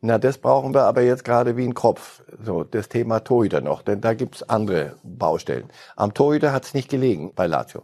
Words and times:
Na, 0.00 0.16
das 0.18 0.38
brauchen 0.38 0.74
wir 0.74 0.84
aber 0.84 1.02
jetzt 1.02 1.24
gerade 1.24 1.56
wie 1.56 1.64
ein 1.64 1.74
Kopf. 1.74 2.22
So, 2.40 2.62
das 2.62 2.88
Thema 2.88 3.20
Torhüter 3.20 3.60
noch, 3.60 3.82
denn 3.82 4.00
da 4.00 4.14
gibt's 4.14 4.44
andere 4.44 4.94
Baustellen. 5.02 5.68
Am 5.96 6.14
Torhüter 6.14 6.52
hat's 6.52 6.72
nicht 6.72 6.88
gelegen 6.88 7.32
bei 7.34 7.46
Lazio. 7.46 7.82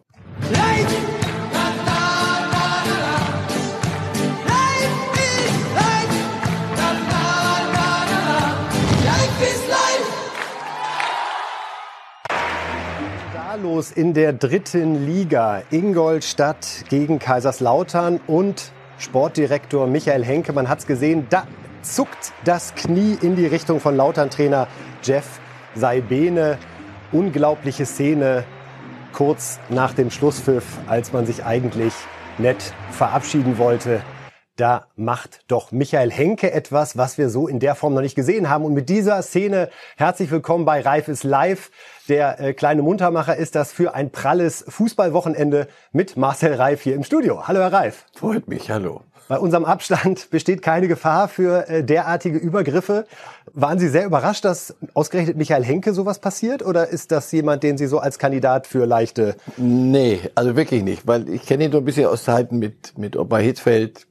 los 13.63 13.93
in 13.93 14.15
der 14.15 14.33
dritten 14.33 15.07
Liga. 15.07 15.63
Ingolstadt 15.71 16.85
gegen 16.89 17.19
Kaiserslautern 17.19 18.21
und 18.27 18.73
Sportdirektor 18.99 19.87
Michael 19.87 20.25
Henke. 20.25 20.53
Man 20.53 20.69
hat 20.69 20.81
es 20.81 20.87
gesehen, 20.87 21.27
da 21.31 21.47
zuckt 21.85 22.33
das 22.45 22.75
Knie 22.75 23.17
in 23.21 23.37
die 23.37 23.47
Richtung 23.47 23.79
von 23.79 23.97
Lautern-Trainer 23.97 24.69
Jeff 25.03 25.41
Saibene. 25.75 26.59
Unglaubliche 27.13 27.87
Szene 27.87 28.45
kurz 29.13 29.61
nach 29.69 29.95
dem 29.95 30.11
Schlusspfiff, 30.11 30.65
als 30.89 31.13
man 31.13 31.27
sich 31.27 31.45
eigentlich 31.45 31.93
nett 32.39 32.73
verabschieden 32.91 33.59
wollte. 33.59 34.03
Da 34.57 34.87
macht 34.97 35.41
doch 35.49 35.73
Michael 35.73 36.11
Henke 36.11 36.53
etwas, 36.53 36.97
was 36.97 37.19
wir 37.19 37.29
so 37.29 37.49
in 37.49 37.59
der 37.59 37.75
Form 37.75 37.95
noch 37.95 38.03
nicht 38.03 38.15
gesehen 38.15 38.49
haben. 38.49 38.65
Und 38.65 38.75
mit 38.75 38.89
dieser 38.89 39.21
Szene 39.23 39.69
herzlich 39.97 40.31
willkommen 40.31 40.65
bei 40.65 40.81
Reif 40.81 41.09
ist 41.09 41.25
live. 41.25 41.71
Der 42.09 42.41
äh, 42.41 42.55
kleine 42.55 42.83
Muntermacher 42.83 43.37
ist 43.37 43.57
das 43.57 43.73
für 43.73 43.95
ein 43.95 44.11
pralles 44.11 44.65
Fußballwochenende 44.69 45.67
mit 45.93 46.17
Marcel 46.17 46.55
Reif 46.55 46.83
hier 46.83 46.95
im 46.95 47.03
Studio. 47.03 47.49
Hallo 47.49 47.61
Herr 47.61 47.73
Reif. 47.73 48.07
Freut 48.15 48.47
mich, 48.47 48.71
hallo. 48.71 49.03
Bei 49.27 49.39
unserem 49.39 49.65
Abstand 49.65 50.29
besteht 50.31 50.61
keine 50.61 50.87
Gefahr 50.87 51.29
für 51.29 51.67
äh, 51.69 51.83
derartige 51.83 52.37
Übergriffe. 52.37 53.07
Waren 53.53 53.79
Sie 53.79 53.89
sehr 53.89 54.07
überrascht, 54.07 54.45
dass 54.45 54.75
ausgerechnet 54.95 55.37
Michael 55.37 55.63
Henke 55.63 55.93
sowas 55.93 56.19
passiert? 56.19 56.65
Oder 56.65 56.89
ist 56.89 57.13
das 57.13 57.31
jemand, 57.31 57.63
den 57.63 57.77
Sie 57.77 57.87
so 57.87 57.99
als 57.99 58.19
Kandidat 58.19 58.67
für 58.67 58.87
leichte... 58.87 59.37
Nee, 59.59 60.21
also 60.35 60.57
wirklich 60.57 60.83
nicht. 60.83 61.07
Weil 61.07 61.29
ich 61.29 61.45
kenne 61.45 61.67
ihn 61.67 61.73
so 61.73 61.79
ein 61.79 61.85
bisschen 61.85 62.07
aus 62.07 62.25
Zeiten 62.25 62.59
mit, 62.59 62.97
mit 62.97 63.17
Opa 63.17 63.37
Hitzfeld, 63.39 64.07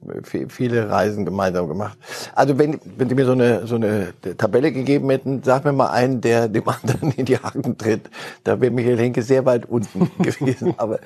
viele 0.48 0.88
Reisen 0.88 1.24
gemeinsam 1.24 1.68
gemacht. 1.68 1.98
Also 2.34 2.58
wenn, 2.58 2.80
wenn 2.96 3.08
Sie 3.08 3.14
mir 3.14 3.26
so 3.26 3.32
eine, 3.32 3.66
so 3.66 3.74
eine 3.74 4.14
Tabelle 4.38 4.72
gegeben 4.72 5.10
hätten, 5.10 5.42
sag 5.42 5.64
mir 5.64 5.72
mal 5.72 5.90
einen, 5.90 6.20
der 6.20 6.48
dem 6.48 6.68
anderen 6.68 7.10
in 7.12 7.24
die 7.24 7.36
Haken 7.36 7.76
tritt. 7.76 8.08
Da 8.44 8.60
wäre 8.60 8.70
Michael 8.70 8.98
Henke 8.98 9.22
sehr 9.22 9.44
weit 9.44 9.66
unten 9.66 10.10
gewesen. 10.22 10.74
Aber 10.76 11.00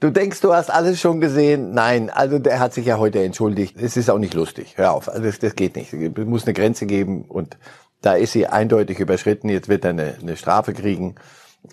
du 0.00 0.10
denkst, 0.10 0.40
du 0.42 0.52
hast 0.52 0.70
alles 0.70 1.00
schon 1.00 1.20
gesehen. 1.20 1.72
Nein, 1.72 2.10
also 2.10 2.38
der 2.38 2.60
hat 2.60 2.74
sich 2.74 2.86
ja 2.86 2.98
heute 2.98 3.22
entschuldigt. 3.22 3.76
Es 3.80 3.96
ist 3.96 4.10
auch 4.10 4.18
nicht 4.18 4.34
lustig. 4.34 4.74
Hör 4.76 4.92
auf. 4.92 5.08
Also 5.08 5.22
das, 5.22 5.38
das 5.38 5.56
geht 5.56 5.76
nicht. 5.76 5.92
Es 5.92 6.26
muss 6.26 6.44
eine 6.44 6.52
Grenze 6.52 6.86
geben 6.86 7.24
und 7.26 7.56
da 8.02 8.14
ist 8.14 8.32
sie 8.32 8.46
eindeutig 8.46 8.98
überschritten. 8.98 9.48
Jetzt 9.48 9.68
wird 9.68 9.84
er 9.84 9.90
eine, 9.90 10.16
eine 10.20 10.36
Strafe 10.36 10.72
kriegen. 10.72 11.16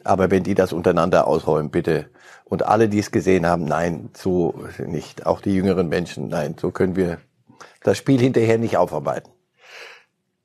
Aber 0.03 0.30
wenn 0.31 0.44
die 0.44 0.56
das 0.56 0.73
untereinander 0.73 1.28
ausräumen, 1.28 1.72
bitte. 1.72 2.09
Und 2.44 2.64
alle, 2.64 2.89
die 2.89 3.00
es 3.00 3.11
gesehen 3.11 3.45
haben, 3.45 3.66
nein, 3.66 4.09
so 4.16 4.55
nicht. 4.86 5.25
Auch 5.25 5.42
die 5.42 5.53
jüngeren 5.53 5.88
Menschen, 5.88 6.28
nein, 6.28 6.55
so 6.59 6.72
können 6.72 6.95
wir 6.95 7.20
das 7.83 7.98
Spiel 7.98 8.20
hinterher 8.20 8.58
nicht 8.58 8.78
aufarbeiten. 8.78 9.31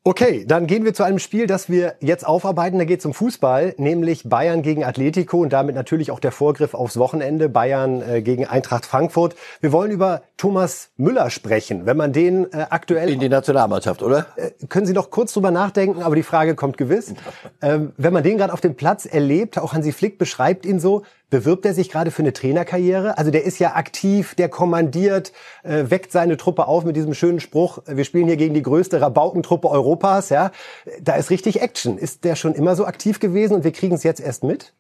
Okay, 0.05 0.45
dann 0.45 0.67
gehen 0.67 0.85
wir 0.85 0.95
zu 0.95 1.05
einem 1.05 1.21
Spiel, 1.21 1.47
das 1.47 1.69
wir 1.69 1.95
jetzt 2.01 2.27
aufarbeiten. 2.27 2.77
Da 2.77 2.85
geht 2.85 2.99
es 2.99 3.07
um 3.07 3.15
Fußball, 3.15 3.77
nämlich 3.79 4.29
Bayern 4.29 4.63
gegen 4.63 4.83
Atletico 4.83 5.39
und 5.41 5.53
damit 5.53 5.77
natürlich 5.77 6.11
auch 6.11 6.19
der 6.19 6.33
Vorgriff 6.33 6.75
aufs 6.75 6.97
Wochenende. 6.97 7.49
Bayern 7.49 8.03
äh, 8.03 8.21
gegen 8.21 8.45
Eintracht 8.45 8.85
Frankfurt. 8.85 9.37
Wir 9.61 9.71
wollen 9.71 9.93
über 9.93 10.23
Thomas 10.37 10.91
Müller 10.97 11.31
sprechen. 11.31 11.87
Wenn 11.87 11.97
man 11.97 12.13
den 12.13 12.53
äh, 12.53 12.67
aktuell... 12.71 13.11
In 13.11 13.21
die 13.21 13.29
Nationalmannschaft, 13.29 14.03
oder? 14.03 14.27
Äh, 14.35 14.51
können 14.67 14.87
Sie 14.87 14.93
noch 14.93 15.11
kurz 15.11 15.35
drüber 15.35 15.53
nachdenken, 15.53 16.03
aber 16.03 16.17
die 16.17 16.25
Frage 16.25 16.57
kommt 16.57 16.77
gewiss. 16.79 17.15
Ähm, 17.61 17.93
wenn 17.97 18.13
man 18.13 18.25
den 18.25 18.39
gerade 18.39 18.53
auf 18.53 18.61
dem 18.61 18.75
Platz 18.75 19.07
erlebt, 19.07 19.57
auch 19.57 19.73
Hansi 19.73 19.93
Flick 19.93 20.19
beschreibt 20.19 20.67
ihn 20.67 20.81
so, 20.81 21.03
bewirbt 21.33 21.65
er 21.65 21.73
sich 21.73 21.89
gerade 21.89 22.11
für 22.11 22.21
eine 22.21 22.35
Trainerkarriere? 22.35 23.17
Also 23.17 23.31
der 23.31 23.45
ist 23.45 23.59
ja 23.59 23.75
aktiv, 23.75 24.35
der 24.35 24.51
kommandiert, 24.51 25.33
äh, 25.63 25.85
weckt 25.89 26.13
seine 26.13 26.37
Truppe 26.37 26.69
auf 26.69 26.85
mit 26.85 26.95
diesem 26.95 27.15
schönen 27.15 27.41
Spruch, 27.41 27.79
wir 27.87 28.05
spielen 28.05 28.27
hier 28.27 28.37
gegen 28.37 28.53
die 28.53 28.63
größte 28.63 29.01
Rabaukentruppe 29.01 29.71
Europas. 29.71 30.29
Ja, 30.29 30.53
Da 31.01 31.15
ist 31.15 31.31
richtig 31.31 31.63
Action. 31.63 31.97
Ist 31.97 32.25
der 32.25 32.37
schon 32.37 32.55
immer 32.55 32.77
so 32.77 32.85
aktiv 32.85 33.19
gewesen 33.19 33.55
und 33.55 33.65
wir 33.65 33.73
kriegen 33.73 33.95
es 33.95 34.03
jetzt 34.03 34.21
erst 34.21 34.45
mit? 34.45 34.75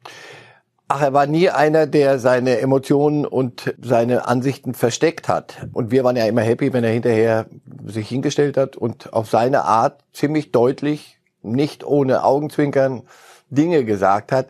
Ach, 0.89 1.01
er 1.01 1.15
war 1.15 1.27
nie 1.27 1.49
einer, 1.49 1.87
der 1.87 2.19
seine 2.19 2.59
Emotionen 2.59 3.25
und 3.25 3.75
seine 3.81 4.29
Ansichten 4.29 4.75
versteckt 4.75 5.29
hat. 5.29 5.57
Und 5.73 5.91
wir 5.91 6.05
waren 6.05 6.17
ja 6.17 6.27
immer 6.27 6.43
happy, 6.43 6.75
wenn 6.75 6.85
er 6.85 6.91
hinterher 6.91 7.47
sich 7.87 8.11
hingestellt 8.11 8.59
hat 8.59 8.77
und 8.77 9.15
auf 9.15 9.31
seine 9.31 9.65
Art 9.65 10.05
ziemlich 10.13 10.53
deutlich, 10.53 11.17
nicht 11.41 11.83
ohne 11.83 12.25
Augenzwinkern, 12.25 13.05
Dinge 13.53 13.85
gesagt 13.85 14.33
hat. 14.33 14.49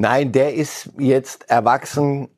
Nein, 0.00 0.32
der 0.32 0.54
ist 0.54 0.88
jetzt 0.96 1.50
erwachsen 1.50 2.28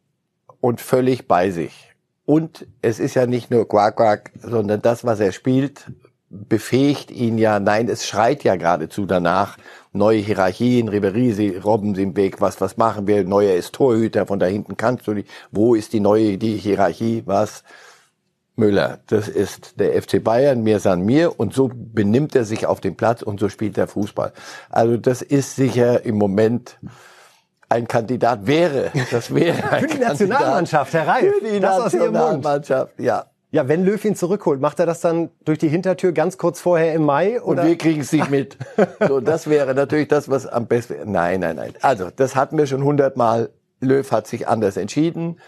und 0.61 0.81
völlig 0.81 1.29
bei 1.29 1.53
sich. 1.53 1.95
Und 2.25 2.67
es 2.81 2.99
ist 2.99 3.15
ja 3.15 3.27
nicht 3.27 3.53
nur 3.53 3.69
Quack 3.69 3.99
Quack, 3.99 4.33
sondern 4.43 4.83
das, 4.83 5.05
was 5.05 5.21
er 5.21 5.31
spielt, 5.31 5.93
befähigt 6.29 7.13
ihn 7.13 7.39
ja, 7.39 7.61
nein, 7.61 7.89
es 7.89 8.05
schreit 8.05 8.43
ja 8.43 8.57
geradezu 8.57 9.07
danach, 9.07 9.59
neue 9.93 10.19
Hierarchien, 10.19 10.89
Ribery, 10.89 11.57
Robben 11.59 11.95
sind 11.95 12.17
weg, 12.17 12.41
was, 12.41 12.61
was 12.61 12.79
machen 12.79 13.07
wir, 13.07 13.23
neuer 13.23 13.55
ist 13.55 13.75
Torhüter, 13.75 14.27
von 14.27 14.41
da 14.41 14.47
hinten 14.47 14.77
kannst 14.77 15.07
du 15.07 15.13
nicht, 15.15 15.29
wo 15.53 15.77
ist 15.77 15.93
die 15.93 16.01
neue, 16.01 16.39
die 16.39 16.57
Hierarchie, 16.57 17.23
was? 17.27 17.63
Müller, 18.57 18.99
das 19.07 19.29
ist 19.29 19.79
der 19.79 20.03
FC 20.03 20.23
Bayern, 20.23 20.65
mir 20.65 20.81
san 20.81 21.05
mir 21.05 21.39
und 21.39 21.55
so 21.55 21.71
benimmt 21.73 22.35
er 22.35 22.45
sich 22.45 22.67
auf 22.67 22.81
dem 22.81 22.97
Platz 22.97 23.23
und 23.23 23.39
so 23.39 23.49
spielt 23.49 23.79
er 23.79 23.87
Fußball. 23.87 24.33
Also 24.69 24.97
das 24.97 25.23
ist 25.23 25.55
sicher 25.55 26.05
im 26.05 26.17
Moment 26.17 26.79
ein 27.73 27.89
Kandidat 27.89 28.47
wäre, 28.47 28.93
das 29.11 29.35
wäre 29.35 29.71
ein 29.71 29.81
Für 29.81 29.87
die 29.89 29.99
Nationalmannschaft, 29.99 30.93
Herr 30.93 31.09
Reif. 31.09 31.35
Für 31.35 31.45
die 31.45 31.61
das 31.61 31.79
Nationalmannschaft, 31.79 33.01
ja. 33.01 33.27
Ja, 33.51 33.69
wenn 33.69 33.85
Löw 33.85 34.03
ihn 34.03 34.17
zurückholt, 34.17 34.63
macht 34.63 34.81
er 34.81 34.87
das 34.87 35.01
dann 35.01 35.29
durch 35.45 35.59
die 35.59 35.69
Hintertür 35.69 36.13
ganz 36.13 36.39
kurz 36.39 36.59
vorher 36.59 36.95
im 36.95 37.05
Mai? 37.05 37.43
Oder? 37.43 37.63
Und 37.63 37.69
wir 37.69 37.77
kriegen 37.77 38.01
es 38.01 38.13
nicht 38.13 38.31
mit. 38.31 38.57
So, 39.07 39.21
das 39.21 39.49
wäre 39.49 39.75
natürlich 39.75 40.09
das, 40.09 40.31
was 40.31 40.47
am 40.47 40.67
besten 40.67 40.95
wäre. 40.95 41.11
Nein, 41.11 41.41
nein, 41.41 41.57
nein. 41.57 41.75
Also, 41.83 42.09
das 42.15 42.35
hatten 42.35 42.57
wir 42.57 42.67
schon 42.67 42.83
hundertmal. 42.83 43.51
Löw 43.81 44.11
hat 44.11 44.27
sich 44.27 44.49
anders 44.49 44.79
entschieden. 44.79 45.39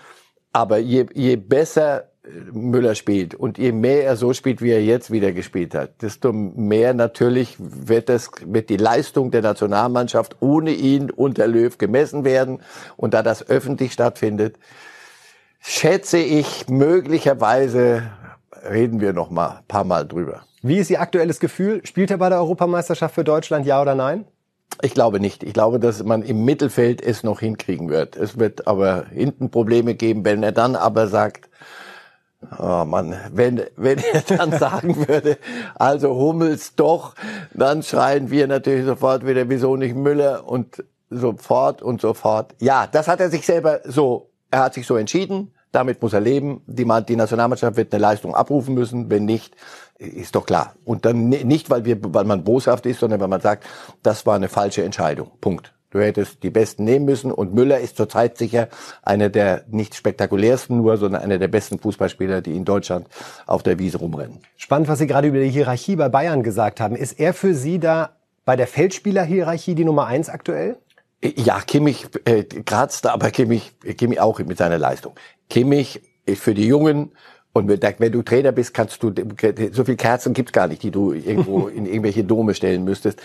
Aber 0.53 0.79
je, 0.79 1.07
je 1.15 1.37
besser 1.37 2.11
Müller 2.53 2.95
spielt 2.95 3.35
und 3.35 3.59
je 3.59 3.73
mehr 3.73 4.05
er 4.05 4.17
so 4.17 4.33
spielt, 4.33 4.63
wie 4.63 4.71
er 4.71 4.83
jetzt 4.83 5.11
wieder 5.11 5.33
gespielt 5.33 5.75
hat, 5.75 6.01
desto 6.01 6.33
mehr 6.33 6.95
natürlich 6.95 7.57
wird 7.59 8.09
das, 8.09 8.31
wird 8.47 8.71
die 8.71 8.79
Leistung 8.79 9.31
der 9.31 9.43
Nationalmannschaft 9.43 10.37
ohne 10.41 10.71
ihn 10.71 11.11
unter 11.11 11.47
Löw 11.47 11.77
gemessen 11.77 12.25
werden. 12.25 12.63
Und 12.97 13.13
da 13.13 13.23
das 13.23 13.49
öffentlich 13.49 13.93
stattfindet, 13.93 14.57
schätze 15.61 16.19
ich, 16.19 16.67
möglicherweise 16.69 18.05
reden 18.71 19.01
wir 19.01 19.13
noch 19.13 19.31
mal 19.31 19.61
paar 19.69 19.85
Mal 19.85 20.07
drüber. 20.07 20.45
Wie 20.63 20.79
ist 20.79 20.91
Ihr 20.91 21.03
aktuelles 21.03 21.41
Gefühl? 21.41 21.85
Spielt 21.85 22.11
er 22.11 22.17
bei 22.17 22.31
der 22.31 22.39
Europameisterschaft 22.39 23.15
für 23.15 23.25
Deutschland, 23.25 23.67
ja 23.67 23.83
oder 23.83 23.95
nein? 23.95 24.25
Ich 24.81 24.95
glaube 24.95 25.21
nicht. 25.21 25.43
Ich 25.43 25.53
glaube, 25.53 25.79
dass 25.79 26.03
man 26.03 26.23
im 26.23 26.47
Mittelfeld 26.47 27.03
es 27.03 27.23
noch 27.23 27.41
hinkriegen 27.41 27.91
wird. 27.91 28.17
Es 28.17 28.39
wird 28.39 28.67
aber 28.67 29.05
hinten 29.13 29.51
Probleme 29.51 29.95
geben, 29.95 30.25
wenn 30.25 30.43
er 30.43 30.53
dann 30.53 30.75
aber 30.75 31.07
sagt, 31.07 31.51
Oh 32.59 32.85
Mann, 32.85 33.17
wenn, 33.33 33.63
wenn 33.77 33.99
er 33.99 34.23
dann 34.23 34.53
sagen 34.59 35.09
würde, 35.09 35.39
also 35.75 36.15
Hummels 36.15 36.75
doch, 36.75 37.15
dann 37.53 37.83
schreien 37.83 38.31
wir 38.31 38.47
natürlich 38.47 38.87
sofort 38.87 39.27
wieder, 39.27 39.49
wieso 39.49 39.77
nicht 39.77 39.95
Müller 39.95 40.47
und 40.47 40.85
sofort 41.11 41.83
und 41.83 42.01
sofort. 42.01 42.55
Ja, 42.61 42.87
das 42.87 43.09
hat 43.09 43.21
er 43.21 43.31
sich 43.31 43.47
selber 43.47 43.81
so, 43.85 44.31
er 44.51 44.61
hat 44.61 44.75
sich 44.75 44.87
so 44.87 44.97
entschieden. 44.97 45.53
Damit 45.73 46.01
muss 46.01 46.13
er 46.13 46.21
leben. 46.21 46.63
Die, 46.67 46.87
die 47.09 47.17
Nationalmannschaft 47.17 47.77
wird 47.77 47.93
eine 47.93 48.01
Leistung 48.01 48.35
abrufen 48.35 48.75
müssen. 48.75 49.11
Wenn 49.11 49.25
nicht, 49.25 49.57
ist 49.99 50.37
doch 50.37 50.47
klar. 50.47 50.75
Und 50.85 51.05
dann 51.05 51.29
nicht, 51.29 51.69
weil, 51.69 51.85
wir, 51.85 51.99
weil 52.01 52.25
man 52.25 52.45
boshaft 52.45 52.87
ist, 52.87 53.01
sondern 53.01 53.21
weil 53.21 53.29
man 53.29 53.41
sagt, 53.41 53.65
das 54.05 54.25
war 54.25 54.37
eine 54.37 54.49
falsche 54.49 54.85
Entscheidung. 54.85 55.33
Punkt. 55.41 55.75
Du 55.95 56.01
hättest 56.01 56.43
die 56.43 56.51
Besten 56.51 56.83
nehmen 56.83 57.05
müssen. 57.05 57.31
Und 57.31 57.55
Müller 57.55 57.79
ist 57.79 57.97
zurzeit 57.97 58.37
sicher 58.37 58.69
einer 59.05 59.29
der 59.29 59.63
nicht 59.69 59.95
spektakulärsten 59.95 60.77
nur, 60.77 60.97
sondern 60.97 61.23
einer 61.23 61.39
der 61.39 61.47
besten 61.47 61.79
Fußballspieler, 61.79 62.41
die 62.41 62.57
in 62.57 62.65
Deutschland 62.65 63.07
auf 63.47 63.63
der 63.63 63.79
Wiese 63.79 63.99
rumrennen. 63.99 64.41
Spannend, 64.57 64.89
was 64.89 64.99
Sie 64.99 65.07
gerade 65.07 65.29
über 65.29 65.39
die 65.39 65.51
Hierarchie 65.51 65.95
bei 65.95 66.09
Bayern 66.09 66.43
gesagt 66.43 66.81
haben. 66.81 66.97
Ist 66.97 67.21
er 67.21 67.33
für 67.33 67.55
Sie 67.55 67.79
da 67.79 68.17
bei 68.45 68.57
der 68.57 68.67
Feldspielerhierarchie 68.67 69.77
die 69.77 69.85
Nummer 69.85 70.09
eins 70.09 70.29
aktuell? 70.29 70.79
Ja, 71.23 71.61
Kimmich 71.61 72.09
äh, 72.25 72.43
kratzt, 72.43 73.07
aber 73.07 73.31
Kimmich, 73.31 73.77
Kimmich 73.97 74.19
auch 74.19 74.41
mit 74.41 74.59
seiner 74.59 74.79
Leistung. 74.79 75.15
Kimmich 75.49 76.03
für 76.27 76.55
die 76.55 76.67
Jungen 76.67 77.13
und 77.53 77.69
wenn 77.69 78.13
du 78.13 78.23
Trainer 78.23 78.51
bist, 78.51 78.75
kannst 78.75 79.01
du 79.01 79.15
so 79.71 79.85
viel 79.85 79.95
Kerzen 79.95 80.35
gibt's 80.35 80.51
gar 80.51 80.67
nicht, 80.67 80.83
die 80.83 80.91
du 80.91 81.13
irgendwo 81.13 81.69
in 81.69 81.87
irgendwelche 81.87 82.25
Dome 82.25 82.53
stellen 82.55 82.83
müsstest. 82.83 83.23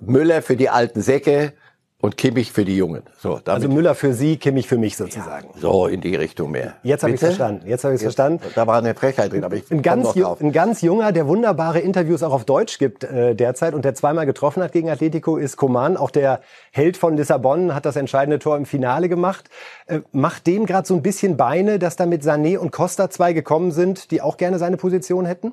Müller 0.00 0.42
für 0.42 0.56
die 0.56 0.68
alten 0.68 1.00
Säcke 1.00 1.52
und 2.00 2.16
Kimmich 2.16 2.52
für 2.52 2.64
die 2.64 2.76
Jungen. 2.76 3.02
So, 3.18 3.40
also 3.44 3.68
Müller 3.68 3.96
für 3.96 4.14
Sie, 4.14 4.36
Kimmich 4.36 4.68
für 4.68 4.78
mich 4.78 4.96
sozusagen. 4.96 5.48
Ja, 5.54 5.60
so 5.60 5.88
in 5.88 6.00
die 6.00 6.14
Richtung 6.14 6.52
mehr. 6.52 6.74
Jetzt 6.84 7.02
habe 7.02 7.14
ich 7.14 7.18
verstanden. 7.18 7.66
Jetzt 7.66 7.82
habe 7.82 7.96
ich 7.96 8.00
verstanden. 8.00 8.40
Da 8.54 8.68
war 8.68 8.78
eine 8.78 8.94
Frechheit 8.94 9.32
drin, 9.32 9.42
aber 9.42 9.56
ich 9.56 9.68
ein 9.72 9.82
ganz, 9.82 10.12
drauf. 10.12 10.40
ein 10.40 10.52
ganz 10.52 10.80
junger, 10.80 11.10
der 11.10 11.26
wunderbare 11.26 11.80
Interviews 11.80 12.22
auch 12.22 12.32
auf 12.32 12.44
Deutsch 12.44 12.78
gibt 12.78 13.02
äh, 13.02 13.34
derzeit 13.34 13.74
und 13.74 13.84
der 13.84 13.94
zweimal 13.94 14.26
getroffen 14.26 14.62
hat 14.62 14.70
gegen 14.70 14.88
Atletico 14.88 15.36
ist 15.36 15.56
Coman. 15.56 15.96
Auch 15.96 16.12
der 16.12 16.40
Held 16.70 16.96
von 16.96 17.16
Lissabon 17.16 17.74
hat 17.74 17.84
das 17.84 17.96
entscheidende 17.96 18.38
Tor 18.38 18.56
im 18.56 18.64
Finale 18.64 19.08
gemacht. 19.08 19.50
Äh, 19.86 20.00
macht 20.12 20.46
dem 20.46 20.66
gerade 20.66 20.86
so 20.86 20.94
ein 20.94 21.02
bisschen 21.02 21.36
Beine, 21.36 21.80
dass 21.80 21.96
da 21.96 22.06
mit 22.06 22.22
Sané 22.22 22.58
und 22.58 22.70
Costa 22.70 23.10
zwei 23.10 23.32
gekommen 23.32 23.72
sind, 23.72 24.12
die 24.12 24.22
auch 24.22 24.36
gerne 24.36 24.60
seine 24.60 24.76
Position 24.76 25.26
hätten? 25.26 25.52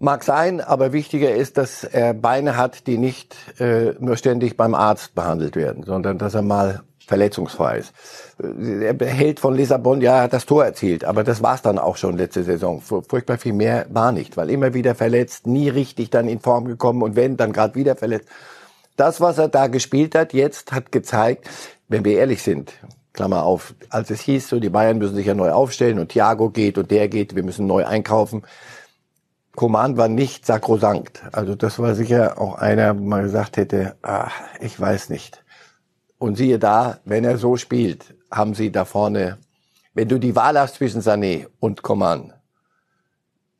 Mag 0.00 0.22
sein, 0.22 0.60
aber 0.60 0.92
wichtiger 0.92 1.34
ist, 1.34 1.58
dass 1.58 1.82
er 1.82 2.14
Beine 2.14 2.56
hat, 2.56 2.86
die 2.86 2.98
nicht 2.98 3.34
äh, 3.58 3.94
nur 3.98 4.16
ständig 4.16 4.56
beim 4.56 4.76
Arzt 4.76 5.16
behandelt 5.16 5.56
werden, 5.56 5.82
sondern 5.82 6.18
dass 6.18 6.34
er 6.34 6.42
mal 6.42 6.82
verletzungsfrei 7.08 7.78
ist. 7.78 7.92
Er 8.38 8.94
hält 9.06 9.40
von 9.40 9.56
Lissabon, 9.56 10.00
ja, 10.00 10.20
hat 10.20 10.32
das 10.32 10.46
Tor 10.46 10.64
erzielt, 10.64 11.04
aber 11.04 11.24
das 11.24 11.42
war's 11.42 11.62
dann 11.62 11.78
auch 11.78 11.96
schon 11.96 12.16
letzte 12.16 12.44
Saison. 12.44 12.80
Furchtbar 12.80 13.38
viel 13.38 13.54
mehr 13.54 13.86
war 13.90 14.12
nicht, 14.12 14.36
weil 14.36 14.50
immer 14.50 14.72
wieder 14.72 14.94
verletzt, 14.94 15.48
nie 15.48 15.68
richtig 15.68 16.10
dann 16.10 16.28
in 16.28 16.38
Form 16.38 16.66
gekommen 16.66 17.02
und 17.02 17.16
wenn, 17.16 17.36
dann 17.36 17.52
gerade 17.52 17.74
wieder 17.74 17.96
verletzt. 17.96 18.28
Das, 18.96 19.20
was 19.20 19.38
er 19.38 19.48
da 19.48 19.66
gespielt 19.66 20.14
hat, 20.14 20.32
jetzt 20.32 20.70
hat 20.70 20.92
gezeigt, 20.92 21.48
wenn 21.88 22.04
wir 22.04 22.18
ehrlich 22.18 22.42
sind, 22.42 22.72
Klammer 23.14 23.42
auf, 23.42 23.74
als 23.88 24.10
es 24.10 24.20
hieß, 24.20 24.48
so 24.48 24.60
die 24.60 24.70
Bayern 24.70 24.98
müssen 24.98 25.16
sich 25.16 25.26
ja 25.26 25.34
neu 25.34 25.50
aufstellen 25.50 25.98
und 25.98 26.10
Thiago 26.10 26.50
geht 26.50 26.78
und 26.78 26.90
der 26.92 27.08
geht, 27.08 27.34
wir 27.34 27.42
müssen 27.42 27.66
neu 27.66 27.84
einkaufen 27.84 28.44
Command 29.58 29.96
war 29.96 30.06
nicht 30.06 30.46
sakrosankt. 30.46 31.20
Also 31.32 31.56
das 31.56 31.80
war 31.80 31.96
sicher 31.96 32.40
auch 32.40 32.54
einer, 32.54 32.96
wo 32.96 33.02
man 33.02 33.24
gesagt 33.24 33.56
hätte, 33.56 33.96
ach, 34.02 34.32
ich 34.60 34.78
weiß 34.78 35.08
nicht. 35.08 35.42
Und 36.16 36.36
siehe 36.36 36.60
da, 36.60 37.00
wenn 37.04 37.24
er 37.24 37.38
so 37.38 37.56
spielt, 37.56 38.14
haben 38.30 38.54
sie 38.54 38.70
da 38.70 38.84
vorne, 38.84 39.38
wenn 39.94 40.06
du 40.06 40.20
die 40.20 40.36
Wahl 40.36 40.56
hast 40.56 40.76
zwischen 40.76 41.00
Sané 41.00 41.48
und 41.58 41.82
Coman, 41.82 42.34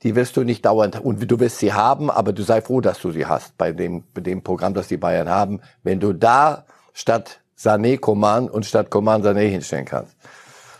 die 0.05 0.15
wirst 0.15 0.37
du 0.37 0.45
nicht 0.45 0.65
dauernd, 0.65 1.01
und 1.01 1.29
du 1.29 1.41
wirst 1.41 1.59
sie 1.59 1.73
haben, 1.73 2.13
aber 2.13 2.33
du 2.33 2.45
sei 2.45 2.61
froh, 2.61 2.81
dass 2.81 3.01
du 3.01 3.11
sie 3.11 3.27
hast 3.27 3.59
bei 3.59 3.73
dem, 3.73 4.05
bei 4.15 4.21
dem 4.21 4.45
Programm, 4.45 4.75
das 4.75 4.87
die 4.87 4.99
Bayern 4.99 5.29
haben. 5.29 5.63
Wenn 5.83 5.99
du 5.99 6.13
da 6.13 6.65
statt 6.93 7.41
Sané 7.59 7.99
Coman 7.99 8.49
und 8.49 8.67
statt 8.67 8.89
Coman 8.89 9.25
Sané 9.25 9.49
hinstellen 9.49 9.85
kannst, 9.85 10.15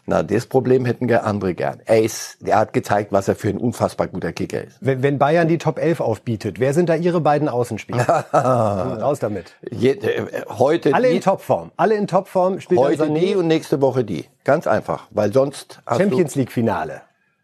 na, 0.09 0.23
das 0.23 0.47
Problem 0.47 0.87
hätten 0.87 1.07
wir 1.07 1.25
andere 1.25 1.55
gern. 1.55 1.83
Er 1.85 2.03
ist, 2.03 2.39
er 2.43 2.61
hat 2.61 2.73
gezeigt, 2.73 3.13
was 3.13 3.29
er 3.29 3.35
für 3.35 3.51
ein 3.51 3.59
unfassbar 3.59 4.07
guter 4.07 4.33
Kicker 4.33 4.65
ist. 4.65 4.79
Wenn, 4.81 5.03
wenn 5.03 5.19
Bayern 5.19 5.49
die 5.49 5.59
Top 5.59 5.79
11 5.79 6.01
aufbietet, 6.01 6.59
wer 6.59 6.73
sind 6.73 6.89
da 6.89 6.95
Ihre 6.95 7.21
beiden 7.21 7.47
Außenspieler? 7.47 8.05
Raus 9.03 9.19
damit. 9.19 9.55
Je, 9.71 9.91
äh, 9.91 10.45
heute 10.49 10.95
alle 10.95 11.11
die, 11.11 11.17
in 11.17 11.21
Topform. 11.21 11.73
Alle 11.77 11.95
in 11.95 12.07
Topform 12.07 12.59
spielt 12.61 12.81
Heute 12.81 13.11
die 13.11 13.37
und 13.37 13.49
nächste 13.49 13.83
Woche 13.83 14.03
die. 14.03 14.25
Ganz 14.45 14.67
einfach, 14.67 15.09
weil 15.11 15.31
sonst 15.31 15.83
Champions 15.87 16.35
League 16.37 16.53
Finale. 16.53 17.03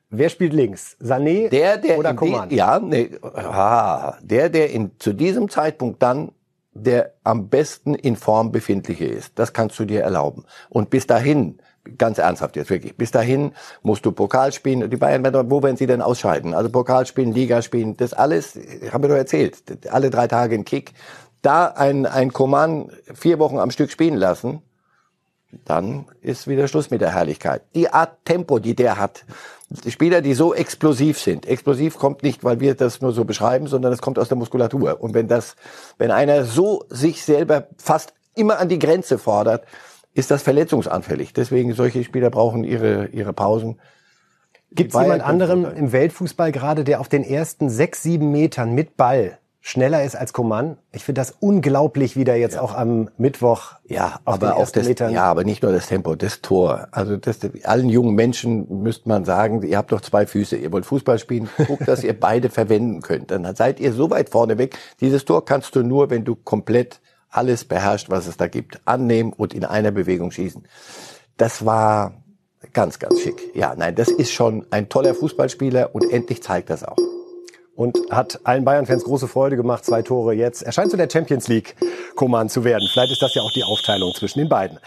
Wer 0.08 0.30
spielt 0.30 0.54
links? 0.54 0.96
Sané 1.02 1.50
der, 1.50 1.76
der 1.76 1.98
oder 1.98 2.14
Coman? 2.14 2.48
Die, 2.48 2.56
ja, 2.56 2.78
nee, 2.78 3.10
ah, 3.22 4.14
der, 4.22 4.48
der 4.48 4.70
in, 4.70 4.92
zu 4.98 5.12
diesem 5.12 5.50
Zeitpunkt 5.50 6.02
dann 6.02 6.32
der 6.74 7.12
am 7.22 7.48
besten 7.48 7.94
in 7.94 8.16
Form 8.16 8.50
befindliche 8.50 9.04
ist. 9.04 9.38
Das 9.38 9.52
kannst 9.52 9.78
du 9.78 9.84
dir 9.84 10.02
erlauben. 10.02 10.44
Und 10.68 10.90
bis 10.90 11.06
dahin 11.06 11.58
ganz 11.98 12.18
ernsthaft 12.18 12.56
jetzt 12.56 12.70
wirklich. 12.70 12.96
Bis 12.96 13.10
dahin 13.10 13.52
musst 13.82 14.04
du 14.06 14.12
Pokal 14.12 14.52
spielen. 14.52 14.90
Die 14.90 14.96
Bayern, 14.96 15.24
wo 15.50 15.62
werden 15.62 15.76
sie 15.76 15.86
denn 15.86 16.02
ausscheiden? 16.02 16.54
Also 16.54 16.70
Pokal 16.70 17.06
spielen, 17.06 17.32
Liga 17.32 17.62
spielen, 17.62 17.96
das 17.96 18.12
alles, 18.12 18.58
haben 18.90 19.02
wir 19.02 19.08
doch 19.08 19.16
erzählt. 19.16 19.56
Alle 19.90 20.10
drei 20.10 20.26
Tage 20.26 20.54
ein 20.54 20.64
Kick. 20.64 20.92
Da 21.42 21.66
ein, 21.66 22.06
ein 22.06 22.32
Coman 22.32 22.90
vier 23.12 23.38
Wochen 23.38 23.58
am 23.58 23.70
Stück 23.70 23.90
spielen 23.90 24.16
lassen, 24.16 24.62
dann 25.64 26.06
ist 26.20 26.48
wieder 26.48 26.68
Schluss 26.68 26.90
mit 26.90 27.00
der 27.00 27.12
Herrlichkeit. 27.14 27.62
Die 27.74 27.88
Art 27.88 28.24
Tempo, 28.24 28.58
die 28.58 28.74
der 28.74 28.98
hat. 28.98 29.24
Die 29.68 29.90
Spieler, 29.90 30.20
die 30.20 30.34
so 30.34 30.54
explosiv 30.54 31.18
sind. 31.18 31.46
Explosiv 31.46 31.98
kommt 31.98 32.22
nicht, 32.22 32.44
weil 32.44 32.60
wir 32.60 32.74
das 32.74 33.00
nur 33.00 33.12
so 33.12 33.24
beschreiben, 33.24 33.66
sondern 33.66 33.92
es 33.92 34.00
kommt 34.00 34.18
aus 34.18 34.28
der 34.28 34.36
Muskulatur. 34.36 35.00
Und 35.00 35.14
wenn 35.14 35.28
das, 35.28 35.56
wenn 35.98 36.10
einer 36.10 36.44
so 36.44 36.84
sich 36.88 37.22
selber 37.22 37.68
fast 37.76 38.14
immer 38.34 38.58
an 38.58 38.68
die 38.68 38.78
Grenze 38.78 39.18
fordert, 39.18 39.64
ist 40.14 40.30
das 40.30 40.42
verletzungsanfällig. 40.42 41.32
Deswegen 41.32 41.74
solche 41.74 42.04
Spieler 42.04 42.30
brauchen 42.30 42.64
ihre, 42.64 43.06
ihre 43.08 43.32
Pausen. 43.32 43.80
Gibt 44.70 44.94
es 44.94 45.00
jemand 45.00 45.22
anderen 45.22 45.64
im 45.76 45.92
Weltfußball 45.92 46.50
gerade, 46.50 46.84
der 46.84 47.00
auf 47.00 47.08
den 47.08 47.22
ersten 47.22 47.68
sechs, 47.68 48.02
sieben 48.02 48.30
Metern 48.30 48.72
mit 48.72 48.96
Ball 48.96 49.38
schneller 49.60 50.04
ist 50.04 50.16
als 50.16 50.32
Coman? 50.32 50.78
Ich 50.92 51.04
finde 51.04 51.20
das 51.20 51.32
unglaublich, 51.38 52.16
wie 52.16 52.24
der 52.24 52.38
jetzt 52.38 52.56
ja. 52.56 52.60
auch 52.60 52.74
am 52.74 53.08
Mittwoch 53.16 53.74
ja, 53.86 54.20
aber 54.24 54.56
auch 54.56 54.70
das, 54.70 54.86
Metern 54.86 55.12
ja, 55.12 55.24
aber 55.24 55.44
nicht 55.44 55.62
nur 55.62 55.72
das 55.72 55.86
Tempo, 55.86 56.16
das 56.16 56.42
Tor. 56.42 56.88
Also 56.90 57.16
das, 57.16 57.38
allen 57.62 57.88
jungen 57.88 58.14
Menschen 58.14 58.82
müsste 58.82 59.08
man 59.08 59.24
sagen, 59.24 59.62
ihr 59.62 59.78
habt 59.78 59.92
doch 59.92 60.00
zwei 60.00 60.26
Füße, 60.26 60.56
ihr 60.56 60.72
wollt 60.72 60.86
Fußball 60.86 61.18
spielen, 61.18 61.48
guckt, 61.66 61.86
dass 61.86 62.02
ihr 62.02 62.12
beide 62.20 62.50
verwenden 62.50 63.00
könnt. 63.00 63.30
Dann 63.30 63.54
seid 63.54 63.78
ihr 63.78 63.92
so 63.92 64.10
weit 64.10 64.28
vorne 64.28 64.58
weg. 64.58 64.76
Dieses 65.00 65.24
Tor 65.24 65.44
kannst 65.44 65.76
du 65.76 65.82
nur, 65.82 66.10
wenn 66.10 66.24
du 66.24 66.34
komplett 66.34 67.00
alles 67.34 67.64
beherrscht, 67.64 68.10
was 68.10 68.26
es 68.26 68.36
da 68.36 68.48
gibt, 68.48 68.80
annehmen 68.84 69.32
und 69.32 69.54
in 69.54 69.64
einer 69.64 69.90
Bewegung 69.90 70.30
schießen. 70.30 70.64
Das 71.36 71.64
war 71.64 72.22
ganz, 72.72 72.98
ganz 72.98 73.20
schick. 73.20 73.54
Ja, 73.54 73.74
nein, 73.76 73.94
das 73.94 74.08
ist 74.08 74.32
schon 74.32 74.66
ein 74.70 74.88
toller 74.88 75.14
Fußballspieler 75.14 75.94
und 75.94 76.10
endlich 76.10 76.42
zeigt 76.42 76.70
das 76.70 76.84
auch 76.84 77.13
und 77.76 77.98
hat 78.10 78.40
allen 78.44 78.64
Bayern-Fans 78.64 79.04
große 79.04 79.28
Freude 79.28 79.56
gemacht. 79.56 79.84
Zwei 79.84 80.02
Tore 80.02 80.34
jetzt. 80.34 80.62
Er 80.62 80.72
scheint 80.72 80.90
zu 80.90 80.96
der 80.96 81.08
Champions 81.10 81.48
League 81.48 81.74
Koman 82.14 82.48
zu 82.48 82.64
werden. 82.64 82.88
Vielleicht 82.92 83.12
ist 83.12 83.22
das 83.22 83.34
ja 83.34 83.42
auch 83.42 83.52
die 83.52 83.64
Aufteilung 83.64 84.14
zwischen 84.14 84.38
den 84.40 84.48
beiden. 84.48 84.78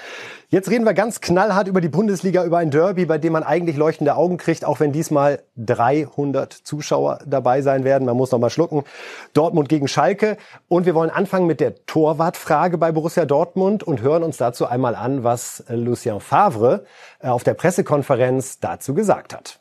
Jetzt 0.49 0.69
reden 0.69 0.85
wir 0.85 0.93
ganz 0.93 1.19
knallhart 1.19 1.67
über 1.67 1.81
die 1.81 1.89
Bundesliga, 1.89 2.45
über 2.45 2.59
ein 2.59 2.71
Derby, 2.71 3.05
bei 3.05 3.17
dem 3.17 3.33
man 3.33 3.43
eigentlich 3.43 3.75
leuchtende 3.75 4.15
Augen 4.15 4.37
kriegt, 4.37 4.63
auch 4.63 4.79
wenn 4.79 4.93
diesmal 4.93 5.43
300 5.57 6.53
Zuschauer 6.53 7.19
dabei 7.25 7.61
sein 7.61 7.83
werden. 7.83 8.05
Man 8.05 8.15
muss 8.15 8.31
noch 8.31 8.39
mal 8.39 8.49
schlucken. 8.49 8.83
Dortmund 9.33 9.67
gegen 9.67 9.89
Schalke. 9.89 10.37
Und 10.69 10.85
wir 10.85 10.95
wollen 10.95 11.09
anfangen 11.09 11.47
mit 11.47 11.59
der 11.59 11.85
Torwartfrage 11.85 12.77
bei 12.77 12.93
Borussia 12.93 13.25
Dortmund 13.25 13.83
und 13.83 14.01
hören 14.01 14.23
uns 14.23 14.37
dazu 14.37 14.65
einmal 14.65 14.95
an, 14.95 15.25
was 15.25 15.65
Lucien 15.67 16.21
Favre 16.21 16.85
äh, 17.19 17.27
auf 17.27 17.43
der 17.43 17.53
Pressekonferenz 17.53 18.61
dazu 18.61 18.93
gesagt 18.93 19.33
hat. 19.33 19.59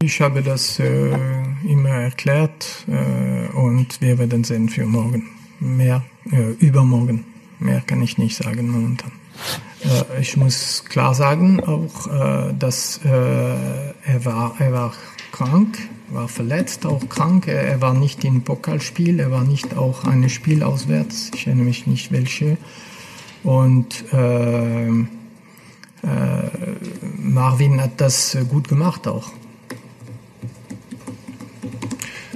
Ich 0.00 0.20
habe 0.20 0.42
das 0.42 0.78
äh, 0.78 1.10
immer 1.66 1.88
erklärt 1.88 2.86
äh, 2.86 3.48
und 3.56 4.00
wir 4.00 4.16
werden 4.16 4.44
sehen 4.44 4.68
für 4.68 4.86
morgen. 4.86 5.24
Mehr, 5.58 6.04
äh, 6.30 6.52
übermorgen. 6.64 7.24
Mehr 7.58 7.80
kann 7.80 8.00
ich 8.00 8.16
nicht 8.16 8.36
sagen 8.36 8.70
momentan. 8.70 9.10
Äh, 9.82 10.20
ich 10.20 10.36
muss 10.36 10.84
klar 10.88 11.16
sagen 11.16 11.58
auch, 11.64 12.06
äh, 12.06 12.54
dass 12.56 13.00
äh, 13.04 13.08
er 13.08 14.24
war, 14.24 14.54
er 14.60 14.72
war 14.72 14.94
krank, 15.32 15.76
war 16.10 16.28
verletzt, 16.28 16.86
auch 16.86 17.08
krank. 17.08 17.48
Er, 17.48 17.62
er 17.62 17.80
war 17.80 17.92
nicht 17.92 18.24
im 18.24 18.42
Pokalspiel, 18.42 19.18
er 19.18 19.32
war 19.32 19.42
nicht 19.42 19.76
auch 19.76 20.04
ein 20.04 20.28
Spiel 20.28 20.62
auswärts. 20.62 21.32
Ich 21.34 21.48
erinnere 21.48 21.66
mich 21.66 21.88
nicht 21.88 22.12
welche. 22.12 22.56
Und 23.42 24.04
Marvin 27.16 27.80
hat 27.80 28.00
das 28.00 28.38
gut 28.48 28.68
gemacht 28.68 29.08
auch. 29.08 29.32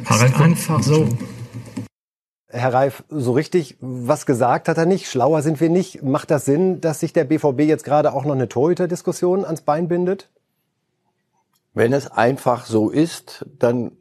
Harald 0.06 0.40
einfach 0.40 0.82
so. 0.82 1.08
Herr 2.48 2.74
Reif, 2.74 3.02
so 3.08 3.32
richtig 3.32 3.76
was 3.80 4.26
gesagt 4.26 4.68
hat 4.68 4.76
er 4.76 4.84
nicht. 4.84 5.08
Schlauer 5.08 5.42
sind 5.42 5.60
wir 5.60 5.70
nicht. 5.70 6.02
Macht 6.02 6.30
das 6.30 6.44
Sinn, 6.44 6.80
dass 6.80 7.00
sich 7.00 7.12
der 7.12 7.24
BVB 7.24 7.60
jetzt 7.60 7.84
gerade 7.84 8.12
auch 8.12 8.24
noch 8.24 8.34
eine 8.34 8.48
Torhüter-Diskussion 8.48 9.44
ans 9.44 9.62
Bein 9.62 9.88
bindet? 9.88 10.28
Wenn 11.72 11.94
es 11.94 12.10
einfach 12.10 12.66
so 12.66 12.90
ist, 12.90 13.46
dann 13.58 13.92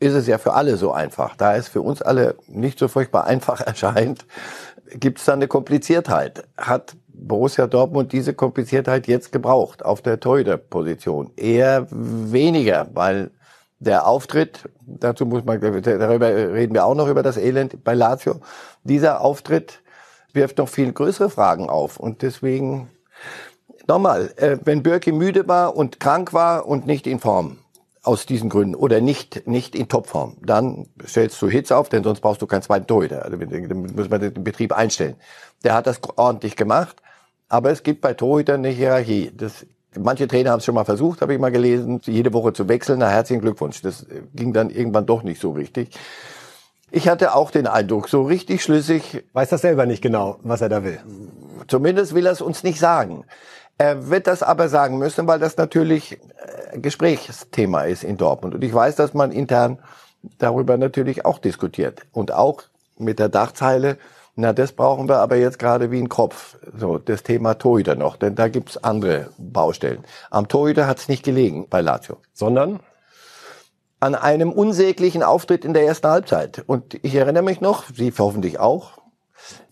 ist 0.00 0.14
es 0.14 0.26
ja 0.26 0.38
für 0.38 0.54
alle 0.54 0.76
so 0.76 0.92
einfach. 0.92 1.36
Da 1.36 1.54
es 1.54 1.68
für 1.68 1.82
uns 1.82 2.02
alle 2.02 2.34
nicht 2.48 2.80
so 2.80 2.88
furchtbar 2.88 3.24
einfach 3.24 3.60
erscheint, 3.66 4.26
gibt 4.90 5.20
es 5.20 5.24
da 5.24 5.34
eine 5.34 5.46
Kompliziertheit. 5.46 6.44
Hat 6.56 6.96
Borussia 7.06 7.68
Dortmund 7.68 8.12
diese 8.12 8.34
Kompliziertheit 8.34 9.06
jetzt 9.06 9.30
gebraucht 9.30 9.84
auf 9.84 10.02
der 10.02 10.18
Torhüter-Position? 10.18 11.30
Eher 11.36 11.86
weniger, 11.90 12.88
weil 12.92 13.30
der 13.84 14.06
Auftritt, 14.06 14.68
dazu 14.86 15.26
muss 15.26 15.44
man, 15.44 15.60
darüber 15.60 16.28
reden 16.28 16.74
wir 16.74 16.84
auch 16.84 16.94
noch 16.94 17.08
über 17.08 17.22
das 17.22 17.36
Elend 17.36 17.84
bei 17.84 17.94
Lazio. 17.94 18.40
Dieser 18.82 19.20
Auftritt 19.20 19.80
wirft 20.32 20.58
noch 20.58 20.68
viel 20.68 20.92
größere 20.92 21.30
Fragen 21.30 21.68
auf 21.68 21.98
und 21.98 22.22
deswegen 22.22 22.90
nochmal, 23.86 24.32
äh, 24.36 24.58
wenn 24.64 24.82
Birki 24.82 25.12
müde 25.12 25.46
war 25.48 25.76
und 25.76 26.00
krank 26.00 26.32
war 26.32 26.66
und 26.66 26.86
nicht 26.86 27.06
in 27.06 27.20
Form 27.20 27.58
aus 28.02 28.26
diesen 28.26 28.50
Gründen 28.50 28.74
oder 28.74 29.00
nicht 29.00 29.46
nicht 29.46 29.74
in 29.74 29.88
Topform, 29.88 30.36
dann 30.42 30.88
stellst 31.06 31.40
du 31.40 31.48
Hits 31.48 31.72
auf, 31.72 31.88
denn 31.88 32.04
sonst 32.04 32.20
brauchst 32.20 32.42
du 32.42 32.46
keinen 32.46 32.62
zweiten 32.62 32.86
Torhüter. 32.86 33.24
Also 33.24 33.36
dann 33.36 33.94
muss 33.94 34.10
man 34.10 34.20
den 34.20 34.44
Betrieb 34.44 34.72
einstellen. 34.76 35.16
Der 35.62 35.74
hat 35.74 35.86
das 35.86 36.00
ordentlich 36.16 36.56
gemacht, 36.56 36.96
aber 37.48 37.70
es 37.70 37.82
gibt 37.82 38.02
bei 38.02 38.12
Torhütern 38.12 38.56
eine 38.56 38.68
Hierarchie. 38.68 39.32
Das 39.34 39.64
Manche 39.98 40.26
Trainer 40.28 40.50
haben 40.50 40.58
es 40.58 40.64
schon 40.64 40.74
mal 40.74 40.84
versucht, 40.84 41.20
habe 41.20 41.34
ich 41.34 41.40
mal 41.40 41.52
gelesen, 41.52 42.00
jede 42.04 42.32
Woche 42.32 42.52
zu 42.52 42.68
wechseln. 42.68 42.98
Na, 42.98 43.08
herzlichen 43.08 43.40
Glückwunsch. 43.40 43.82
Das 43.82 44.06
ging 44.34 44.52
dann 44.52 44.70
irgendwann 44.70 45.06
doch 45.06 45.22
nicht 45.22 45.40
so 45.40 45.52
richtig. 45.52 45.90
Ich 46.90 47.08
hatte 47.08 47.34
auch 47.34 47.50
den 47.50 47.66
Eindruck, 47.66 48.08
so 48.08 48.22
richtig 48.22 48.62
schlüssig. 48.62 49.24
Weiß 49.32 49.48
das 49.48 49.62
selber 49.62 49.86
nicht 49.86 50.02
genau, 50.02 50.38
was 50.42 50.60
er 50.60 50.68
da 50.68 50.84
will. 50.84 51.00
Zumindest 51.66 52.14
will 52.14 52.26
er 52.26 52.32
es 52.32 52.40
uns 52.40 52.62
nicht 52.62 52.78
sagen. 52.78 53.24
Er 53.78 54.08
wird 54.08 54.26
das 54.26 54.42
aber 54.42 54.68
sagen 54.68 54.98
müssen, 54.98 55.26
weil 55.26 55.40
das 55.40 55.56
natürlich 55.56 56.12
äh, 56.12 56.78
Gesprächsthema 56.78 57.82
ist 57.82 58.04
in 58.04 58.16
Dortmund. 58.16 58.54
Und 58.54 58.62
ich 58.62 58.72
weiß, 58.72 58.94
dass 58.94 59.14
man 59.14 59.32
intern 59.32 59.80
darüber 60.38 60.76
natürlich 60.76 61.24
auch 61.24 61.38
diskutiert. 61.38 62.02
Und 62.12 62.32
auch 62.32 62.62
mit 62.96 63.18
der 63.18 63.28
Dachzeile, 63.28 63.98
na, 64.36 64.52
das 64.52 64.72
brauchen 64.72 65.08
wir 65.08 65.18
aber 65.18 65.36
jetzt 65.36 65.58
gerade 65.58 65.90
wie 65.90 66.00
ein 66.00 66.08
Kopf. 66.08 66.56
So, 66.76 66.98
das 66.98 67.22
Thema 67.22 67.54
Torhüter 67.54 67.94
noch, 67.94 68.16
denn 68.16 68.34
da 68.34 68.48
gibt's 68.48 68.76
andere 68.76 69.28
Baustellen. 69.38 70.04
Am 70.30 70.48
Torhüter 70.48 70.86
hat's 70.86 71.08
nicht 71.08 71.24
gelegen 71.24 71.68
bei 71.70 71.80
Lazio. 71.80 72.18
Sondern? 72.32 72.80
An 74.00 74.14
einem 74.14 74.52
unsäglichen 74.52 75.22
Auftritt 75.22 75.64
in 75.64 75.72
der 75.72 75.86
ersten 75.86 76.08
Halbzeit. 76.08 76.64
Und 76.66 76.94
ich 77.02 77.14
erinnere 77.14 77.44
mich 77.44 77.60
noch, 77.60 77.84
Sie 77.94 78.12
hoffentlich 78.18 78.58
auch, 78.58 78.98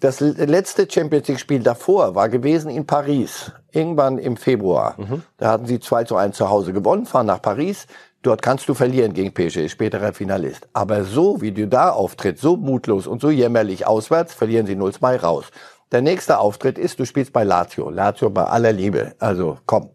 das 0.01 0.21
letzte 0.21 0.91
Champions 0.91 1.29
League 1.29 1.41
Spiel 1.41 1.63
davor 1.63 2.15
war 2.15 2.29
gewesen 2.29 2.71
in 2.71 2.87
Paris. 2.87 3.53
Irgendwann 3.71 4.19
im 4.19 4.37
Februar. 4.37 4.95
Mhm. 4.99 5.23
Da 5.39 5.51
hatten 5.51 5.67
sie 5.67 5.81
2 5.81 6.05
zu 6.05 6.17
1 6.17 6.37
zu 6.37 6.51
Hause 6.51 6.73
gewonnen, 6.73 7.07
fahren 7.07 7.27
nach 7.27 7.41
Paris. 7.41 7.87
Dort 8.23 8.41
kannst 8.41 8.69
du 8.69 8.75
verlieren 8.75 9.15
gegen 9.15 9.35
PSG, 9.35 9.69
späterer 9.69 10.13
Finalist. 10.13 10.69
Aber 10.73 11.05
so, 11.05 11.41
wie 11.41 11.51
du 11.51 11.67
da 11.67 11.91
auftrittst, 11.91 12.41
so 12.41 12.57
mutlos 12.57 13.09
und 13.09 13.21
so 13.21 13.31
jämmerlich 13.31 13.87
auswärts, 13.87 14.33
verlieren 14.33 14.67
sie 14.67 14.77
0-2 14.77 15.21
raus. 15.21 15.47
Der 15.91 16.03
nächste 16.03 16.39
Auftritt 16.39 16.79
ist, 16.79 17.01
du 17.01 17.05
spielst 17.05 17.33
bei 17.33 17.43
Lazio. 17.43 17.91
Lazio 17.91 18.31
bei 18.31 18.45
aller 18.45 18.73
Liebe. 18.73 19.15
Also 19.19 19.59
komm. 19.67 19.91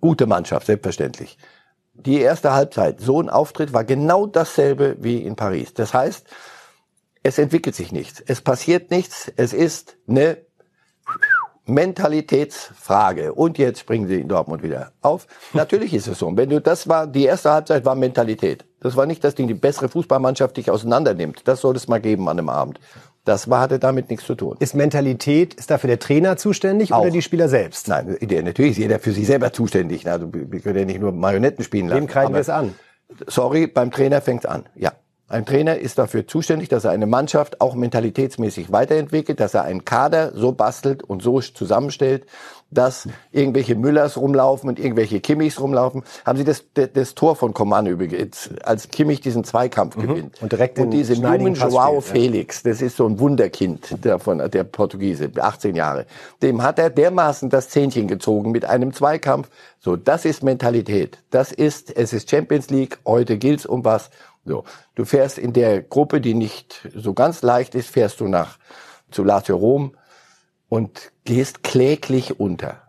Gute 0.00 0.26
Mannschaft, 0.26 0.66
selbstverständlich. 0.66 1.36
Die 1.94 2.20
erste 2.20 2.52
Halbzeit, 2.52 3.00
so 3.00 3.20
ein 3.20 3.28
Auftritt 3.28 3.72
war 3.72 3.84
genau 3.84 4.26
dasselbe 4.26 4.96
wie 5.00 5.18
in 5.18 5.36
Paris. 5.36 5.74
Das 5.74 5.94
heißt, 5.94 6.26
es 7.22 7.38
entwickelt 7.38 7.74
sich 7.74 7.90
nichts. 7.90 8.22
Es 8.24 8.40
passiert 8.40 8.90
nichts. 8.90 9.32
Es 9.36 9.52
ist 9.52 9.96
eine 10.08 10.38
Mentalitätsfrage. 11.66 13.32
Und 13.32 13.58
jetzt 13.58 13.80
springen 13.80 14.06
sie 14.06 14.20
in 14.20 14.28
Dortmund 14.28 14.62
wieder 14.62 14.92
auf. 15.00 15.26
Natürlich 15.52 15.94
ist 15.94 16.06
es 16.06 16.18
so. 16.18 16.30
Wenn 16.36 16.50
du, 16.50 16.60
das 16.60 16.88
war, 16.88 17.06
die 17.06 17.24
erste 17.24 17.52
Halbzeit 17.52 17.84
war 17.84 17.94
Mentalität. 17.94 18.64
Das 18.80 18.96
war 18.96 19.06
nicht, 19.06 19.24
dass 19.24 19.34
die, 19.34 19.46
die 19.46 19.54
bessere 19.54 19.88
Fußballmannschaft 19.88 20.56
dich 20.56 20.70
auseinandernimmt. 20.70 21.42
Das 21.44 21.60
soll 21.60 21.74
es 21.76 21.88
mal 21.88 22.00
geben 22.00 22.28
an 22.28 22.38
einem 22.38 22.50
Abend. 22.50 22.80
Das 23.24 23.48
war, 23.48 23.60
hatte 23.60 23.78
damit 23.78 24.10
nichts 24.10 24.26
zu 24.26 24.34
tun. 24.34 24.56
Ist 24.60 24.74
Mentalität, 24.74 25.54
ist 25.54 25.70
dafür 25.70 25.88
der 25.88 25.98
Trainer 25.98 26.36
zuständig 26.36 26.92
Auch. 26.92 27.00
oder 27.00 27.10
die 27.10 27.22
Spieler 27.22 27.48
selbst? 27.48 27.88
Nein, 27.88 28.18
natürlich 28.20 28.72
ist 28.72 28.78
jeder 28.78 28.98
für 28.98 29.12
sich 29.12 29.26
selber 29.26 29.50
zuständig. 29.50 30.06
Also, 30.06 30.28
wir 30.30 30.60
können 30.60 30.78
ja 30.78 30.84
nicht 30.84 31.00
nur 31.00 31.12
Marionetten 31.12 31.64
spielen 31.64 31.88
lassen. 31.88 32.02
Wem 32.02 32.06
kreiden 32.06 32.34
wir 32.34 32.40
es 32.40 32.50
an? 32.50 32.74
Sorry, 33.26 33.66
beim 33.66 33.90
Trainer 33.90 34.20
fängt's 34.20 34.44
an, 34.44 34.64
ja. 34.74 34.92
Ein 35.26 35.46
Trainer 35.46 35.78
ist 35.78 35.96
dafür 35.96 36.26
zuständig, 36.26 36.68
dass 36.68 36.84
er 36.84 36.90
eine 36.90 37.06
Mannschaft 37.06 37.62
auch 37.62 37.74
mentalitätsmäßig 37.74 38.70
weiterentwickelt, 38.72 39.40
dass 39.40 39.54
er 39.54 39.62
einen 39.62 39.86
Kader 39.86 40.32
so 40.34 40.52
bastelt 40.52 41.02
und 41.02 41.22
so 41.22 41.40
zusammenstellt, 41.40 42.26
dass 42.70 43.08
irgendwelche 43.32 43.74
Müllers 43.74 44.18
rumlaufen 44.18 44.68
und 44.68 44.78
irgendwelche 44.78 45.20
Kimmichs 45.20 45.60
rumlaufen. 45.60 46.02
Haben 46.26 46.36
Sie 46.36 46.44
das, 46.44 46.64
das 46.74 47.14
Tor 47.14 47.36
von 47.36 47.54
Coman 47.54 47.86
übrigens, 47.86 48.50
als 48.64 48.88
Kimmich 48.88 49.22
diesen 49.22 49.44
Zweikampf 49.44 49.96
mhm. 49.96 50.02
gewinnt. 50.02 50.42
Und 50.42 50.52
direkt 50.52 50.78
und 50.78 50.90
diese 50.90 51.14
jungen 51.14 51.54
Joao 51.54 52.02
Felix, 52.02 52.62
das 52.62 52.82
ist 52.82 52.96
so 52.96 53.06
ein 53.06 53.18
Wunderkind 53.18 54.04
der, 54.04 54.18
von, 54.18 54.38
der 54.50 54.64
Portugiese, 54.64 55.30
18 55.34 55.74
Jahre. 55.74 56.04
Dem 56.42 56.62
hat 56.62 56.78
er 56.78 56.90
dermaßen 56.90 57.48
das 57.48 57.70
Zähnchen 57.70 58.08
gezogen 58.08 58.50
mit 58.50 58.66
einem 58.66 58.92
Zweikampf. 58.92 59.48
So, 59.80 59.96
das 59.96 60.24
ist 60.24 60.42
Mentalität. 60.42 61.18
Das 61.30 61.52
ist, 61.52 61.96
es 61.96 62.12
ist 62.12 62.28
Champions 62.28 62.70
League. 62.70 62.98
Heute 63.06 63.38
gilt's 63.38 63.64
um 63.64 63.84
was. 63.84 64.10
So, 64.44 64.64
du 64.94 65.04
fährst 65.04 65.38
in 65.38 65.52
der 65.52 65.82
Gruppe, 65.82 66.20
die 66.20 66.34
nicht 66.34 66.88
so 66.94 67.14
ganz 67.14 67.42
leicht 67.42 67.74
ist, 67.74 67.88
fährst 67.88 68.20
du 68.20 68.28
nach 68.28 68.58
zu 69.10 69.24
Lazio 69.24 69.56
Rom 69.56 69.96
und 70.68 71.12
gehst 71.24 71.62
kläglich 71.62 72.40
unter. 72.40 72.82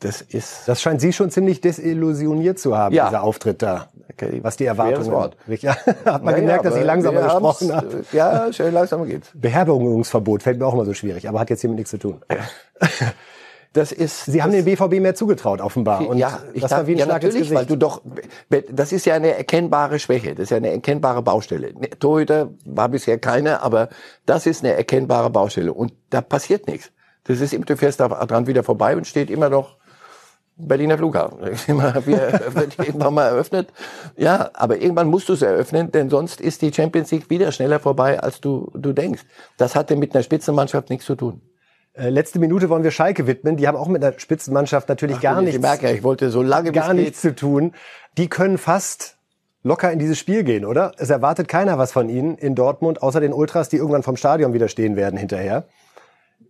Das 0.00 0.20
ist. 0.20 0.66
Das 0.66 0.82
scheint 0.82 1.00
Sie 1.00 1.12
schon 1.12 1.30
ziemlich 1.30 1.60
desillusioniert 1.60 2.58
zu 2.58 2.76
haben, 2.76 2.94
ja. 2.94 3.06
dieser 3.06 3.22
Auftritt 3.22 3.62
da. 3.62 3.88
Okay. 4.10 4.40
Was 4.42 4.56
die 4.56 4.64
Erwartungen. 4.64 5.10
Wort. 5.12 5.36
Ja, 5.46 5.76
hat 6.04 6.24
man 6.24 6.34
ja, 6.34 6.40
gemerkt, 6.40 6.64
dass 6.64 6.76
ich 6.76 6.84
langsamer 6.84 7.22
gesprochen 7.22 7.72
habe. 7.74 8.04
Ja, 8.12 8.52
schön 8.52 8.74
langsamer 8.74 9.06
geht's. 9.06 9.30
Beherbergungsverbot 9.34 10.42
fällt 10.42 10.58
mir 10.58 10.66
auch 10.66 10.74
immer 10.74 10.84
so 10.84 10.94
schwierig, 10.94 11.28
aber 11.28 11.38
hat 11.38 11.50
jetzt 11.50 11.60
hiermit 11.60 11.78
nichts 11.78 11.90
zu 11.92 11.98
tun. 11.98 12.20
Das 13.72 13.90
ist. 13.90 14.26
Sie 14.26 14.42
haben 14.42 14.52
den 14.52 14.64
BVB 14.64 15.00
mehr 15.00 15.14
zugetraut, 15.14 15.60
offenbar. 15.60 16.06
Und 16.06 16.18
ja, 16.18 16.40
das 16.54 16.70
war 16.70 16.86
wie 16.86 16.92
ein 16.92 16.98
ja, 16.98 17.04
Schlag 17.06 17.22
natürlich, 17.22 17.54
weil 17.54 17.64
du 17.64 17.76
doch, 17.76 18.02
das 18.70 18.92
ist 18.92 19.06
ja 19.06 19.14
eine 19.14 19.34
erkennbare 19.34 19.98
Schwäche, 19.98 20.34
das 20.34 20.44
ist 20.44 20.50
ja 20.50 20.58
eine 20.58 20.70
erkennbare 20.70 21.22
Baustelle. 21.22 21.72
Ne, 21.72 21.88
Torhüter 21.90 22.50
war 22.66 22.90
bisher 22.90 23.18
keine, 23.18 23.62
aber 23.62 23.88
das 24.26 24.46
ist 24.46 24.62
eine 24.62 24.74
erkennbare 24.74 25.30
Baustelle 25.30 25.72
und 25.72 25.94
da 26.10 26.20
passiert 26.20 26.66
nichts. 26.66 26.90
Das 27.24 27.40
ist 27.40 27.52
du 27.54 27.76
fährst 27.76 28.00
da 28.00 28.08
dran 28.08 28.46
wieder 28.46 28.62
vorbei 28.62 28.96
und 28.96 29.06
steht 29.06 29.30
immer 29.30 29.48
noch 29.48 29.76
Berliner 30.56 30.98
Flughafen. 30.98 31.38
Immer 31.66 31.94
wird 32.04 32.78
irgendwann 32.78 33.14
mal 33.14 33.26
eröffnet. 33.26 33.72
Ja, 34.16 34.50
aber 34.52 34.76
irgendwann 34.76 35.08
musst 35.08 35.28
du 35.28 35.32
es 35.32 35.42
eröffnen, 35.42 35.90
denn 35.90 36.10
sonst 36.10 36.40
ist 36.40 36.60
die 36.62 36.72
Champions 36.72 37.10
League 37.10 37.30
wieder 37.30 37.52
schneller 37.52 37.80
vorbei, 37.80 38.20
als 38.20 38.40
du, 38.40 38.70
du 38.74 38.92
denkst. 38.92 39.22
Das 39.56 39.74
hatte 39.74 39.96
mit 39.96 40.14
einer 40.14 40.22
Spitzenmannschaft 40.22 40.90
nichts 40.90 41.06
zu 41.06 41.14
tun. 41.14 41.40
Äh, 41.94 42.08
letzte 42.08 42.38
Minute 42.38 42.68
wollen 42.68 42.84
wir 42.84 42.90
Schalke 42.90 43.26
widmen. 43.26 43.56
Die 43.56 43.68
haben 43.68 43.76
auch 43.76 43.88
mit 43.88 44.02
der 44.02 44.18
Spitzenmannschaft 44.18 44.88
natürlich 44.88 45.18
Ach, 45.18 45.22
gar 45.22 45.42
nichts. 45.42 45.56
Ich 45.56 45.62
merke 45.62 45.90
ich 45.92 46.02
wollte 46.02 46.30
so 46.30 46.42
lange 46.42 46.72
gar 46.72 46.94
nichts 46.94 47.20
zu 47.20 47.34
tun. 47.34 47.72
Die 48.16 48.28
können 48.28 48.58
fast 48.58 49.16
locker 49.62 49.92
in 49.92 49.98
dieses 49.98 50.18
Spiel 50.18 50.42
gehen, 50.42 50.64
oder? 50.64 50.92
Es 50.96 51.10
erwartet 51.10 51.48
keiner 51.48 51.78
was 51.78 51.92
von 51.92 52.08
ihnen 52.08 52.36
in 52.36 52.54
Dortmund, 52.54 53.02
außer 53.02 53.20
den 53.20 53.32
Ultras, 53.32 53.68
die 53.68 53.76
irgendwann 53.76 54.02
vom 54.02 54.16
Stadion 54.16 54.54
wieder 54.54 54.68
stehen 54.68 54.96
werden 54.96 55.18
hinterher. 55.18 55.66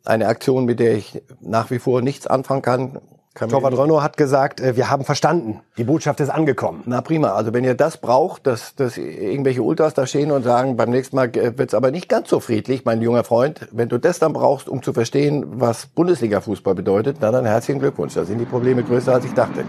Eine 0.04 0.28
Aktion, 0.28 0.64
mit 0.64 0.80
der 0.80 0.94
ich 0.94 1.22
nach 1.40 1.70
wie 1.70 1.78
vor 1.78 2.02
nichts 2.02 2.26
anfangen 2.26 2.62
kann. 2.62 3.00
Torwart 3.34 3.78
Renault 3.78 4.02
hat 4.02 4.16
gesagt, 4.16 4.60
äh, 4.60 4.76
wir 4.76 4.90
haben 4.90 5.04
verstanden, 5.04 5.60
die 5.78 5.84
Botschaft 5.84 6.20
ist 6.20 6.28
angekommen. 6.28 6.82
Na 6.86 7.00
prima, 7.00 7.28
also 7.28 7.54
wenn 7.54 7.64
ihr 7.64 7.74
das 7.74 7.96
braucht, 7.96 8.46
dass, 8.46 8.74
dass 8.74 8.98
irgendwelche 8.98 9.62
Ultras 9.62 9.94
da 9.94 10.06
stehen 10.06 10.30
und 10.30 10.42
sagen, 10.42 10.76
beim 10.76 10.90
nächsten 10.90 11.16
Mal 11.16 11.32
wird's 11.34 11.74
aber 11.74 11.90
nicht 11.90 12.08
ganz 12.08 12.28
so 12.28 12.40
friedlich, 12.40 12.84
mein 12.84 13.00
junger 13.00 13.24
Freund, 13.24 13.68
wenn 13.72 13.88
du 13.88 13.98
das 13.98 14.18
dann 14.18 14.34
brauchst, 14.34 14.68
um 14.68 14.82
zu 14.82 14.92
verstehen, 14.92 15.44
was 15.60 15.86
Bundesliga-Fußball 15.86 16.74
bedeutet, 16.74 17.18
na 17.20 17.30
dann 17.30 17.46
herzlichen 17.46 17.80
Glückwunsch, 17.80 18.14
da 18.14 18.24
sind 18.24 18.38
die 18.38 18.44
Probleme 18.44 18.82
größer, 18.82 19.14
als 19.14 19.24
ich 19.24 19.32
dachte. 19.32 19.64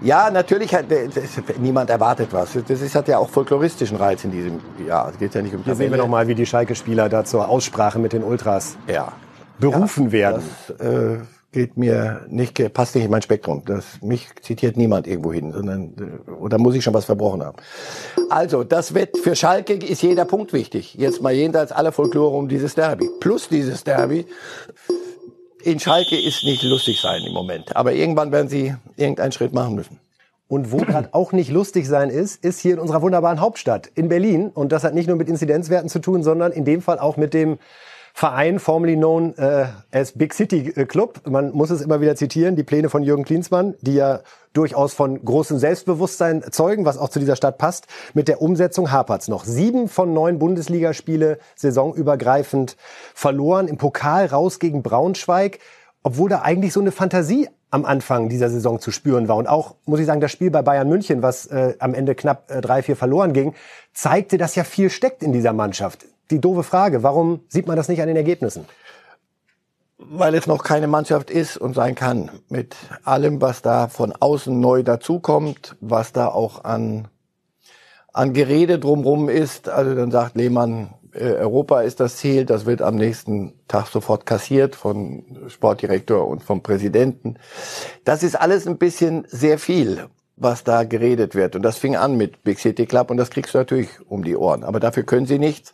Ja, 0.00 0.30
natürlich 0.30 0.74
hat 0.74 0.86
niemand 1.58 1.88
erwartet 1.88 2.28
was. 2.32 2.58
Das 2.68 2.82
ist, 2.82 2.94
hat 2.94 3.08
ja 3.08 3.18
auch 3.18 3.30
folkloristischen 3.30 3.96
Reiz 3.96 4.22
in 4.22 4.30
diesem 4.30 4.60
Jahr. 4.86 5.08
Es 5.10 5.18
geht 5.18 5.34
ja 5.34 5.40
nicht 5.40 5.54
um 5.54 5.64
Hier 5.64 5.74
sehen 5.74 5.90
wir 5.90 5.98
nochmal, 5.98 6.28
wie 6.28 6.34
die 6.34 6.44
Schalke-Spieler 6.44 7.08
da 7.08 7.24
zur 7.24 7.48
Aussprache 7.48 7.98
mit 7.98 8.12
den 8.12 8.22
Ultras 8.22 8.76
ja. 8.86 9.12
berufen 9.58 10.06
ja, 10.06 10.12
werden. 10.12 10.42
Das, 10.68 10.86
äh, 10.86 11.18
geht 11.54 11.76
mir 11.76 12.26
nicht, 12.28 12.74
passt 12.74 12.94
nicht 12.96 13.04
in 13.04 13.10
mein 13.10 13.22
Spektrum. 13.22 13.62
Das, 13.64 14.02
mich 14.02 14.26
zitiert 14.42 14.76
niemand 14.76 15.06
irgendwo 15.06 15.32
hin, 15.32 15.52
sondern, 15.52 16.20
oder 16.40 16.58
muss 16.58 16.74
ich 16.74 16.82
schon 16.82 16.92
was 16.92 17.04
verbrochen 17.04 17.42
haben. 17.42 17.56
Also, 18.28 18.64
das 18.64 18.92
wird, 18.92 19.16
für 19.16 19.36
Schalke 19.36 19.74
ist 19.74 20.02
jeder 20.02 20.24
Punkt 20.24 20.52
wichtig. 20.52 20.94
Jetzt 20.94 21.22
mal 21.22 21.32
jenseits 21.32 21.70
aller 21.72 21.92
Folklore 21.92 22.36
um 22.36 22.48
dieses 22.48 22.74
Derby. 22.74 23.08
Plus 23.20 23.48
dieses 23.48 23.84
Derby. 23.84 24.26
In 25.62 25.78
Schalke 25.78 26.20
ist 26.20 26.42
nicht 26.42 26.62
lustig 26.64 27.00
sein 27.00 27.22
im 27.24 27.32
Moment. 27.32 27.74
Aber 27.76 27.92
irgendwann 27.92 28.32
werden 28.32 28.48
sie 28.48 28.74
irgendeinen 28.96 29.32
Schritt 29.32 29.54
machen 29.54 29.76
müssen. 29.76 30.00
Und 30.48 30.72
wo 30.72 30.78
gerade 30.78 31.08
auch 31.12 31.32
nicht 31.32 31.50
lustig 31.50 31.86
sein 31.86 32.10
ist, 32.10 32.44
ist 32.44 32.58
hier 32.58 32.74
in 32.74 32.80
unserer 32.80 33.00
wunderbaren 33.00 33.40
Hauptstadt, 33.40 33.90
in 33.94 34.08
Berlin. 34.08 34.50
Und 34.52 34.72
das 34.72 34.84
hat 34.84 34.92
nicht 34.92 35.06
nur 35.06 35.16
mit 35.16 35.28
Inzidenzwerten 35.28 35.88
zu 35.88 36.00
tun, 36.00 36.22
sondern 36.22 36.52
in 36.52 36.64
dem 36.64 36.82
Fall 36.82 36.98
auch 36.98 37.16
mit 37.16 37.32
dem 37.32 37.58
Verein, 38.16 38.60
formerly 38.60 38.94
known 38.94 39.36
äh, 39.38 39.66
as 39.90 40.12
Big 40.12 40.34
City 40.34 40.72
äh, 40.76 40.86
Club. 40.86 41.22
Man 41.28 41.50
muss 41.50 41.70
es 41.70 41.80
immer 41.80 42.00
wieder 42.00 42.14
zitieren, 42.14 42.54
die 42.54 42.62
Pläne 42.62 42.88
von 42.88 43.02
Jürgen 43.02 43.24
Klinsmann, 43.24 43.74
die 43.80 43.94
ja 43.94 44.20
durchaus 44.52 44.94
von 44.94 45.24
großem 45.24 45.58
Selbstbewusstsein 45.58 46.44
zeugen, 46.52 46.84
was 46.84 46.96
auch 46.96 47.08
zu 47.08 47.18
dieser 47.18 47.34
Stadt 47.34 47.58
passt. 47.58 47.88
Mit 48.14 48.28
der 48.28 48.40
Umsetzung 48.40 48.92
hapert's 48.92 49.26
noch. 49.26 49.44
Sieben 49.44 49.88
von 49.88 50.14
neun 50.14 50.38
Bundesligaspiele 50.38 51.40
saisonübergreifend 51.56 52.76
verloren. 53.14 53.66
Im 53.66 53.78
Pokal 53.78 54.26
raus 54.26 54.60
gegen 54.60 54.84
Braunschweig, 54.84 55.58
obwohl 56.04 56.30
da 56.30 56.42
eigentlich 56.42 56.72
so 56.72 56.78
eine 56.78 56.92
Fantasie 56.92 57.48
am 57.72 57.84
Anfang 57.84 58.28
dieser 58.28 58.48
Saison 58.48 58.78
zu 58.78 58.92
spüren 58.92 59.26
war. 59.26 59.38
Und 59.38 59.48
auch, 59.48 59.74
muss 59.86 59.98
ich 59.98 60.06
sagen, 60.06 60.20
das 60.20 60.30
Spiel 60.30 60.52
bei 60.52 60.62
Bayern 60.62 60.88
München, 60.88 61.20
was 61.22 61.46
äh, 61.46 61.74
am 61.80 61.94
Ende 61.94 62.14
knapp 62.14 62.48
äh, 62.48 62.60
drei, 62.60 62.80
vier 62.84 62.94
verloren 62.94 63.32
ging, 63.32 63.54
zeigte, 63.92 64.38
dass 64.38 64.54
ja 64.54 64.62
viel 64.62 64.88
steckt 64.88 65.24
in 65.24 65.32
dieser 65.32 65.52
Mannschaft 65.52 66.06
die 66.30 66.40
doofe 66.40 66.62
Frage. 66.62 67.02
Warum 67.02 67.40
sieht 67.48 67.66
man 67.66 67.76
das 67.76 67.88
nicht 67.88 68.00
an 68.00 68.08
den 68.08 68.16
Ergebnissen? 68.16 68.66
Weil 69.98 70.34
es 70.34 70.46
noch 70.46 70.64
keine 70.64 70.86
Mannschaft 70.86 71.30
ist 71.30 71.56
und 71.56 71.74
sein 71.74 71.94
kann. 71.94 72.30
Mit 72.48 72.76
allem, 73.04 73.40
was 73.40 73.62
da 73.62 73.88
von 73.88 74.12
außen 74.12 74.58
neu 74.58 74.82
dazukommt, 74.82 75.76
was 75.80 76.12
da 76.12 76.28
auch 76.28 76.64
an, 76.64 77.08
an 78.12 78.32
Gerede 78.32 78.78
drumrum 78.78 79.28
ist. 79.28 79.68
Also 79.68 79.94
dann 79.94 80.10
sagt 80.10 80.36
Lehmann, 80.36 80.94
äh, 81.12 81.32
Europa 81.34 81.82
ist 81.82 82.00
das 82.00 82.16
Ziel. 82.16 82.44
Das 82.44 82.66
wird 82.66 82.82
am 82.82 82.96
nächsten 82.96 83.54
Tag 83.68 83.86
sofort 83.86 84.26
kassiert 84.26 84.74
von 84.74 85.24
Sportdirektor 85.48 86.26
und 86.26 86.42
vom 86.42 86.62
Präsidenten. 86.62 87.36
Das 88.04 88.22
ist 88.22 88.34
alles 88.38 88.66
ein 88.66 88.78
bisschen 88.78 89.26
sehr 89.28 89.58
viel 89.58 90.08
was 90.36 90.64
da 90.64 90.84
geredet 90.84 91.34
wird. 91.34 91.56
Und 91.56 91.62
das 91.62 91.78
fing 91.78 91.96
an 91.96 92.16
mit 92.16 92.42
Big 92.42 92.58
City 92.58 92.86
Club 92.86 93.10
und 93.10 93.16
das 93.16 93.30
kriegst 93.30 93.54
du 93.54 93.58
natürlich 93.58 93.88
um 94.08 94.24
die 94.24 94.36
Ohren. 94.36 94.64
Aber 94.64 94.80
dafür 94.80 95.04
können 95.04 95.26
sie 95.26 95.38
nichts. 95.38 95.72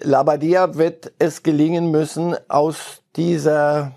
Labadia 0.00 0.76
wird 0.76 1.12
es 1.18 1.42
gelingen 1.42 1.90
müssen, 1.90 2.36
aus 2.48 3.02
dieser 3.16 3.92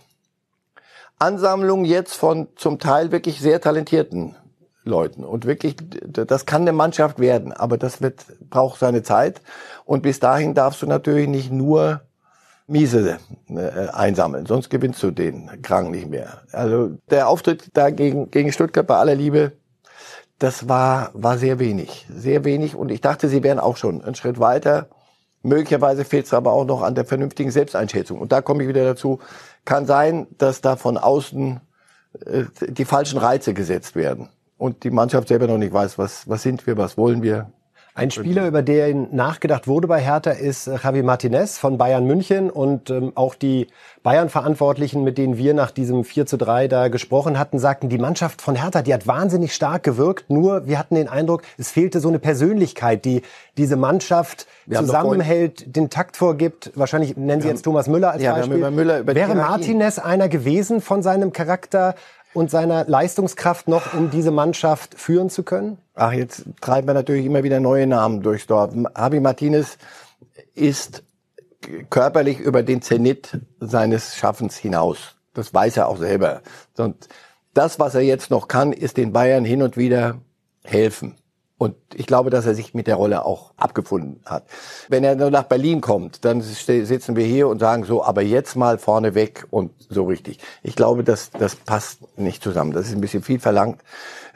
Ansammlung 1.20 1.86
jetzt 1.86 2.16
von 2.16 2.48
zum 2.56 2.80
Teil 2.80 3.12
wirklich 3.12 3.40
sehr 3.40 3.62
talentierten 3.62 4.36
Leuten. 4.84 5.24
Und 5.24 5.46
wirklich, 5.46 5.76
das 5.80 6.46
kann 6.46 6.62
eine 6.62 6.74
Mannschaft 6.74 7.20
werden, 7.20 7.54
aber 7.54 7.78
das 7.78 8.02
wird, 8.02 8.26
braucht 8.50 8.80
seine 8.80 9.04
Zeit. 9.04 9.42
Und 9.86 10.04
bis 10.04 10.20
dahin 10.20 10.54
darfst 10.54 10.82
du 10.82 10.86
natürlich 10.86 11.28
nicht 11.28 11.52
nur 11.52 12.02
Miese 12.68 13.20
äh, 13.50 13.90
einsammeln, 13.90 14.48
sonst 14.48 14.70
gewinnst 14.70 15.02
du 15.04 15.12
den 15.12 15.62
Krang 15.62 15.92
nicht 15.92 16.10
mehr. 16.10 16.42
Also 16.52 16.98
der 17.10 17.30
Auftritt 17.30 17.70
da 17.74 17.92
gegen, 17.92 18.32
gegen 18.32 18.52
Stuttgart 18.52 18.88
bei 18.88 18.98
aller 18.98 19.16
Liebe, 19.16 19.54
das 20.40 20.68
war, 20.68 21.12
war 21.14 21.38
sehr 21.38 21.60
wenig. 21.60 22.08
Sehr 22.14 22.44
wenig. 22.44 22.76
Und 22.76 22.92
ich 22.92 23.02
dachte, 23.02 23.30
sie 23.30 23.44
wären 23.44 23.60
auch 23.60 23.78
schon 23.78 24.04
einen 24.04 24.16
Schritt 24.16 24.40
weiter. 24.40 24.90
Möglicherweise 25.46 26.06
fehlt 26.06 26.26
es 26.26 26.34
aber 26.34 26.54
auch 26.54 26.66
noch 26.66 26.82
an 26.82 26.96
der 26.96 27.06
vernünftigen 27.06 27.52
Selbsteinschätzung. 27.52 28.20
Und 28.20 28.32
da 28.32 28.42
komme 28.42 28.64
ich 28.64 28.70
wieder 28.70 28.84
dazu. 28.84 29.20
Kann 29.64 29.86
sein, 29.86 30.26
dass 30.40 30.62
da 30.62 30.76
von 30.76 30.98
außen 30.98 31.62
äh, 32.26 32.46
die 32.68 32.86
falschen 32.86 33.20
Reize 33.20 33.54
gesetzt 33.54 33.96
werden. 33.96 34.30
Und 34.58 34.84
die 34.84 34.90
Mannschaft 34.90 35.28
selber 35.28 35.46
noch 35.46 35.60
nicht 35.60 35.72
weiß, 35.72 36.00
was, 36.00 36.28
was 36.28 36.42
sind 36.42 36.66
wir, 36.66 36.78
was 36.78 36.98
wollen 36.98 37.22
wir. 37.22 37.52
Ein 37.98 38.12
Spieler, 38.12 38.46
über 38.46 38.62
den 38.62 39.16
nachgedacht 39.16 39.70
wurde 39.70 39.88
bei 39.88 40.02
Hertha, 40.02 40.32
ist 40.32 40.68
äh, 40.68 40.76
Javi 40.84 41.02
Martinez 41.02 41.58
von 41.58 41.78
Bayern 41.78 42.06
München 42.06 42.50
und 42.50 42.90
ähm, 42.90 43.14
auch 43.16 43.36
die 43.36 43.68
Bayern-Verantwortlichen, 44.04 45.02
mit 45.06 45.18
denen 45.18 45.38
wir 45.38 45.54
nach 45.54 45.72
diesem 45.72 46.04
4 46.04 46.26
zu 46.26 46.36
3 46.36 46.68
da 46.68 46.90
gesprochen 46.90 47.40
hatten, 47.40 47.58
sagten, 47.58 47.88
die 47.88 47.98
Mannschaft 47.98 48.42
von 48.42 48.56
Hertha, 48.56 48.82
die 48.82 48.94
hat 48.94 49.08
wahnsinnig 49.08 49.56
stark 49.56 49.84
gewirkt, 49.84 50.30
nur 50.30 50.68
wir 50.68 50.78
hatten 50.78 50.96
den 50.96 51.08
Eindruck, 51.08 51.44
es 51.58 51.72
fehlte 51.72 52.02
so 52.02 52.10
eine 52.10 52.20
Persönlichkeit, 52.20 53.06
die 53.06 53.22
diese 53.56 53.78
Mannschaft 53.78 54.46
wir 54.66 54.80
zusammenhält, 54.80 55.74
den 55.74 55.90
Takt 55.90 56.18
vorgibt. 56.18 56.74
Wahrscheinlich 56.76 57.16
nennen 57.16 57.42
Sie 57.42 57.48
jetzt 57.48 57.62
Thomas 57.62 57.88
Müller 57.88 58.12
als 58.12 58.22
ja, 58.22 58.34
Beispiel. 58.34 58.58
Über 58.58 58.72
Müller, 58.72 59.08
Wäre 59.08 59.36
Martinez 59.36 60.00
einer 60.00 60.28
gewesen 60.28 60.82
von 60.82 61.02
seinem 61.02 61.32
Charakter, 61.32 61.96
und 62.36 62.52
seiner 62.52 62.86
Leistungskraft 62.86 63.68
noch, 63.68 63.94
um 63.94 64.12
diese 64.12 64.32
Mannschaft 64.32 64.96
führen 65.00 65.30
zu 65.30 65.44
können? 65.44 65.78
Ach, 65.96 66.12
jetzt 66.12 66.44
treiben 66.62 66.88
wir 66.88 66.94
natürlich 66.94 67.26
immer 67.26 67.44
wieder 67.44 67.60
neue 67.60 67.88
Namen 67.88 68.22
durchs 68.22 68.46
Dorf. 68.46 68.74
Javi 68.76 69.20
Martinez 69.22 69.78
ist 70.54 71.04
körperlich 71.90 72.40
über 72.40 72.62
den 72.62 72.82
Zenit 72.82 73.40
seines 73.60 74.16
Schaffens 74.16 74.58
hinaus. 74.58 75.16
Das 75.34 75.54
weiß 75.54 75.78
er 75.78 75.88
auch 75.88 75.98
selber. 75.98 76.42
Und 76.78 77.08
das, 77.54 77.80
was 77.80 77.96
er 77.96 78.02
jetzt 78.02 78.30
noch 78.30 78.48
kann, 78.48 78.74
ist 78.74 78.98
den 78.98 79.14
Bayern 79.14 79.46
hin 79.46 79.62
und 79.62 79.78
wieder 79.78 80.20
helfen. 80.64 81.16
Und 81.58 81.76
ich 81.94 82.06
glaube, 82.06 82.30
dass 82.30 82.46
er 82.46 82.54
sich 82.54 82.74
mit 82.74 82.86
der 82.86 82.96
Rolle 82.96 83.24
auch 83.24 83.54
abgefunden 83.56 84.20
hat. 84.26 84.44
Wenn 84.90 85.06
er 85.06 85.16
nur 85.16 85.32
nach 85.32 85.44
Berlin 85.44 85.80
kommt, 85.80 86.26
dann 86.26 86.42
sitzen 86.42 87.16
wir 87.16 87.24
hier 87.24 87.48
und 87.48 87.60
sagen 87.60 87.86
so, 87.86 88.04
aber 88.04 88.22
jetzt 88.22 88.58
mal 88.58 88.78
vorne 88.78 89.16
weg 89.16 89.48
und 89.52 89.72
so 89.90 90.04
richtig. 90.04 90.40
Ich 90.64 90.76
glaube, 90.76 91.06
dass 91.06 91.32
das 91.32 91.56
passt 91.56 92.18
nicht 92.18 92.44
zusammen. 92.44 92.74
Das 92.74 92.88
ist 92.88 92.94
ein 92.94 93.00
bisschen 93.00 93.24
viel 93.24 93.40
verlangt. 93.40 93.82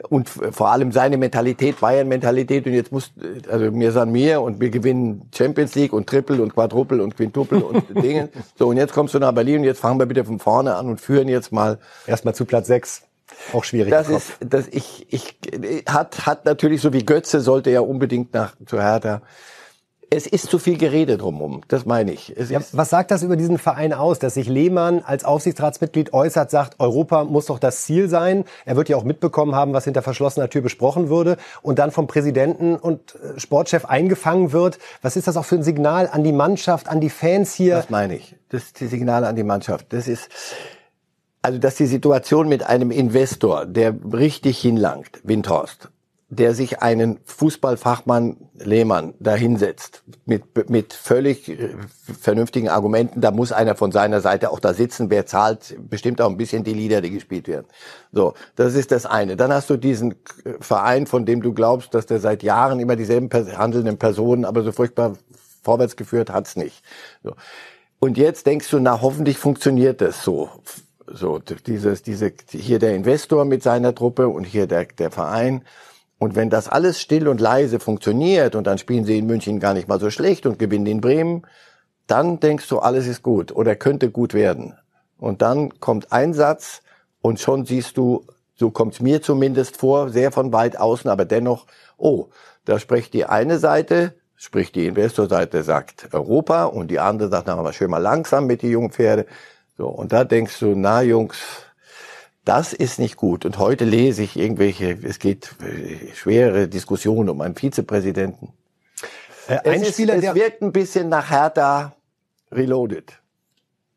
Und 0.08 0.30
vor 0.30 0.70
allem 0.70 0.92
seine 0.92 1.18
Mentalität, 1.18 1.80
Bayern-Mentalität. 1.80 2.64
Und 2.66 2.72
jetzt 2.72 2.90
muss, 2.90 3.12
also 3.50 3.70
mir 3.70 3.92
san 3.92 4.10
mir 4.10 4.40
und 4.40 4.58
wir 4.58 4.70
gewinnen 4.70 5.28
Champions 5.34 5.74
League 5.74 5.92
und 5.92 6.06
Triple 6.06 6.40
und 6.42 6.54
Quadruple 6.54 7.02
und 7.02 7.18
Quintuple 7.18 7.62
und 7.62 7.84
Dinge. 8.02 8.30
So, 8.58 8.68
und 8.68 8.78
jetzt 8.78 8.94
kommst 8.94 9.12
du 9.12 9.18
nach 9.18 9.32
Berlin 9.32 9.58
und 9.58 9.64
jetzt 9.64 9.80
fangen 9.80 10.00
wir 10.00 10.08
wieder 10.08 10.24
von 10.24 10.38
vorne 10.38 10.74
an 10.74 10.88
und 10.88 11.02
führen 11.02 11.28
jetzt 11.28 11.52
mal. 11.52 11.78
Erstmal 12.06 12.34
zu 12.34 12.46
Platz 12.46 12.68
sechs. 12.68 13.09
Auch 13.52 13.64
schwierig. 13.64 13.90
Das 13.90 14.08
ist, 14.08 14.32
das 14.40 14.68
ich, 14.68 15.06
ich, 15.10 15.36
hat, 15.88 16.26
hat 16.26 16.44
natürlich 16.44 16.80
so 16.80 16.92
wie 16.92 17.04
Götze 17.04 17.40
sollte 17.40 17.70
ja 17.70 17.80
unbedingt 17.80 18.34
nach, 18.34 18.54
zu 18.66 18.80
Hertha. 18.80 19.22
Es 20.12 20.26
ist 20.26 20.50
zu 20.50 20.58
viel 20.58 20.76
Gerede 20.76 21.16
drumherum, 21.18 21.60
das 21.68 21.86
meine 21.86 22.10
ich. 22.10 22.34
Ja, 22.48 22.60
was 22.72 22.90
sagt 22.90 23.12
das 23.12 23.22
über 23.22 23.36
diesen 23.36 23.58
Verein 23.58 23.92
aus, 23.92 24.18
dass 24.18 24.34
sich 24.34 24.48
Lehmann 24.48 25.04
als 25.04 25.24
Aufsichtsratsmitglied 25.24 26.12
äußert, 26.12 26.50
sagt, 26.50 26.80
Europa 26.80 27.22
muss 27.22 27.46
doch 27.46 27.60
das 27.60 27.82
Ziel 27.84 28.08
sein. 28.08 28.44
Er 28.64 28.74
wird 28.74 28.88
ja 28.88 28.96
auch 28.96 29.04
mitbekommen 29.04 29.54
haben, 29.54 29.72
was 29.72 29.84
hinter 29.84 30.02
verschlossener 30.02 30.50
Tür 30.50 30.62
besprochen 30.62 31.10
würde 31.10 31.36
und 31.62 31.78
dann 31.78 31.92
vom 31.92 32.08
Präsidenten 32.08 32.74
und 32.74 33.14
äh, 33.14 33.38
Sportchef 33.38 33.84
eingefangen 33.84 34.50
wird. 34.50 34.80
Was 35.00 35.14
ist 35.14 35.28
das 35.28 35.36
auch 35.36 35.44
für 35.44 35.54
ein 35.54 35.62
Signal 35.62 36.08
an 36.10 36.24
die 36.24 36.32
Mannschaft, 36.32 36.88
an 36.88 37.00
die 37.00 37.10
Fans 37.10 37.54
hier? 37.54 37.76
Das 37.76 37.90
meine 37.90 38.16
ich. 38.16 38.34
Das 38.48 38.64
ist 38.64 38.80
die 38.80 38.88
Signale 38.88 39.28
an 39.28 39.36
die 39.36 39.44
Mannschaft. 39.44 39.92
Das 39.92 40.08
ist, 40.08 40.28
also, 41.42 41.58
dass 41.58 41.76
die 41.76 41.86
Situation 41.86 42.48
mit 42.48 42.62
einem 42.62 42.90
Investor, 42.90 43.64
der 43.66 43.94
richtig 44.12 44.58
hinlangt, 44.58 45.20
Windhorst, 45.22 45.88
der 46.28 46.54
sich 46.54 46.80
einen 46.80 47.18
Fußballfachmann 47.24 48.36
Lehmann 48.54 49.14
da 49.18 49.34
hinsetzt, 49.34 50.04
mit, 50.26 50.70
mit 50.70 50.92
völlig 50.92 51.48
äh, 51.48 51.74
vernünftigen 52.20 52.68
Argumenten, 52.68 53.20
da 53.20 53.32
muss 53.32 53.50
einer 53.50 53.74
von 53.74 53.90
seiner 53.90 54.20
Seite 54.20 54.50
auch 54.50 54.60
da 54.60 54.72
sitzen, 54.72 55.10
wer 55.10 55.26
zahlt, 55.26 55.76
bestimmt 55.88 56.20
auch 56.20 56.30
ein 56.30 56.36
bisschen 56.36 56.62
die 56.62 56.74
Lieder, 56.74 57.00
die 57.00 57.10
gespielt 57.10 57.48
werden. 57.48 57.66
So, 58.12 58.34
das 58.54 58.74
ist 58.74 58.92
das 58.92 59.06
eine. 59.06 59.36
Dann 59.36 59.52
hast 59.52 59.70
du 59.70 59.76
diesen 59.76 60.14
Verein, 60.60 61.06
von 61.06 61.26
dem 61.26 61.42
du 61.42 61.52
glaubst, 61.52 61.94
dass 61.94 62.06
der 62.06 62.20
seit 62.20 62.44
Jahren 62.44 62.78
immer 62.78 62.94
dieselben 62.94 63.28
handelnden 63.56 63.98
Personen, 63.98 64.44
aber 64.44 64.62
so 64.62 64.70
furchtbar 64.70 65.14
vorwärts 65.62 65.96
geführt 65.96 66.30
hat's 66.30 66.54
nicht. 66.54 66.84
So. 67.24 67.34
Und 67.98 68.16
jetzt 68.16 68.46
denkst 68.46 68.70
du, 68.70 68.78
na, 68.78 69.00
hoffentlich 69.02 69.36
funktioniert 69.36 70.00
das 70.00 70.22
so 70.22 70.48
so, 71.12 71.38
dieses, 71.38 72.02
diese, 72.02 72.32
hier 72.50 72.78
der 72.78 72.94
Investor 72.94 73.44
mit 73.44 73.62
seiner 73.62 73.94
Truppe 73.94 74.28
und 74.28 74.44
hier 74.44 74.66
der, 74.66 74.86
der 74.86 75.10
Verein. 75.10 75.62
Und 76.18 76.36
wenn 76.36 76.50
das 76.50 76.68
alles 76.68 77.00
still 77.00 77.28
und 77.28 77.40
leise 77.40 77.80
funktioniert 77.80 78.54
und 78.54 78.66
dann 78.66 78.78
spielen 78.78 79.04
sie 79.04 79.18
in 79.18 79.26
München 79.26 79.58
gar 79.58 79.74
nicht 79.74 79.88
mal 79.88 80.00
so 80.00 80.10
schlecht 80.10 80.46
und 80.46 80.58
gewinnen 80.58 80.86
in 80.86 81.00
Bremen, 81.00 81.46
dann 82.06 82.40
denkst 82.40 82.68
du, 82.68 82.78
alles 82.78 83.06
ist 83.06 83.22
gut 83.22 83.52
oder 83.52 83.76
könnte 83.76 84.10
gut 84.10 84.34
werden. 84.34 84.74
Und 85.18 85.42
dann 85.42 85.80
kommt 85.80 86.12
ein 86.12 86.34
Satz 86.34 86.82
und 87.22 87.40
schon 87.40 87.64
siehst 87.64 87.96
du, 87.96 88.26
so 88.56 88.70
kommt's 88.70 89.00
mir 89.00 89.22
zumindest 89.22 89.76
vor, 89.76 90.10
sehr 90.10 90.32
von 90.32 90.52
weit 90.52 90.78
außen, 90.78 91.10
aber 91.10 91.24
dennoch, 91.24 91.66
oh, 91.96 92.26
da 92.64 92.78
spricht 92.78 93.14
die 93.14 93.24
eine 93.24 93.58
Seite, 93.58 94.14
sprich 94.36 94.72
die 94.72 94.86
Investorseite 94.86 95.62
sagt 95.62 96.12
Europa 96.12 96.64
und 96.64 96.90
die 96.90 96.98
andere 96.98 97.28
sagt, 97.28 97.46
na 97.46 97.56
mal 97.56 97.72
schön 97.72 97.90
mal 97.90 97.98
langsam 97.98 98.46
mit 98.46 98.62
die 98.62 98.68
jungen 98.68 98.90
Pferde. 98.90 99.26
So, 99.80 99.88
und 99.88 100.12
da 100.12 100.24
denkst 100.24 100.58
du, 100.58 100.74
na 100.76 101.00
Jungs, 101.00 101.38
das 102.44 102.74
ist 102.74 102.98
nicht 102.98 103.16
gut. 103.16 103.46
Und 103.46 103.56
heute 103.56 103.86
lese 103.86 104.22
ich 104.22 104.36
irgendwelche, 104.36 104.98
es 105.02 105.18
geht 105.18 105.54
äh, 105.62 106.12
schwere 106.12 106.68
Diskussionen 106.68 107.30
um 107.30 107.40
einen 107.40 107.54
Vizepräsidenten. 107.56 108.52
Äh, 109.48 109.66
ein 109.66 109.80
es, 109.80 109.94
Spieler, 109.94 110.16
ist, 110.16 110.24
es 110.24 110.34
wirkt 110.34 110.60
ein 110.60 110.72
bisschen 110.72 111.08
nach 111.08 111.30
Hertha 111.30 111.94
reloaded. 112.52 113.22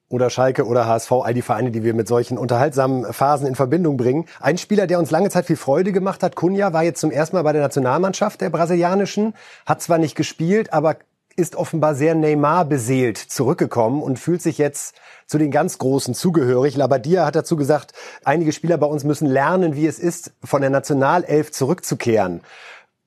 Oder 0.07 0.29
Schalke 0.29 0.65
oder 0.65 0.87
HSV, 0.87 1.11
all 1.11 1.33
die 1.33 1.41
Vereine, 1.41 1.69
die 1.69 1.83
wir 1.83 1.93
mit 1.93 2.07
solchen 2.07 2.37
unterhaltsamen 2.37 3.11
Phasen 3.11 3.45
in 3.45 3.55
Verbindung 3.55 3.97
bringen. 3.97 4.23
Ein 4.39 4.57
Spieler, 4.57 4.87
der 4.87 4.99
uns 4.99 5.11
lange 5.11 5.31
Zeit 5.31 5.47
viel 5.47 5.57
Freude 5.57 5.91
gemacht 5.91 6.23
hat, 6.23 6.37
Kunja, 6.37 6.71
war 6.71 6.83
jetzt 6.83 7.01
zum 7.01 7.11
ersten 7.11 7.35
Mal 7.35 7.41
bei 7.41 7.51
der 7.51 7.61
Nationalmannschaft 7.61 8.39
der 8.39 8.51
brasilianischen, 8.51 9.33
hat 9.65 9.81
zwar 9.81 9.97
nicht 9.97 10.15
gespielt, 10.15 10.71
aber 10.71 10.95
ist 11.35 11.55
offenbar 11.55 11.95
sehr 11.95 12.15
Neymar 12.15 12.65
beseelt 12.65 13.17
zurückgekommen 13.17 14.01
und 14.01 14.19
fühlt 14.19 14.41
sich 14.41 14.57
jetzt 14.57 14.95
zu 15.25 15.37
den 15.37 15.51
ganz 15.51 15.77
Großen 15.77 16.13
zugehörig. 16.13 16.75
Labadia 16.75 17.25
hat 17.25 17.35
dazu 17.35 17.55
gesagt, 17.55 17.93
einige 18.23 18.51
Spieler 18.51 18.77
bei 18.77 18.85
uns 18.85 19.03
müssen 19.03 19.27
lernen, 19.27 19.75
wie 19.75 19.87
es 19.87 19.99
ist, 19.99 20.33
von 20.43 20.61
der 20.61 20.69
Nationalelf 20.69 21.51
zurückzukehren. 21.51 22.41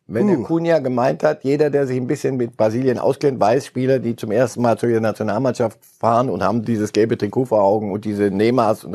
Wenn 0.06 0.26
uh. 0.26 0.36
der 0.36 0.44
Cunha 0.44 0.78
gemeint 0.78 1.22
hat, 1.22 1.44
jeder, 1.44 1.70
der 1.70 1.86
sich 1.86 1.96
ein 1.96 2.06
bisschen 2.06 2.36
mit 2.36 2.56
Brasilien 2.56 2.98
auskennt, 2.98 3.40
weiß 3.40 3.66
Spieler, 3.66 3.98
die 3.98 4.16
zum 4.16 4.30
ersten 4.30 4.62
Mal 4.62 4.78
zu 4.78 4.86
ihrer 4.86 5.00
Nationalmannschaft 5.00 5.78
fahren 5.98 6.30
und 6.30 6.42
haben 6.42 6.64
dieses 6.64 6.92
gelbe 6.92 7.18
Trikot 7.18 7.46
vor 7.46 7.62
Augen 7.62 7.92
und 7.92 8.04
diese 8.04 8.30
Neymars, 8.30 8.86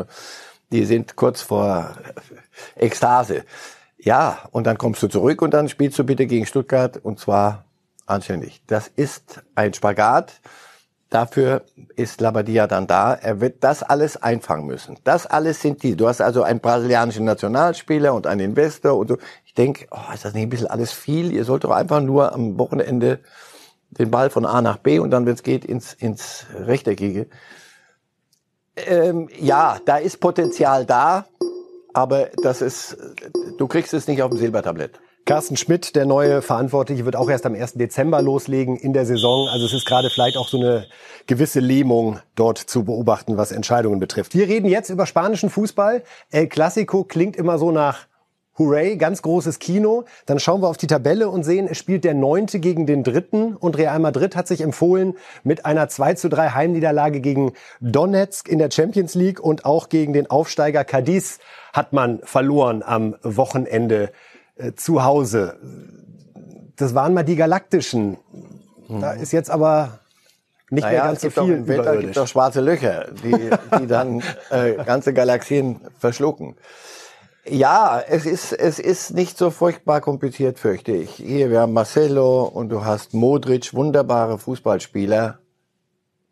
die 0.71 0.85
sind 0.85 1.15
kurz 1.15 1.41
vor 1.41 1.95
Ekstase. 2.75 3.43
Ja, 3.97 4.39
und 4.51 4.65
dann 4.65 4.77
kommst 4.77 5.03
du 5.03 5.07
zurück 5.07 5.41
und 5.41 5.53
dann 5.53 5.69
spielst 5.69 5.99
du 5.99 6.03
bitte 6.03 6.25
gegen 6.25 6.45
Stuttgart 6.45 6.97
und 6.97 7.19
zwar 7.19 7.65
anständig. 8.11 8.61
Das 8.67 8.87
ist 8.87 9.41
ein 9.55 9.73
Spagat. 9.73 10.41
Dafür 11.09 11.63
ist 11.97 12.21
Labadia 12.21 12.67
dann 12.67 12.87
da. 12.87 13.13
Er 13.13 13.41
wird 13.41 13.63
das 13.65 13.83
alles 13.83 14.15
einfangen 14.15 14.65
müssen. 14.65 14.97
Das 15.03 15.25
alles 15.25 15.61
sind 15.61 15.83
die. 15.83 15.97
Du 15.97 16.07
hast 16.07 16.21
also 16.21 16.43
einen 16.43 16.61
brasilianischen 16.61 17.25
Nationalspieler 17.25 18.13
und 18.13 18.27
einen 18.27 18.39
Investor 18.39 18.97
und 18.97 19.09
so. 19.09 19.17
Ich 19.45 19.53
denke, 19.53 19.87
oh, 19.91 20.13
ist 20.13 20.23
das 20.23 20.33
nicht 20.33 20.43
ein 20.43 20.49
bisschen 20.49 20.67
alles 20.67 20.93
viel? 20.93 21.33
Ihr 21.33 21.43
sollt 21.43 21.65
doch 21.65 21.71
einfach 21.71 21.99
nur 21.99 22.33
am 22.33 22.57
Wochenende 22.57 23.19
den 23.89 24.09
Ball 24.09 24.29
von 24.29 24.45
A 24.45 24.61
nach 24.61 24.77
B 24.77 24.99
und 24.99 25.11
dann, 25.11 25.25
wenn 25.25 25.33
es 25.33 25.43
geht, 25.43 25.65
ins, 25.65 25.93
ins 25.93 26.45
Rechteckige. 26.55 27.27
Ähm, 28.77 29.27
ja, 29.37 29.79
da 29.85 29.97
ist 29.97 30.21
Potenzial 30.21 30.85
da, 30.85 31.25
aber 31.93 32.29
das 32.41 32.61
ist, 32.61 32.97
du 33.57 33.67
kriegst 33.67 33.93
es 33.93 34.07
nicht 34.07 34.21
auf 34.23 34.29
dem 34.29 34.39
Silbertablett. 34.39 34.99
Carsten 35.25 35.55
Schmidt, 35.55 35.95
der 35.95 36.05
neue 36.05 36.41
Verantwortliche, 36.41 37.05
wird 37.05 37.15
auch 37.15 37.29
erst 37.29 37.45
am 37.45 37.53
1. 37.53 37.73
Dezember 37.73 38.21
loslegen 38.21 38.75
in 38.75 38.91
der 38.91 39.05
Saison. 39.05 39.47
Also 39.49 39.65
es 39.65 39.73
ist 39.73 39.85
gerade 39.85 40.09
vielleicht 40.09 40.35
auch 40.35 40.47
so 40.47 40.57
eine 40.57 40.87
gewisse 41.27 41.59
Lähmung 41.59 42.19
dort 42.35 42.57
zu 42.57 42.83
beobachten, 42.83 43.37
was 43.37 43.51
Entscheidungen 43.51 43.99
betrifft. 43.99 44.33
Wir 44.33 44.47
reden 44.47 44.67
jetzt 44.67 44.89
über 44.89 45.05
spanischen 45.05 45.49
Fußball. 45.49 46.03
El 46.31 46.47
Clasico 46.47 47.03
klingt 47.03 47.35
immer 47.35 47.59
so 47.59 47.71
nach 47.71 48.07
Hooray, 48.57 48.97
ganz 48.97 49.21
großes 49.21 49.59
Kino. 49.59 50.05
Dann 50.25 50.39
schauen 50.39 50.61
wir 50.61 50.67
auf 50.67 50.77
die 50.77 50.87
Tabelle 50.87 51.29
und 51.29 51.43
sehen, 51.43 51.67
es 51.69 51.77
spielt 51.77 52.03
der 52.03 52.13
Neunte 52.13 52.59
gegen 52.59 52.85
den 52.85 53.03
Dritten 53.03 53.55
und 53.55 53.77
Real 53.77 53.99
Madrid 53.99 54.35
hat 54.35 54.47
sich 54.47 54.61
empfohlen 54.61 55.15
mit 55.43 55.65
einer 55.65 55.87
2 55.87 56.15
zu 56.15 56.29
3 56.29 56.49
Heimniederlage 56.49 57.21
gegen 57.21 57.53
Donetsk 57.79 58.49
in 58.49 58.59
der 58.59 58.71
Champions 58.71 59.15
League 59.15 59.39
und 59.39 59.65
auch 59.65 59.87
gegen 59.87 60.13
den 60.13 60.29
Aufsteiger 60.29 60.83
Cadiz 60.83 61.39
hat 61.73 61.93
man 61.93 62.19
verloren 62.23 62.83
am 62.83 63.15
Wochenende 63.23 64.11
äh, 64.61 64.73
zu 64.73 65.03
Hause. 65.03 65.57
Das 66.75 66.95
waren 66.95 67.13
mal 67.13 67.23
die 67.23 67.35
Galaktischen. 67.35 68.17
Da 68.87 69.13
ist 69.13 69.31
jetzt 69.31 69.49
aber 69.49 69.99
nicht 70.69 70.83
naja, 70.83 71.03
mehr 71.03 71.07
ganz 71.07 71.21
so 71.21 71.29
viel. 71.29 71.53
Im 71.53 71.67
Weltall 71.67 71.99
gibt 71.99 72.09
es 72.11 72.15
doch 72.15 72.27
schwarze 72.27 72.61
Löcher, 72.61 73.07
die, 73.23 73.49
die 73.79 73.87
dann 73.87 74.21
äh, 74.49 74.73
ganze 74.83 75.13
Galaxien 75.13 75.81
verschlucken. 75.99 76.55
Ja, 77.45 78.01
es 78.07 78.25
ist, 78.25 78.53
es 78.53 78.79
ist 78.79 79.11
nicht 79.11 79.37
so 79.37 79.49
furchtbar 79.49 80.01
kompliziert, 80.01 80.59
fürchte 80.59 80.91
ich. 80.91 81.11
Hier, 81.11 81.49
wir 81.49 81.61
haben 81.61 81.73
Marcelo 81.73 82.43
und 82.43 82.69
du 82.69 82.85
hast 82.85 83.13
Modric, 83.13 83.73
wunderbare 83.73 84.37
Fußballspieler 84.37 85.39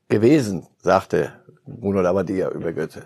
gewesen, 0.07 0.67
sagte 0.81 1.33
Bruno 1.65 2.01
Labbadia 2.01 2.49
über 2.49 2.73
Götze. 2.73 3.03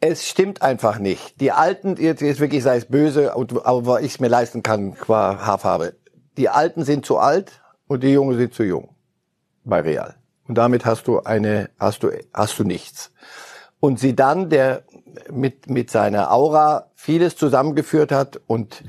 Es 0.00 0.26
stimmt 0.26 0.62
einfach 0.62 0.98
nicht. 0.98 1.40
Die 1.40 1.52
Alten, 1.52 1.96
jetzt, 1.96 2.22
jetzt 2.22 2.40
wirklich 2.40 2.62
sei 2.62 2.78
es 2.78 2.86
böse, 2.86 3.34
aber 3.34 4.00
ich 4.00 4.14
es 4.14 4.20
mir 4.20 4.28
leisten 4.28 4.62
kann 4.62 4.94
qua 4.94 5.44
Haarfarbe. 5.44 5.94
Die 6.38 6.48
Alten 6.48 6.84
sind 6.84 7.04
zu 7.04 7.18
alt 7.18 7.60
und 7.86 8.02
die 8.02 8.12
Jungen 8.12 8.38
sind 8.38 8.54
zu 8.54 8.62
jung 8.62 8.94
bei 9.64 9.80
Real. 9.80 10.16
Und 10.48 10.56
damit 10.56 10.86
hast 10.86 11.06
du 11.06 11.20
eine, 11.20 11.68
hast 11.78 12.02
du, 12.02 12.10
hast 12.32 12.58
du 12.58 12.64
nichts. 12.64 13.12
Und 13.78 14.00
sie 14.00 14.16
dann, 14.16 14.48
der 14.48 14.84
mit, 15.30 15.68
mit 15.68 15.90
seiner 15.90 16.32
Aura 16.32 16.90
vieles 16.94 17.36
zusammengeführt 17.36 18.10
hat 18.10 18.40
und 18.46 18.82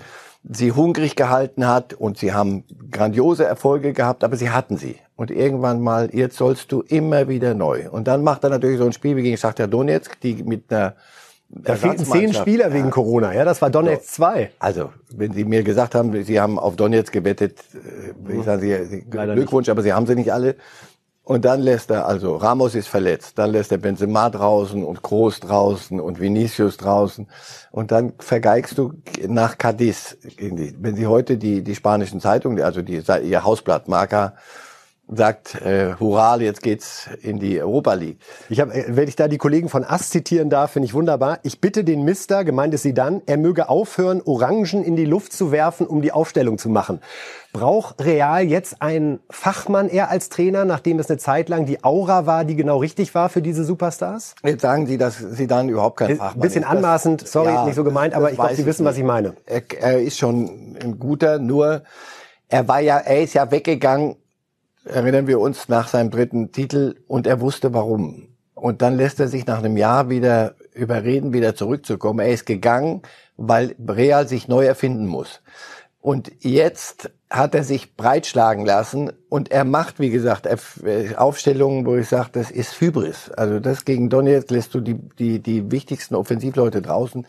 sie 0.43 0.71
hungrig 0.71 1.15
gehalten 1.15 1.67
hat 1.67 1.93
und 1.93 2.17
sie 2.17 2.33
haben 2.33 2.63
grandiose 2.89 3.45
Erfolge 3.45 3.93
gehabt, 3.93 4.23
aber 4.23 4.35
sie 4.35 4.49
hatten 4.49 4.77
sie. 4.77 4.95
Und 5.15 5.29
irgendwann 5.29 5.81
mal, 5.81 6.09
jetzt 6.13 6.37
sollst 6.37 6.71
du 6.71 6.81
immer 6.81 7.27
wieder 7.27 7.53
neu. 7.53 7.89
Und 7.89 8.07
dann 8.07 8.23
macht 8.23 8.43
er 8.43 8.49
natürlich 8.49 8.79
so 8.79 8.85
ein 8.85 8.93
Spiel 8.93 9.15
wie 9.15 9.21
gegen 9.21 9.37
Schachter 9.37 9.67
Donetsk, 9.67 10.19
die 10.21 10.43
mit 10.43 10.71
einer 10.71 10.95
da 11.53 11.75
fehlten 11.75 12.05
zehn 12.05 12.33
Spieler 12.33 12.69
ja. 12.69 12.73
wegen 12.73 12.91
Corona, 12.91 13.33
ja, 13.33 13.43
das 13.43 13.61
war 13.61 13.69
Donetsk 13.69 14.09
2. 14.09 14.51
Also, 14.59 14.91
wenn 15.13 15.33
Sie 15.33 15.43
mir 15.43 15.63
gesagt 15.63 15.95
haben, 15.95 16.23
Sie 16.23 16.39
haben 16.39 16.57
auf 16.57 16.77
Donetsk 16.77 17.11
gewettet, 17.11 17.59
äh, 17.73 18.37
ich 18.37 18.45
sage 18.45 18.85
Sie, 18.85 19.01
Glückwunsch, 19.01 19.67
aber 19.67 19.81
Sie 19.81 19.91
haben 19.91 20.07
sie 20.07 20.15
nicht 20.15 20.31
alle. 20.31 20.55
Und 21.23 21.45
dann 21.45 21.61
lässt 21.61 21.91
er, 21.91 22.07
also 22.07 22.35
Ramos 22.35 22.73
ist 22.73 22.87
verletzt, 22.87 23.37
dann 23.37 23.51
lässt 23.51 23.71
er 23.71 23.77
Benzema 23.77 24.29
draußen 24.29 24.83
und 24.83 25.03
Kroos 25.03 25.39
draußen 25.39 25.99
und 25.99 26.19
Vinicius 26.19 26.77
draußen. 26.77 27.27
Und 27.69 27.91
dann 27.91 28.13
vergeigst 28.17 28.77
du 28.77 28.93
nach 29.27 29.59
Cadiz. 29.59 30.17
Wenn 30.39 30.95
Sie 30.95 31.05
heute 31.05 31.37
die, 31.37 31.63
die 31.63 31.75
spanischen 31.75 32.21
Zeitungen, 32.21 32.61
also 32.63 32.81
die, 32.81 33.03
ihr 33.23 33.43
Hausblatt 33.43 33.87
Marca, 33.87 34.33
sagt, 35.13 35.61
äh, 35.61 35.95
hurra, 35.99 36.37
jetzt 36.37 36.63
geht's 36.63 37.09
in 37.21 37.37
die 37.37 37.61
Europa 37.61 37.93
League. 37.93 38.17
Ich 38.49 38.59
habe, 38.61 38.73
äh, 38.73 38.85
wenn 38.95 39.07
ich 39.07 39.17
da 39.17 39.27
die 39.27 39.37
Kollegen 39.37 39.67
von 39.67 39.83
Ass 39.83 40.09
zitieren 40.09 40.49
darf, 40.49 40.71
finde 40.71 40.85
ich 40.85 40.93
wunderbar. 40.93 41.39
Ich 41.43 41.59
bitte 41.59 41.83
den 41.83 42.03
Mister, 42.03 42.45
gemeint 42.45 42.73
ist 42.73 42.83
sie 42.83 42.93
dann, 42.93 43.21
er 43.25 43.37
möge 43.37 43.67
aufhören, 43.67 44.21
Orangen 44.23 44.83
in 44.83 44.95
die 44.95 45.05
Luft 45.05 45.33
zu 45.33 45.51
werfen, 45.51 45.85
um 45.85 46.01
die 46.01 46.13
Aufstellung 46.13 46.57
zu 46.57 46.69
machen. 46.69 47.01
Braucht 47.51 48.03
Real 48.03 48.43
jetzt 48.43 48.81
einen 48.81 49.19
Fachmann 49.29 49.89
eher 49.89 50.09
als 50.09 50.29
Trainer, 50.29 50.63
nachdem 50.63 50.99
es 50.99 51.09
eine 51.09 51.19
Zeit 51.19 51.49
lang 51.49 51.65
die 51.65 51.83
Aura 51.83 52.25
war, 52.25 52.45
die 52.45 52.55
genau 52.55 52.77
richtig 52.77 53.13
war 53.13 53.27
für 53.27 53.41
diese 53.41 53.65
Superstars? 53.65 54.35
Jetzt 54.43 54.61
sagen 54.61 54.87
Sie, 54.87 54.97
dass 54.97 55.17
Sie 55.17 55.47
dann 55.47 55.67
überhaupt 55.67 55.97
kein 55.97 56.15
Fachmann 56.15 56.35
Ein 56.35 56.39
bisschen 56.39 56.63
anmaßend, 56.63 57.27
sorry, 57.27 57.51
ja, 57.51 57.65
nicht 57.65 57.75
so 57.75 57.83
gemeint, 57.83 58.13
aber 58.13 58.29
ich 58.29 58.37
glaube, 58.37 58.55
Sie 58.55 58.65
wissen, 58.65 58.83
nicht. 58.83 58.91
was 58.91 58.97
ich 58.97 59.03
meine. 59.03 59.35
Er, 59.45 59.63
er 59.81 60.01
ist 60.01 60.17
schon 60.17 60.77
ein 60.81 60.97
guter, 60.97 61.39
nur 61.39 61.83
er 62.47 62.67
war 62.67 62.79
ja, 62.79 62.97
er 62.97 63.23
ist 63.23 63.33
ja 63.33 63.51
weggegangen 63.51 64.15
erinnern 64.85 65.27
wir 65.27 65.39
uns 65.39 65.69
nach 65.69 65.87
seinem 65.87 66.11
dritten 66.11 66.51
Titel 66.51 66.95
und 67.07 67.27
er 67.27 67.41
wusste 67.41 67.73
warum. 67.73 68.27
Und 68.53 68.81
dann 68.81 68.95
lässt 68.95 69.19
er 69.19 69.27
sich 69.27 69.45
nach 69.47 69.59
einem 69.59 69.77
Jahr 69.77 70.09
wieder 70.09 70.55
überreden, 70.73 71.33
wieder 71.33 71.55
zurückzukommen. 71.55 72.19
Er 72.19 72.31
ist 72.33 72.45
gegangen, 72.45 73.01
weil 73.37 73.75
Real 73.87 74.27
sich 74.27 74.47
neu 74.47 74.65
erfinden 74.65 75.07
muss. 75.07 75.41
Und 75.99 76.31
jetzt 76.39 77.11
hat 77.29 77.53
er 77.53 77.63
sich 77.63 77.95
breitschlagen 77.95 78.65
lassen 78.65 79.11
und 79.29 79.51
er 79.51 79.63
macht, 79.63 79.99
wie 79.99 80.09
gesagt, 80.09 80.47
Aufstellungen, 81.15 81.85
wo 81.85 81.95
ich 81.95 82.09
sage, 82.09 82.29
das 82.33 82.49
ist 82.49 82.79
Hybris. 82.81 83.31
Also 83.31 83.59
das 83.59 83.85
gegen 83.85 84.09
Donetsk 84.09 84.49
lässt 84.51 84.73
du 84.73 84.81
die, 84.81 84.95
die, 84.95 85.39
die 85.39 85.71
wichtigsten 85.71 86.15
Offensivleute 86.15 86.81
draußen. 86.81 87.25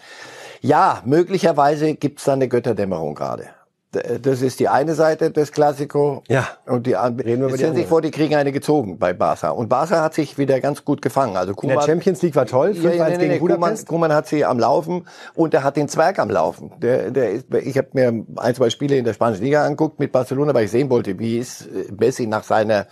Ja, 0.62 1.02
möglicherweise 1.04 1.94
gibt's 1.94 2.24
da 2.24 2.32
eine 2.32 2.48
Götterdämmerung 2.48 3.14
gerade. 3.14 3.50
Das 3.92 4.40
ist 4.40 4.58
die 4.58 4.68
eine 4.68 4.94
Seite 4.94 5.30
des 5.30 5.52
Klassiko. 5.52 6.22
Ja. 6.28 6.48
Und 6.64 6.86
die 6.86 6.96
andere. 6.96 7.28
Reden 7.28 7.42
wir 7.42 7.48
über 7.48 7.58
die 7.58 7.76
sich 7.76 7.86
vor, 7.86 8.00
die 8.00 8.10
kriegen 8.10 8.34
eine 8.34 8.50
gezogen 8.50 8.98
bei 8.98 9.12
Barca. 9.12 9.50
Und 9.50 9.68
Barca 9.68 10.02
hat 10.02 10.14
sich 10.14 10.38
wieder 10.38 10.60
ganz 10.60 10.86
gut 10.86 11.02
gefangen. 11.02 11.36
Also 11.36 11.52
Kuman, 11.52 11.74
In 11.74 11.80
der 11.80 11.86
Champions 11.86 12.22
League 12.22 12.34
war 12.34 12.46
toll. 12.46 12.72
Ja, 12.74 12.90
ja, 12.90 13.08
nee, 13.10 13.18
nee, 13.18 13.28
nee, 13.28 13.38
Kuman, 13.38 13.76
Kuman 13.84 14.14
hat 14.14 14.26
sie 14.28 14.46
am 14.46 14.58
Laufen 14.58 15.06
und 15.34 15.52
er 15.52 15.62
hat 15.62 15.76
den 15.76 15.88
Zwerg 15.88 16.18
am 16.18 16.30
Laufen. 16.30 16.72
Der, 16.80 17.10
der 17.10 17.32
ist, 17.32 17.52
ich 17.52 17.76
habe 17.76 17.88
mir 17.92 18.24
ein, 18.36 18.54
zwei 18.54 18.70
Spiele 18.70 18.96
in 18.96 19.04
der 19.04 19.12
spanischen 19.12 19.44
Liga 19.44 19.66
anguckt 19.66 20.00
mit 20.00 20.10
Barcelona, 20.10 20.54
weil 20.54 20.64
ich 20.64 20.70
sehen 20.70 20.88
wollte, 20.88 21.18
wie 21.18 21.38
ist 21.38 21.68
Messi 21.98 22.26
nach, 22.26 22.44
seiner, 22.44 22.86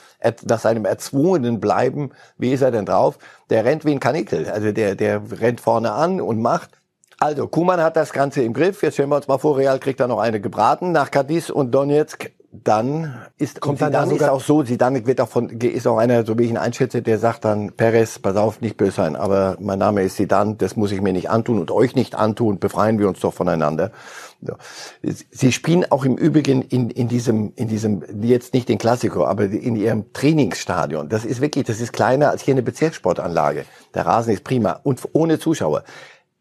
nach 0.44 0.60
seinem 0.60 0.84
erzwungenen 0.84 1.60
Bleiben, 1.60 2.10
wie 2.36 2.52
ist 2.52 2.60
er 2.60 2.72
denn 2.72 2.84
drauf? 2.84 3.18
Der 3.48 3.64
rennt 3.64 3.86
wie 3.86 3.92
ein 3.92 4.00
Kanikel. 4.00 4.50
Also 4.50 4.70
der, 4.70 4.96
der 4.96 5.22
rennt 5.40 5.62
vorne 5.62 5.92
an 5.92 6.20
und 6.20 6.42
macht. 6.42 6.79
Also, 7.22 7.48
Kuman 7.48 7.82
hat 7.82 7.96
das 7.96 8.14
Ganze 8.14 8.42
im 8.42 8.54
Griff. 8.54 8.82
Jetzt 8.82 8.94
stellen 8.94 9.10
wir 9.10 9.16
uns 9.16 9.28
mal 9.28 9.36
vor, 9.36 9.58
Real 9.58 9.78
kriegt 9.78 10.00
da 10.00 10.08
noch 10.08 10.20
eine 10.20 10.40
gebraten 10.40 10.90
nach 10.90 11.10
Cadiz 11.10 11.50
und 11.50 11.70
Donetsk. 11.70 12.30
Dann 12.50 13.14
ist, 13.36 13.60
kommt 13.60 13.82
dann, 13.82 13.92
dann 13.92 14.10
ist 14.10 14.26
auch 14.26 14.40
so, 14.40 14.64
sie 14.64 14.78
dann 14.78 15.06
wird 15.06 15.20
auch 15.20 15.28
von, 15.28 15.50
ist 15.50 15.86
auch 15.86 15.98
einer, 15.98 16.24
so 16.24 16.38
wie 16.38 16.44
ich 16.44 16.50
ihn 16.50 16.56
einschätze, 16.56 17.02
der 17.02 17.18
sagt 17.18 17.44
dann, 17.44 17.72
Perez, 17.72 18.18
pass 18.18 18.36
auf, 18.36 18.62
nicht 18.62 18.78
böse 18.78 18.92
sein, 18.92 19.16
aber 19.16 19.56
mein 19.60 19.78
Name 19.78 20.02
ist 20.02 20.16
Sidan, 20.16 20.56
das 20.58 20.76
muss 20.76 20.90
ich 20.92 21.00
mir 21.00 21.12
nicht 21.12 21.30
antun 21.30 21.60
und 21.60 21.70
euch 21.70 21.94
nicht 21.94 22.16
antun, 22.16 22.58
befreien 22.58 22.98
wir 22.98 23.06
uns 23.06 23.20
doch 23.20 23.34
voneinander. 23.34 23.92
So. 24.42 24.54
Sie 25.30 25.52
spielen 25.52 25.84
auch 25.90 26.04
im 26.04 26.16
Übrigen 26.16 26.62
in, 26.62 26.90
in 26.90 27.06
diesem, 27.06 27.52
in 27.54 27.68
diesem, 27.68 28.02
jetzt 28.22 28.54
nicht 28.54 28.68
den 28.68 28.78
Klassiker, 28.78 29.28
aber 29.28 29.44
in 29.44 29.76
ihrem 29.76 30.12
Trainingsstadion. 30.12 31.08
Das 31.08 31.24
ist 31.24 31.40
wirklich, 31.40 31.66
das 31.66 31.80
ist 31.80 31.92
kleiner 31.92 32.30
als 32.30 32.42
hier 32.42 32.54
eine 32.54 32.62
Bezirkssportanlage. 32.62 33.66
Der 33.94 34.06
Rasen 34.06 34.32
ist 34.32 34.42
prima 34.42 34.80
und 34.82 35.00
ohne 35.12 35.38
Zuschauer 35.38 35.84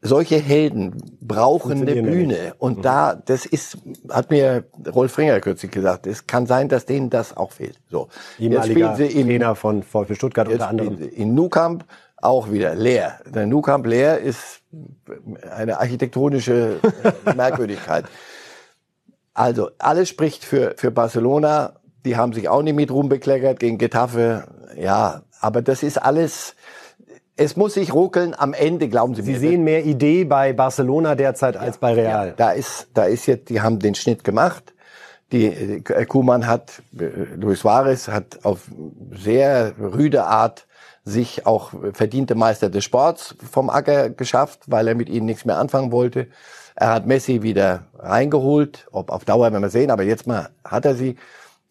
solche 0.01 0.37
Helden 0.37 1.17
brauchen 1.19 1.81
eine 1.81 2.01
Bühne. 2.01 2.53
Und 2.57 2.77
mhm. 2.77 2.81
da, 2.81 3.15
das 3.15 3.45
ist, 3.45 3.77
hat 4.09 4.31
mir 4.31 4.63
Rolf 4.93 5.17
Ringer 5.17 5.39
kürzlich 5.41 5.71
gesagt, 5.71 6.07
es 6.07 6.27
kann 6.27 6.45
sein, 6.45 6.69
dass 6.69 6.85
denen 6.85 7.09
das 7.09 7.35
auch 7.35 7.51
fehlt. 7.51 7.79
So. 7.89 8.07
Jetzt 8.37 8.67
spielen 8.67 8.95
sie 8.95 9.07
in, 9.07 9.27
Trainer 9.27 9.55
von 9.55 9.83
VfB 9.83 10.15
Stuttgart 10.15 10.47
unter 10.47 10.67
anderem. 10.67 10.97
In 11.09 11.35
Nukamp 11.35 11.85
auch 12.17 12.51
wieder 12.51 12.75
leer. 12.75 13.19
Der 13.25 13.45
Nukamp 13.45 13.85
leer 13.85 14.19
ist 14.19 14.61
eine 15.51 15.79
architektonische 15.79 16.79
Merkwürdigkeit. 17.35 18.05
Also, 19.35 19.69
alles 19.77 20.09
spricht 20.09 20.43
für, 20.43 20.73
für 20.75 20.91
Barcelona. 20.91 21.79
Die 22.03 22.17
haben 22.17 22.33
sich 22.33 22.49
auch 22.49 22.61
nicht 22.61 22.75
mit 22.75 22.91
Ruhm 22.91 23.07
bekleckert 23.07 23.61
gegen 23.61 23.77
Getafe. 23.77 24.43
Ja, 24.75 25.21
aber 25.39 25.61
das 25.61 25.81
ist 25.81 25.97
alles, 25.97 26.55
es 27.39 27.55
muss 27.55 27.73
sich 27.75 27.93
ruckeln 27.93 28.35
am 28.37 28.53
Ende, 28.53 28.89
glauben 28.89 29.15
Sie, 29.15 29.21
Sie 29.21 29.31
mir. 29.31 29.39
Sie 29.39 29.47
sehen 29.47 29.63
mehr 29.63 29.85
Idee 29.85 30.25
bei 30.25 30.53
Barcelona 30.53 31.15
derzeit 31.15 31.55
ja, 31.55 31.61
als 31.61 31.77
bei 31.77 31.93
Real. 31.93 32.27
Ja, 32.27 32.33
da 32.35 32.51
ist, 32.51 32.87
da 32.93 33.05
ist 33.05 33.25
jetzt, 33.27 33.49
die 33.49 33.61
haben 33.61 33.79
den 33.79 33.95
Schnitt 33.95 34.23
gemacht. 34.23 34.73
Die 35.31 35.45
äh, 35.45 36.05
Kuman 36.05 36.47
hat, 36.47 36.81
äh, 36.99 37.05
Luis 37.35 37.61
Suarez 37.61 38.09
hat 38.09 38.39
auf 38.43 38.63
sehr 39.11 39.73
rüde 39.79 40.25
Art 40.25 40.67
sich 41.05 41.45
auch 41.45 41.71
verdiente 41.93 42.35
Meister 42.35 42.69
des 42.69 42.83
Sports 42.83 43.35
vom 43.49 43.69
Acker 43.69 44.09
geschafft, 44.09 44.63
weil 44.67 44.87
er 44.87 44.95
mit 44.95 45.09
ihnen 45.09 45.25
nichts 45.25 45.45
mehr 45.45 45.57
anfangen 45.57 45.91
wollte. 45.91 46.27
Er 46.75 46.89
hat 46.89 47.07
Messi 47.07 47.41
wieder 47.41 47.85
reingeholt, 47.97 48.87
ob 48.91 49.11
auf 49.11 49.25
Dauer 49.25 49.51
werden 49.51 49.63
wir 49.63 49.69
sehen, 49.69 49.91
aber 49.91 50.03
jetzt 50.03 50.27
mal 50.27 50.49
hat 50.63 50.85
er 50.85 50.95
sie. 50.95 51.15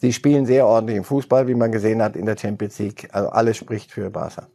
Sie 0.01 0.13
spielen 0.13 0.47
sehr 0.47 0.67
ordentlich 0.67 0.97
im 0.97 1.05
Fußball, 1.05 1.49
wie 1.49 1.55
man 1.55 1.73
gesehen 1.73 2.03
hat 2.03 2.15
in 2.17 2.25
der 2.25 2.37
Champions 2.39 2.79
League. 2.79 3.09
Also 3.13 3.31
alles 3.31 3.57
spricht 3.57 3.91
für 3.91 4.11
Barca. 4.11 4.47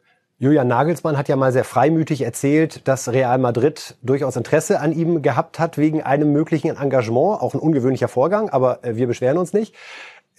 Julian 0.44 0.68
Nagelsmann 0.68 1.18
hat 1.18 1.30
ja 1.30 1.38
mal 1.38 1.54
sehr 1.54 1.64
freimütig 1.64 2.20
erzählt, 2.20 2.86
dass 2.86 3.14
Real 3.14 3.38
Madrid 3.38 3.96
durchaus 4.02 4.36
Interesse 4.36 4.82
an 4.82 4.92
ihm 4.92 5.22
gehabt 5.22 5.58
hat 5.58 5.78
wegen 5.78 6.02
einem 6.02 6.34
möglichen 6.34 6.76
Engagement. 6.76 7.42
Auch 7.42 7.54
ein 7.54 7.62
ungewöhnlicher 7.62 8.10
Vorgang, 8.10 8.50
aber 8.50 8.84
äh, 8.84 8.98
wir 8.98 9.08
beschweren 9.08 9.38
uns 9.38 9.54
nicht. 9.54 9.74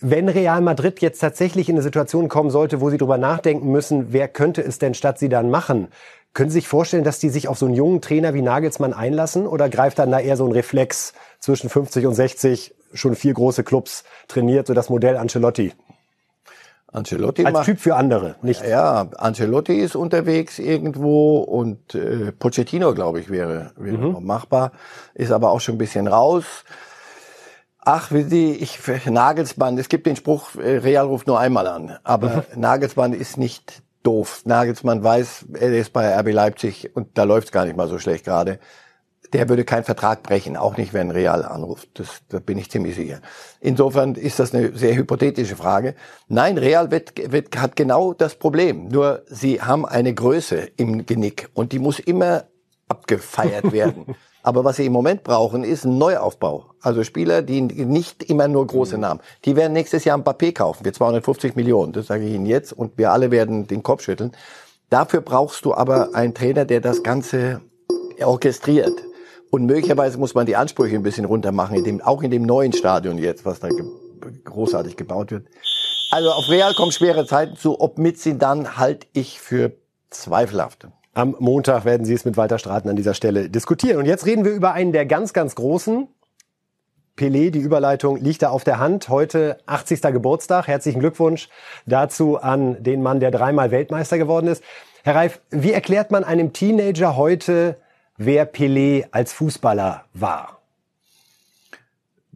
Wenn 0.01 0.29
Real 0.29 0.61
Madrid 0.61 1.01
jetzt 1.01 1.21
tatsächlich 1.21 1.71
in 1.71 1.77
eine 1.77 1.83
Situation 1.83 2.29
kommen 2.29 2.51
sollte, 2.51 2.83
wo 2.83 2.91
sie 2.91 2.99
darüber 2.99 3.17
nachdenken 3.17 3.73
müssen, 3.73 4.13
wer 4.13 4.29
könnte 4.29 4.61
es 4.61 4.79
denn 4.79 4.93
statt 4.93 5.19
sie 5.19 5.31
dann 5.31 5.49
machen, 5.49 5.89
können 6.35 6.51
Sie 6.51 6.59
sich 6.59 6.69
vorstellen, 6.69 7.05
dass 7.05 7.19
die 7.19 7.31
sich 7.31 7.49
auf 7.49 7.57
so 7.57 7.65
einen 7.65 7.75
jungen 7.75 8.03
Trainer 8.03 8.35
wie 8.35 8.43
Nagelsmann 8.43 8.93
einlassen 8.93 9.47
oder 9.47 9.71
greift 9.71 9.99
dann 9.99 10.11
da 10.11 10.21
eher 10.21 10.37
so 10.37 10.45
ein 10.45 10.53
Reflex 10.53 11.15
zwischen 11.41 11.71
50 11.71 12.05
und 12.05 12.15
60 12.15 12.75
schon 12.93 13.15
vier 13.15 13.33
große 13.33 13.65
Clubs 13.65 14.05
trainiert, 14.29 14.67
so 14.67 14.75
das 14.75 14.91
Modell 14.91 15.17
Ancelotti? 15.17 15.73
Ancelotti 16.95 17.45
Als 17.45 17.53
macht, 17.53 17.65
Typ 17.67 17.81
für 17.81 17.97
andere, 17.97 18.37
nicht? 18.43 18.65
ja, 18.65 19.09
Ancelotti 19.19 19.75
ist 19.75 19.97
unterwegs 19.97 20.59
irgendwo 20.59 21.39
und 21.39 21.95
äh, 21.95 22.31
Pochettino, 22.33 22.95
glaube 22.95 23.19
ich, 23.21 23.31
wäre, 23.31 23.73
wäre 23.77 23.99
Mhm. 23.99 24.13
noch 24.13 24.21
machbar, 24.21 24.73
ist 25.15 25.33
aber 25.33 25.51
auch 25.51 25.61
schon 25.61 25.75
ein 25.75 25.79
bisschen 25.79 26.07
raus. 26.07 26.45
Ach, 27.81 28.13
wie 28.13 28.23
Sie, 28.23 28.53
ich 28.53 28.79
Nagelsmann, 29.11 29.77
es 29.77 29.89
gibt 29.89 30.07
den 30.07 30.17
Spruch, 30.17 30.55
äh, 30.57 30.79
Real 30.79 31.07
ruft 31.07 31.27
nur 31.27 31.39
einmal 31.39 31.67
an, 31.67 31.99
aber 32.05 32.45
Mhm. 32.55 32.61
Nagelsmann 32.61 33.13
ist 33.13 33.37
nicht 33.39 33.83
doof. 34.05 34.43
Nagelsmann 34.45 35.03
weiß, 35.03 35.47
er 35.55 35.73
ist 35.77 35.93
bei 35.93 36.15
RB 36.19 36.31
Leipzig 36.33 36.95
und 36.95 37.19
da 37.19 37.25
läuft's 37.25 37.53
gar 37.53 37.65
nicht 37.65 37.77
mal 37.77 37.89
so 37.89 37.99
schlecht 37.99 38.25
gerade. 38.25 38.59
Der 39.33 39.49
würde 39.49 39.65
keinen 39.65 39.85
Vertrag 39.85 40.23
brechen, 40.23 40.57
auch 40.57 40.77
nicht, 40.77 40.93
wenn 40.93 41.11
Real 41.11 41.45
anruft. 41.45 41.89
Das, 41.95 42.09
da 42.29 42.39
bin 42.39 42.59
ich 42.59 42.71
ziemlich 42.71 42.95
sicher. 42.95 43.21
Insofern 43.61 44.15
ist 44.15 44.39
das 44.39 44.55
eine 44.55 44.77
sehr 44.77 44.95
hypothetische 44.95 45.57
Frage. 45.57 45.95
Nein, 46.29 46.59
Real 46.59 46.91
wird, 46.91 47.33
wird, 47.33 47.61
hat 47.61 47.75
genau 47.75 48.13
das 48.13 48.37
Problem. 48.37 48.89
Nur 48.89 49.23
sie 49.27 49.61
haben 49.61 49.87
eine 49.87 50.15
Größe 50.15 50.69
im 50.77 51.07
Genick 51.07 51.49
und 51.55 51.73
die 51.73 51.79
muss 51.79 51.99
immer 51.99 52.45
abgefeiert 52.89 53.73
werden. 53.73 54.15
Aber 54.45 54.63
was 54.63 54.77
sie 54.77 54.85
im 54.85 54.93
Moment 54.93 55.25
brauchen, 55.25 55.65
ist 55.65 55.87
ein 55.87 55.97
Neuaufbau. 55.97 56.67
Also 56.83 57.03
Spieler, 57.03 57.41
die 57.41 57.63
nicht 57.63 58.25
immer 58.25 58.47
nur 58.47 58.67
große 58.67 58.99
Namen. 58.99 59.21
Die 59.47 59.57
werden 59.57 59.73
nächstes 59.73 60.05
Jahr 60.05 60.19
ein 60.19 60.23
Papier 60.23 60.53
kaufen 60.53 60.85
für 60.85 60.93
250 60.93 61.57
Millionen. 61.57 61.93
Das 61.93 62.09
sage 62.09 62.27
ich 62.27 62.35
Ihnen 62.35 62.45
jetzt. 62.45 62.75
Und 62.75 62.99
wir 62.99 63.11
alle 63.11 63.31
werden 63.31 63.67
den 63.67 63.83
Kopf 63.83 64.03
schütteln. 64.03 64.33
Dafür 64.91 65.23
brauchst 65.23 65.65
du 65.65 65.73
aber 65.73 66.15
einen 66.15 66.35
Trainer, 66.35 66.67
der 66.67 66.83
das 66.83 67.03
Ganze 67.03 67.63
orchestriert. 68.23 68.93
Und 69.55 69.67
möglicherweise 69.67 70.19
muss 70.19 70.35
man 70.35 70.47
die 70.47 70.57
Ansprüche 70.57 70.97
ein 70.97 71.05
bisschen 71.05 71.27
runter 71.27 71.53
machen, 71.53 71.77
in 71.77 71.85
dem, 71.85 72.01
auch 72.03 72.25
in 72.25 72.33
dem 72.33 72.43
neuen 72.43 72.73
Stadion 72.73 73.19
jetzt, 73.19 73.45
was 73.45 73.61
da 73.61 73.69
ge 73.69 73.85
großartig 74.43 74.97
gebaut 74.97 75.31
wird. 75.31 75.47
Also 76.11 76.33
auf 76.33 76.49
Real 76.49 76.75
kommen 76.75 76.91
schwere 76.91 77.25
Zeiten 77.25 77.55
zu. 77.55 77.81
Ob 77.81 77.97
mit 77.97 78.19
sie 78.19 78.37
dann 78.37 78.79
halte 78.79 79.07
ich 79.13 79.39
für 79.39 79.71
zweifelhaft. 80.11 80.89
Am 81.13 81.37
Montag 81.39 81.85
werden 81.85 82.05
Sie 82.05 82.15
es 82.15 82.25
mit 82.25 82.37
Walter 82.37 82.59
Straten 82.59 82.89
an 82.89 82.97
dieser 82.97 83.15
Stelle 83.15 83.49
diskutieren. 83.49 83.99
Und 83.99 84.07
jetzt 84.07 84.27
reden 84.27 84.45
wir 84.45 84.51
über 84.51 84.73
einen 84.73 84.91
der 84.91 85.07
ganz, 85.07 85.33
ganz 85.33 85.55
großen. 85.55 86.09
Pelé, 87.17 87.53
die 87.53 87.61
Überleitung 87.61 88.17
liegt 88.17 88.43
da 88.43 88.49
auf 88.49 88.65
der 88.65 88.81
Hand. 88.81 89.09
Heute 89.09 89.59
80. 89.67 90.03
Geburtstag. 90.03 90.67
Herzlichen 90.67 90.99
Glückwunsch 90.99 91.49
dazu 91.87 92.39
an 92.39 92.83
den 92.83 93.05
Mann, 93.05 93.21
der 93.21 93.31
dreimal 93.31 93.71
Weltmeister 93.71 94.19
geworden 94.19 94.49
ist. 94.49 94.65
Herr 95.05 95.15
Reif, 95.15 95.41
wie 95.51 95.71
erklärt 95.71 96.11
man 96.11 96.25
einem 96.25 96.53
Teenager 96.53 97.15
heute, 97.15 97.77
wer 98.17 98.51
Pelé 98.51 99.07
als 99.11 99.33
Fußballer 99.33 100.05
war? 100.13 100.61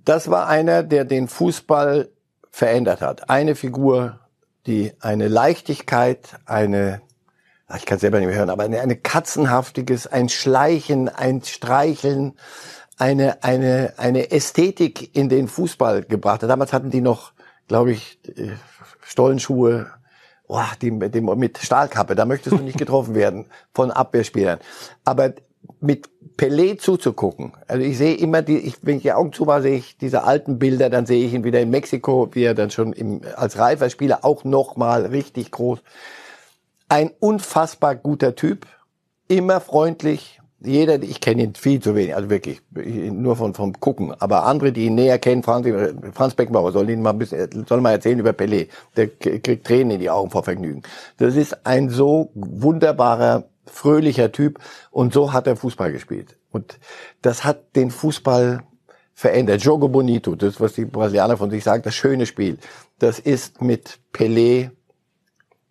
Das 0.04 0.30
war 0.30 0.48
einer, 0.48 0.82
der 0.82 1.04
den 1.04 1.28
Fußball 1.28 2.08
verändert 2.50 3.00
hat. 3.02 3.28
Eine 3.28 3.54
Figur, 3.54 4.20
die 4.66 4.92
eine 5.00 5.28
Leichtigkeit, 5.28 6.38
eine, 6.46 7.02
ich 7.76 7.86
kann 7.86 7.96
es 7.96 8.00
selber 8.00 8.18
nicht 8.18 8.28
mehr 8.28 8.36
hören, 8.36 8.50
aber 8.50 8.64
eine, 8.64 8.80
eine 8.80 8.96
katzenhaftiges, 8.96 10.06
ein 10.06 10.28
Schleichen, 10.28 11.08
ein 11.08 11.42
Streicheln, 11.42 12.38
eine, 12.96 13.42
eine, 13.44 13.94
eine 13.96 14.30
Ästhetik 14.30 15.14
in 15.14 15.28
den 15.28 15.46
Fußball 15.46 16.02
gebracht 16.02 16.42
hat. 16.42 16.50
Damals 16.50 16.72
hatten 16.72 16.90
die 16.90 17.00
noch, 17.00 17.32
glaube 17.68 17.92
ich, 17.92 18.18
äh, 18.26 18.52
Stollenschuhe, 19.02 19.86
oh, 20.48 20.60
die, 20.82 20.98
die, 21.10 21.20
mit 21.20 21.58
Stahlkappe, 21.58 22.14
da 22.14 22.24
möchtest 22.24 22.58
du 22.58 22.62
nicht 22.62 22.78
getroffen 22.78 23.14
werden 23.14 23.46
von 23.72 23.90
Abwehrspielern. 23.90 24.58
Aber 25.04 25.32
mit 25.80 26.08
Pelé 26.36 26.78
zuzugucken. 26.78 27.52
Also 27.66 27.84
ich 27.84 27.98
sehe 27.98 28.14
immer 28.14 28.42
die, 28.42 28.58
ich, 28.58 28.76
wenn 28.82 28.96
ich 28.96 29.02
die 29.02 29.12
Augen 29.12 29.32
zumache, 29.32 29.62
sehe 29.62 29.76
ich 29.76 29.98
diese 29.98 30.22
alten 30.22 30.58
Bilder, 30.58 30.88
dann 30.88 31.04
sehe 31.04 31.24
ich 31.24 31.34
ihn 31.34 31.44
wieder 31.44 31.60
in 31.60 31.70
Mexiko, 31.70 32.28
wie 32.32 32.44
er 32.44 32.54
dann 32.54 32.70
schon 32.70 32.92
im, 32.92 33.20
als 33.36 33.58
reifer 33.58 33.90
Spieler 33.90 34.24
auch 34.24 34.44
nochmal 34.44 35.06
richtig 35.06 35.50
groß. 35.50 35.80
Ein 36.88 37.10
unfassbar 37.18 37.96
guter 37.96 38.34
Typ, 38.34 38.66
immer 39.26 39.60
freundlich. 39.60 40.40
Jeder, 40.60 41.00
ich 41.02 41.20
kenne 41.20 41.42
ihn 41.42 41.54
viel 41.54 41.80
zu 41.80 41.94
wenig, 41.94 42.16
also 42.16 42.30
wirklich, 42.30 42.60
nur 42.72 43.36
von, 43.36 43.54
vom 43.54 43.78
Gucken. 43.78 44.12
Aber 44.18 44.44
andere, 44.44 44.72
die 44.72 44.86
ihn 44.86 44.96
näher 44.96 45.20
kennen, 45.20 45.44
Franz, 45.44 45.68
Franz 46.12 46.34
Beckenbauer, 46.34 46.72
soll 46.72 46.90
ihn 46.90 47.02
mal 47.02 47.10
ein 47.10 47.18
bisschen, 47.18 47.64
soll 47.68 47.80
mal 47.80 47.92
erzählen 47.92 48.18
über 48.18 48.30
Pelé. 48.30 48.68
Der 48.96 49.06
kriegt 49.08 49.66
Tränen 49.66 49.92
in 49.92 50.00
die 50.00 50.10
Augen 50.10 50.30
vor 50.30 50.42
Vergnügen. 50.42 50.82
Das 51.18 51.36
ist 51.36 51.64
ein 51.64 51.90
so 51.90 52.30
wunderbarer, 52.34 53.44
fröhlicher 53.70 54.32
Typ 54.32 54.58
und 54.90 55.12
so 55.12 55.32
hat 55.32 55.46
er 55.46 55.56
Fußball 55.56 55.92
gespielt. 55.92 56.36
Und 56.50 56.78
das 57.22 57.44
hat 57.44 57.76
den 57.76 57.90
Fußball 57.90 58.62
verändert. 59.14 59.62
Jogo 59.62 59.88
Bonito, 59.88 60.34
das 60.34 60.60
was 60.60 60.74
die 60.74 60.84
Brasilianer 60.84 61.36
von 61.36 61.50
sich 61.50 61.64
sagen, 61.64 61.82
das 61.82 61.94
schöne 61.94 62.26
Spiel. 62.26 62.58
Das 62.98 63.18
ist 63.18 63.60
mit 63.60 63.98
Pelé, 64.12 64.70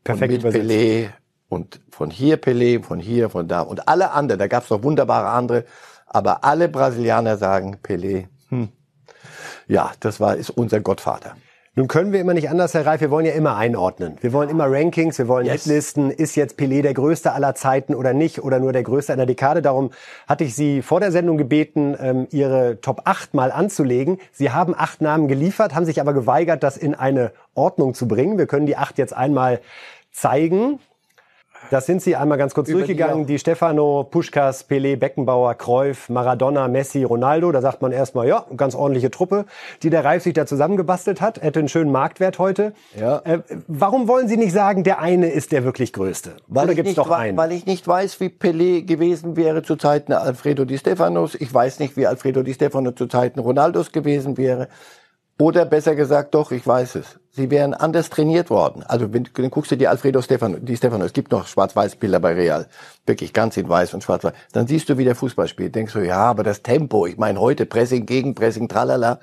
Perfekt 0.04 0.34
mit 0.34 0.42
übersetzt. 0.42 0.70
Pelé 0.70 1.10
und 1.50 1.80
von 1.90 2.10
hier 2.10 2.42
Pelé, 2.42 2.84
von 2.84 3.00
hier, 3.00 3.30
von 3.30 3.48
da 3.48 3.62
und 3.62 3.88
alle 3.88 4.12
anderen. 4.12 4.40
Da 4.40 4.48
gab 4.48 4.64
es 4.64 4.70
noch 4.70 4.84
wunderbare 4.84 5.30
andere, 5.30 5.66
aber 6.06 6.44
alle 6.44 6.70
Brasilianer 6.70 7.38
sagen 7.38 7.78
Pelé. 7.82 8.28
Hm. 8.50 8.70
Ja, 9.68 9.92
das 10.00 10.20
war 10.20 10.36
ist 10.36 10.50
unser 10.50 10.80
Gottvater. 10.80 11.36
Nun 11.78 11.88
können 11.88 12.12
wir 12.12 12.20
immer 12.20 12.34
nicht 12.34 12.50
anders, 12.50 12.74
Herr 12.74 12.88
Reif, 12.88 13.02
wir 13.02 13.12
wollen 13.12 13.28
ja 13.28 13.34
immer 13.34 13.56
einordnen. 13.56 14.16
Wir 14.22 14.34
wollen 14.34 14.50
immer 14.50 14.66
Rankings, 14.68 15.20
wir 15.20 15.28
wollen 15.28 15.46
Yes. 15.46 15.66
Hitlisten. 15.66 16.10
Ist 16.10 16.36
jetzt 16.36 16.58
Pelé 16.60 16.82
der 16.82 16.96
Größte 16.96 17.34
aller 17.34 17.54
Zeiten 17.54 17.94
oder 17.94 18.13
nicht 18.13 18.44
oder 18.44 18.58
nur 18.58 18.74
der 18.74 18.82
Größte 18.82 19.13
einer 19.13 19.28
Dekade? 19.28 19.62
Darum 19.62 19.92
hatte 20.28 20.44
ich 20.44 20.56
Sie 20.56 20.82
vor 20.82 21.00
der 21.00 21.12
Sendung 21.12 21.38
gebeten, 21.38 21.96
ähm, 22.02 22.28
Ihre 22.32 22.82
Top 22.82 23.02
8 23.06 23.36
mal 23.36 23.52
anzulegen. 23.52 24.18
Sie 24.32 24.50
haben 24.50 24.74
acht 24.76 25.02
Namen 25.02 25.28
geliefert, 25.28 25.76
haben 25.76 25.86
sich 25.86 26.02
aber 26.02 26.13
geweigert, 26.13 26.63
das 26.63 26.78
in 26.78 26.96
eine 26.96 27.32
Ordnung 27.54 27.94
zu 27.94 28.08
bringen. 28.08 28.40
Wir 28.40 28.48
können 28.48 28.66
die 28.66 28.76
acht 28.76 28.98
jetzt 28.98 29.16
einmal 29.16 29.60
zeigen. 30.12 30.80
Das 31.70 31.86
sind 31.86 32.02
sie 32.02 32.16
einmal 32.16 32.38
ganz 32.38 32.54
kurz 32.54 32.70
Über 32.70 32.82
die 32.82 32.88
durchgegangen. 32.88 33.24
auch. 33.24 33.28
Die 33.28 33.40
Stefano, 33.40 34.08
Puschkas, 34.10 34.70
Pelé, 34.70 34.96
Beckenbauer, 34.96 35.56
Cruyff, 35.56 36.10
Maradona, 36.10 36.68
Messi, 36.68 37.04
Ronaldo. 37.04 37.52
Da 37.52 37.62
sagt 37.62 37.82
man 37.82 37.92
erstmal, 37.92 38.28
ja, 38.28 38.46
ganz 38.56 38.76
ordentliche 38.76 39.12
Truppe, 39.12 39.46
die 39.84 39.90
der 39.90 40.06
Reif 40.06 40.24
sich 40.24 40.34
da 40.34 40.46
zusammengebastelt 40.46 41.22
hat. 41.22 41.42
Hätte 41.42 41.60
einen 41.60 41.70
schönen 41.70 41.92
Marktwert 41.92 42.40
heute. 42.40 42.74
Ja. 43.00 43.22
Äh, 43.24 43.40
warum 43.68 44.08
wollen 44.08 44.28
Sie 44.28 44.38
nicht 44.38 44.54
sagen, 44.54 44.84
der 44.84 45.00
eine 45.00 45.30
ist 45.30 45.52
der 45.52 45.64
wirklich 45.64 45.94
Größte? 45.94 46.38
Oder 46.50 46.70
ich 46.70 46.76
gibt's 46.76 46.90
nicht, 46.90 46.98
doch 46.98 47.12
einen? 47.12 47.38
Weil 47.38 47.52
ich 47.52 47.66
nicht 47.66 47.88
weiß, 47.88 48.20
wie 48.20 48.28
Pelé 48.28 48.86
gewesen 48.86 49.36
wäre 49.36 49.64
zu 49.64 49.76
Zeiten 49.76 50.14
Alfredo 50.14 50.66
Di 50.66 50.78
Stefanos. 50.78 51.36
Ich 51.36 51.54
weiß 51.54 51.80
nicht, 51.80 51.98
wie 51.98 52.08
Alfredo 52.08 52.44
Di 52.44 52.54
Stefano 52.54 52.92
zu 52.92 53.08
Zeiten 53.08 53.40
Ronaldos 53.40 53.92
gewesen 53.92 54.38
wäre. 54.38 54.68
Oder 55.39 55.65
besser 55.65 55.95
gesagt, 55.95 56.34
doch, 56.34 56.52
ich 56.52 56.65
weiß 56.65 56.95
es. 56.95 57.19
Sie 57.30 57.52
wären 57.52 57.76
anders 57.76 58.10
trainiert 58.10 58.50
worden. 58.50 58.84
Also 58.88 59.13
wenn 59.13 59.30
dann 59.32 59.52
guckst 59.52 59.71
du 59.71 59.78
dir 59.78 59.91
Alfredo 59.91 60.21
Stefano, 60.23 60.58
Di 60.58 60.76
Stefano, 60.76 61.06
es 61.06 61.13
gibt 61.13 61.32
noch 61.32 61.45
Schwarz-Weiß-Bilder 61.45 62.19
bei 62.19 62.34
Real, 62.34 62.67
wirklich 63.06 63.34
ganz 63.34 63.56
in 63.58 63.69
Weiß 63.69 63.93
und 63.93 64.04
Schwarz-Weiß. 64.04 64.34
Dann 64.52 64.65
siehst 64.65 64.89
du, 64.89 64.97
wie 64.97 65.04
der 65.04 65.13
Fußball 65.13 65.47
spielt. 65.47 65.76
Denkst 65.76 65.93
du, 65.93 66.00
ja, 66.00 66.17
aber 66.17 66.41
das 66.41 66.63
Tempo, 66.63 67.06
ich 67.06 67.17
meine 67.17 67.39
heute 67.39 67.67
Pressing, 67.67 68.08
Gegenpressing, 68.08 68.67
tralala, 68.67 69.19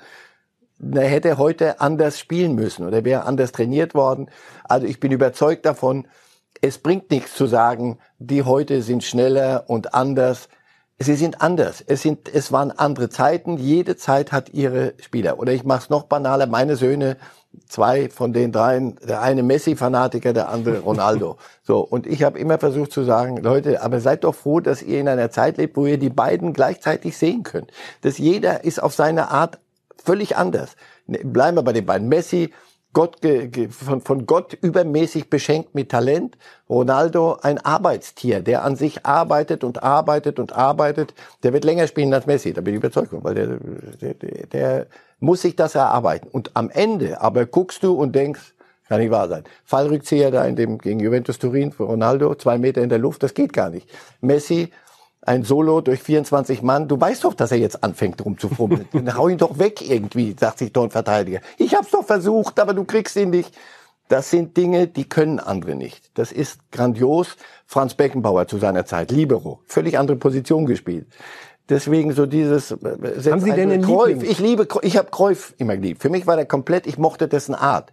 er 0.79 1.07
hätte 1.07 1.37
heute 1.37 1.81
anders 1.81 2.17
spielen 2.17 2.55
müssen 2.55 2.85
oder 2.85 3.03
wäre 3.03 3.25
anders 3.25 3.51
trainiert 3.51 3.93
worden. 3.93 4.29
Also 4.63 4.87
ich 4.87 5.01
bin 5.01 5.11
überzeugt 5.11 5.65
davon, 5.65 6.07
es 6.61 6.77
bringt 6.77 7.11
nichts 7.11 7.33
zu 7.33 7.47
sagen, 7.47 7.99
die 8.19 8.43
heute 8.43 8.81
sind 8.81 9.03
schneller 9.03 9.65
und 9.67 9.93
anders. 9.93 10.47
Sie 10.97 11.15
sind 11.15 11.41
anders. 11.41 11.83
Es 11.85 12.01
sind, 12.01 12.33
es 12.33 12.53
waren 12.53 12.71
andere 12.71 13.09
Zeiten. 13.09 13.57
Jede 13.57 13.97
Zeit 13.97 14.31
hat 14.31 14.53
ihre 14.53 14.93
Spieler. 15.01 15.39
Oder 15.39 15.51
ich 15.51 15.65
mache 15.65 15.83
es 15.83 15.89
noch 15.89 16.03
banaler. 16.03 16.47
Meine 16.47 16.77
Söhne, 16.77 17.17
zwei 17.67 18.09
von 18.09 18.31
den 18.31 18.53
dreien, 18.53 18.95
der 19.05 19.21
eine 19.21 19.43
Messi-Fanatiker, 19.43 20.31
der 20.31 20.49
andere 20.49 20.79
Ronaldo. 20.79 21.37
So 21.67 21.79
und 21.79 22.05
ich 22.05 22.21
habe 22.21 22.37
immer 22.37 22.59
versucht 22.59 22.91
zu 22.91 23.03
sagen, 23.03 23.37
Leute, 23.37 23.81
aber 23.81 23.99
seid 23.99 24.23
doch 24.23 24.35
froh, 24.35 24.59
dass 24.59 24.83
ihr 24.83 24.99
in 24.99 25.07
einer 25.07 25.31
Zeit 25.31 25.57
lebt, 25.57 25.75
wo 25.75 25.87
ihr 25.87 25.97
die 25.97 26.11
beiden 26.11 26.53
gleichzeitig 26.53 27.17
sehen 27.17 27.41
könnt. 27.41 27.71
Dass 28.01 28.19
jeder 28.19 28.63
ist 28.63 28.81
auf 28.83 28.93
seine 28.93 29.31
Art 29.31 29.57
völlig 29.97 30.37
anders. 30.37 30.75
Ne, 31.07 31.21
Bleiben 31.23 31.57
wir 31.57 31.63
bei 31.63 31.73
den 31.73 31.87
beiden. 31.87 32.07
Messi, 32.07 32.53
Gott, 32.95 33.17
von, 33.71 33.99
von 33.99 34.25
Gott 34.25 34.57
übermäßig 34.61 35.29
beschenkt 35.29 35.75
mit 35.75 35.89
Talent. 35.89 36.37
Ronaldo, 36.69 37.37
ein 37.41 37.57
Arbeitstier, 37.57 38.39
der 38.39 38.63
an 38.63 38.77
sich 38.77 39.05
arbeitet 39.05 39.65
und 39.65 39.83
arbeitet 39.83 40.39
und 40.39 40.53
arbeitet. 40.53 41.13
Der 41.43 41.51
wird 41.51 41.65
länger 41.65 41.87
spielen 41.87 42.13
als 42.13 42.25
Messi, 42.25 42.53
da 42.53 42.61
bin 42.61 42.73
ich 42.73 42.77
überzeugt, 42.77 43.09
weil 43.11 43.35
der, 43.35 44.13
der, 44.13 44.47
der 44.47 44.87
muss 45.19 45.41
sich 45.41 45.57
das 45.57 45.75
erarbeiten. 45.75 46.29
Und 46.31 46.51
am 46.53 46.69
Ende 46.69 47.19
aber 47.19 47.45
guckst 47.45 47.83
du 47.83 47.93
und 47.95 48.15
denkst, 48.15 48.53
kann 48.87 49.01
nicht 49.01 49.11
wahr 49.11 49.27
sein. 49.27 49.43
Fallrückzieher 49.65 50.31
da 50.31 50.45
in 50.45 50.55
dem, 50.55 50.77
gegen 50.77 51.01
Juventus 51.01 51.37
Turin 51.37 51.73
für 51.73 51.83
Ronaldo, 51.83 52.33
zwei 52.35 52.57
Meter 52.57 52.81
in 52.81 52.89
der 52.89 52.99
Luft, 52.99 53.23
das 53.23 53.33
geht 53.33 53.51
gar 53.51 53.69
nicht. 53.71 53.89
Messi, 54.21 54.71
ein 55.25 55.43
Solo 55.43 55.81
durch 55.81 56.01
24 56.01 56.61
Mann. 56.61 56.87
Du 56.87 56.99
weißt 56.99 57.23
doch, 57.23 57.33
dass 57.33 57.51
er 57.51 57.57
jetzt 57.57 57.83
anfängt 57.83 58.23
rumzufummeln. 58.23 58.87
Dann 58.93 59.15
hau 59.17 59.27
ihn 59.27 59.37
doch 59.37 59.59
weg 59.59 59.81
irgendwie, 59.87 60.35
sagt 60.39 60.59
sich 60.59 60.71
doch 60.71 60.83
ein 60.83 60.91
Verteidiger. 60.91 61.41
Ich 61.57 61.75
hab's 61.75 61.91
doch 61.91 62.05
versucht, 62.05 62.59
aber 62.59 62.73
du 62.73 62.83
kriegst 62.83 63.15
ihn 63.15 63.31
nicht. 63.31 63.53
Das 64.07 64.29
sind 64.29 64.55
Dinge, 64.55 64.87
die 64.87 65.09
können 65.09 65.39
andere 65.39 65.75
nicht. 65.75 66.11
Das 66.13 66.31
ist 66.31 66.59
grandios. 66.71 67.37
Franz 67.65 67.95
Beckenbauer 67.95 68.47
zu 68.47 68.59
seiner 68.59 68.85
Zeit, 68.85 69.09
Libero, 69.09 69.61
völlig 69.65 69.97
andere 69.97 70.17
Position 70.17 70.67
gespielt. 70.67 71.07
Deswegen 71.67 72.11
so 72.13 72.27
dieses. 72.27 72.69
äh, 72.71 72.75
Haben 73.31 73.41
Sie 73.41 73.51
denn 73.51 73.71
einen 73.71 73.81
Cruyff, 73.83 74.09
Liebling? 74.09 74.31
Ich 74.31 74.39
liebe, 74.39 74.67
ich 74.83 74.97
habe 74.97 75.09
Cruyff 75.09 75.55
immer 75.57 75.75
geliebt. 75.75 76.03
Für 76.03 76.09
mich 76.09 76.27
war 76.27 76.35
der 76.35 76.45
komplett. 76.45 76.85
Ich 76.85 76.99
mochte 76.99 77.27
dessen 77.27 77.55
Art. 77.55 77.91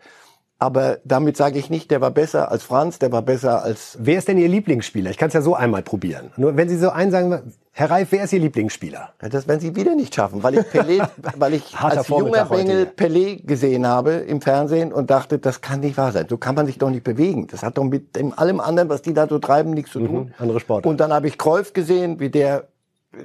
Aber 0.63 0.99
damit 1.05 1.37
sage 1.37 1.59
ich 1.59 1.71
nicht, 1.71 1.91
der 1.91 2.01
war 2.01 2.13
besser 2.13 2.53
als 2.53 2.63
Franz, 2.63 3.01
der 3.01 3.11
war 3.11 3.23
besser 3.23 3.65
als. 3.65 3.99
Wer 3.99 4.19
ist 4.19 4.29
denn 4.29 4.39
Ihr 4.39 4.47
Lieblingsspieler? 4.47 5.11
Ich 5.11 5.17
kann 5.19 5.27
es 5.27 5.35
ja 5.35 5.43
so 5.43 5.57
einmal 5.57 5.83
probieren. 5.83 6.31
Nur 6.37 6.57
wenn 6.57 6.69
Sie 6.69 6.77
so 6.77 6.91
einen 6.91 7.11
sagen, 7.11 7.53
Herr 7.73 7.91
Reif, 7.91 8.13
wer 8.13 8.23
ist 8.23 8.33
Ihr 8.33 8.39
Lieblingsspieler? 8.39 9.13
Das 9.19 9.49
werden 9.49 9.59
Sie 9.59 9.75
wieder 9.75 9.97
nicht 9.97 10.15
schaffen, 10.15 10.45
weil 10.45 10.55
ich 10.55 10.61
Pelé, 10.67 11.05
weil 11.37 11.55
ich 11.55 11.77
als 11.77 12.07
junger 12.07 12.45
Bengel 12.45 12.85
Pelé 12.97 13.45
gesehen 13.45 13.89
habe 13.89 14.13
im 14.13 14.41
Fernsehen 14.41 14.93
und 14.93 15.11
dachte, 15.11 15.41
das 15.41 15.63
kann 15.63 15.81
nicht 15.81 15.97
wahr 15.97 16.13
sein. 16.13 16.27
So 16.31 16.37
kann 16.37 16.55
man 16.55 16.67
sich 16.67 16.79
doch 16.79 16.91
nicht 16.91 17.03
bewegen. 17.03 17.49
Das 17.49 17.65
hat 17.65 17.77
doch 17.77 17.83
mit 17.83 18.15
dem 18.15 18.33
allem 18.39 18.61
anderen, 18.61 18.89
was 18.89 19.03
die 19.03 19.15
da 19.15 19.27
so 19.27 19.41
treiben, 19.41 19.73
nichts 19.73 19.91
zu 19.91 19.99
mhm, 19.99 20.07
tun. 20.07 20.25
Mhm, 20.27 20.35
andere 20.39 20.61
Sport. 20.61 20.87
Und 20.87 21.01
dann 21.01 21.13
habe 21.13 21.27
ich 21.27 21.39
Kreuf 21.39 21.73
gesehen, 21.73 22.21
wie 22.21 22.31
der 22.31 22.69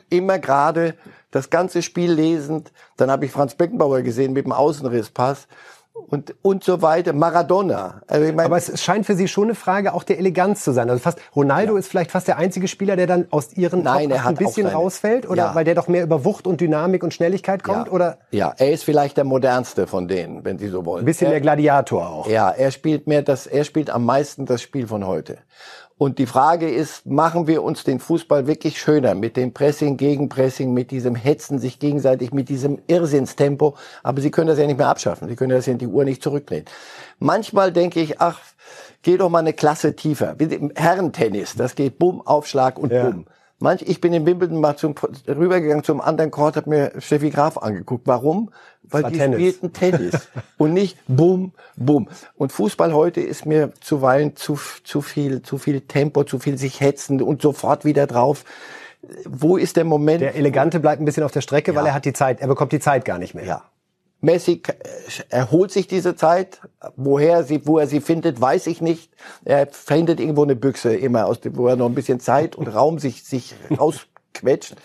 immer 0.10 0.39
gerade 0.39 0.95
das 1.30 1.52
ganze 1.52 1.84
Spiel 1.84 2.12
lesend. 2.12 2.71
Dann 2.95 3.12
habe 3.12 3.26
ich 3.26 3.32
Franz 3.32 3.54
Beckenbauer 3.54 4.02
gesehen 4.02 4.34
mit 4.34 4.45
dem 4.45 4.54
Außenrisspass 4.54 5.47
und, 6.07 6.36
und 6.41 6.63
so 6.63 6.81
weiter. 6.81 7.13
Maradona. 7.13 8.01
Also 8.07 8.25
ich 8.25 8.33
mein, 8.33 8.45
Aber 8.45 8.57
es 8.57 8.81
scheint 8.81 9.05
für 9.05 9.15
Sie 9.15 9.27
schon 9.27 9.45
eine 9.45 9.55
Frage 9.55 9.93
auch 9.93 10.03
der 10.03 10.19
Eleganz 10.19 10.63
zu 10.63 10.71
sein. 10.71 10.89
Also 10.89 11.01
fast, 11.01 11.19
Ronaldo 11.36 11.73
ja. 11.73 11.79
ist 11.79 11.89
vielleicht 11.89 12.12
fast 12.12 12.27
der 12.27 12.38
einzige 12.38 12.67
Spieler, 12.67 12.95
der 12.95 13.07
dann 13.07 13.27
aus 13.29 13.53
Ihren 13.53 13.83
Nein, 13.83 14.12
er 14.12 14.23
hat 14.23 14.38
ein 14.39 14.45
bisschen 14.45 14.67
rausfällt? 14.67 15.29
Oder 15.29 15.47
ja. 15.47 15.55
weil 15.55 15.65
der 15.65 15.75
doch 15.75 15.88
mehr 15.88 16.03
über 16.03 16.23
Wucht 16.23 16.47
und 16.47 16.62
Dynamik 16.62 17.03
und 17.03 17.13
Schnelligkeit 17.13 17.63
kommt? 17.63 17.88
Ja. 17.88 17.93
Oder? 17.93 18.17
ja, 18.31 18.53
er 18.57 18.71
ist 18.71 18.83
vielleicht 18.83 19.17
der 19.17 19.23
modernste 19.23 19.88
von 19.88 20.07
denen, 20.07 20.45
wenn 20.45 20.57
Sie 20.57 20.69
so 20.69 20.86
wollen. 20.86 21.03
Ein 21.03 21.05
bisschen 21.05 21.27
er, 21.27 21.31
mehr 21.31 21.41
Gladiator 21.41 22.10
auch. 22.10 22.27
Ja, 22.27 22.51
er 22.51 22.71
spielt 22.71 23.07
mehr 23.07 23.21
das, 23.21 23.47
er 23.47 23.63
spielt 23.63 23.89
am 23.89 24.05
meisten 24.05 24.45
das 24.45 24.62
Spiel 24.62 24.88
von 24.88 25.05
heute. 25.05 25.38
Und 25.97 26.19
die 26.19 26.27
Frage 26.27 26.69
ist, 26.69 27.07
machen 27.07 27.47
wir 27.47 27.63
uns 27.63 27.83
den 27.83 27.99
Fußball 27.99 28.45
wirklich 28.45 28.79
schöner 28.79 29.15
mit 29.15 29.36
dem 29.36 29.51
Pressing, 29.51 29.97
Gegenpressing, 29.97 30.71
mit 30.71 30.91
diesem 30.91 31.15
Hetzen 31.15 31.57
sich 31.57 31.79
gegenseitig, 31.79 32.31
mit 32.31 32.49
diesem 32.49 32.79
Irrsinnstempo. 32.86 33.75
Aber 34.03 34.21
Sie 34.21 34.29
können 34.29 34.47
das 34.47 34.60
ja 34.60 34.67
nicht 34.67 34.77
mehr 34.77 34.89
abschaffen. 34.89 35.27
Sie 35.27 35.36
können 35.36 35.49
das 35.49 35.65
ja 35.65 35.73
in 35.73 35.79
die 35.79 35.88
Uhr 35.88 36.05
nicht 36.05 36.21
zurückdrehen. 36.21 36.65
Manchmal 37.17 37.71
denke 37.71 37.99
ich, 37.99 38.21
ach, 38.21 38.39
geh 39.01 39.17
doch 39.17 39.29
mal 39.29 39.39
eine 39.39 39.53
Klasse 39.53 39.95
tiefer. 39.95 40.36
Herrentennis, 40.75 41.55
das 41.55 41.73
geht 41.73 41.97
Bumm, 41.97 42.21
Aufschlag 42.21 42.77
und 42.77 42.91
ja. 42.91 43.05
Bumm. 43.05 43.25
Manch, 43.60 43.82
ich 43.82 44.02
bin 44.02 44.13
in 44.13 44.26
Wimbledon 44.26 44.62
mal 44.62 44.78
zum, 44.78 44.93
rübergegangen 45.28 45.84
zum 45.84 46.00
anderen 46.00 46.30
Court, 46.30 46.58
hab 46.58 46.67
mir 46.67 46.91
Steffi 47.00 47.32
Graf 47.32 47.58
angeguckt. 47.58 48.06
Warum? 48.06 48.52
Weil 48.84 49.04
die 49.06 49.17
Tennis. 49.17 49.39
spielten 49.39 49.74
Tennis 49.74 50.28
und 50.58 50.74
nicht 50.74 50.98
Bum, 51.08 51.54
Bum. 51.76 52.08
Und 52.36 52.52
Fußball 52.52 52.93
heute 52.93 53.20
ist 53.20 53.48
mir 53.48 53.72
zuweilen 53.82 54.36
zu, 54.36 54.60
zu 54.84 55.02
viel, 55.02 55.41
zu 55.41 55.58
viel 55.58 55.82
Tempo, 55.82 56.24
zu 56.24 56.38
viel 56.38 56.60
sich 56.60 56.82
hetzen 56.82 57.20
und 57.22 57.41
sofort 57.41 57.84
wieder 57.84 58.06
drauf. 58.06 58.46
Wo 59.26 59.58
ist 59.58 59.76
der 59.76 59.86
Moment? 59.86 60.22
Der 60.22 60.36
Elegante 60.36 60.80
bleibt 60.80 61.02
ein 61.02 61.06
bisschen 61.06 61.24
auf 61.24 61.32
der 61.32 61.41
Strecke, 61.41 61.72
ja. 61.72 61.78
weil 61.78 61.88
er 61.88 61.93
hat 61.96 62.06
die 62.06 62.13
Zeit, 62.13 62.41
er 62.41 62.48
bekommt 62.48 62.72
die 62.72 62.80
Zeit 62.80 63.06
gar 63.06 63.17
nicht 63.17 63.34
mehr. 63.34 63.46
Ja. 63.46 63.63
Messi 64.19 64.62
erholt 65.30 65.71
sich 65.71 65.88
diese 65.88 66.15
Zeit. 66.15 66.62
Woher 66.95 67.43
sie, 67.43 67.65
wo 67.67 67.77
er 67.77 67.88
sie 67.88 68.01
findet, 68.01 68.41
weiß 68.41 68.67
ich 68.67 68.82
nicht. 68.82 69.12
Er 69.45 69.67
findet 69.67 70.19
irgendwo 70.19 70.43
eine 70.43 70.56
Büchse 70.56 70.95
immer, 70.95 71.27
aus 71.27 71.39
dem, 71.39 71.56
wo 71.56 71.67
er 71.67 71.75
noch 71.75 71.88
ein 71.88 71.95
bisschen 71.95 72.19
Zeit 72.19 72.56
und 72.56 72.67
Raum 72.67 72.99
sich, 72.99 73.23
sich 73.23 73.56
rausquetscht. 73.80 74.75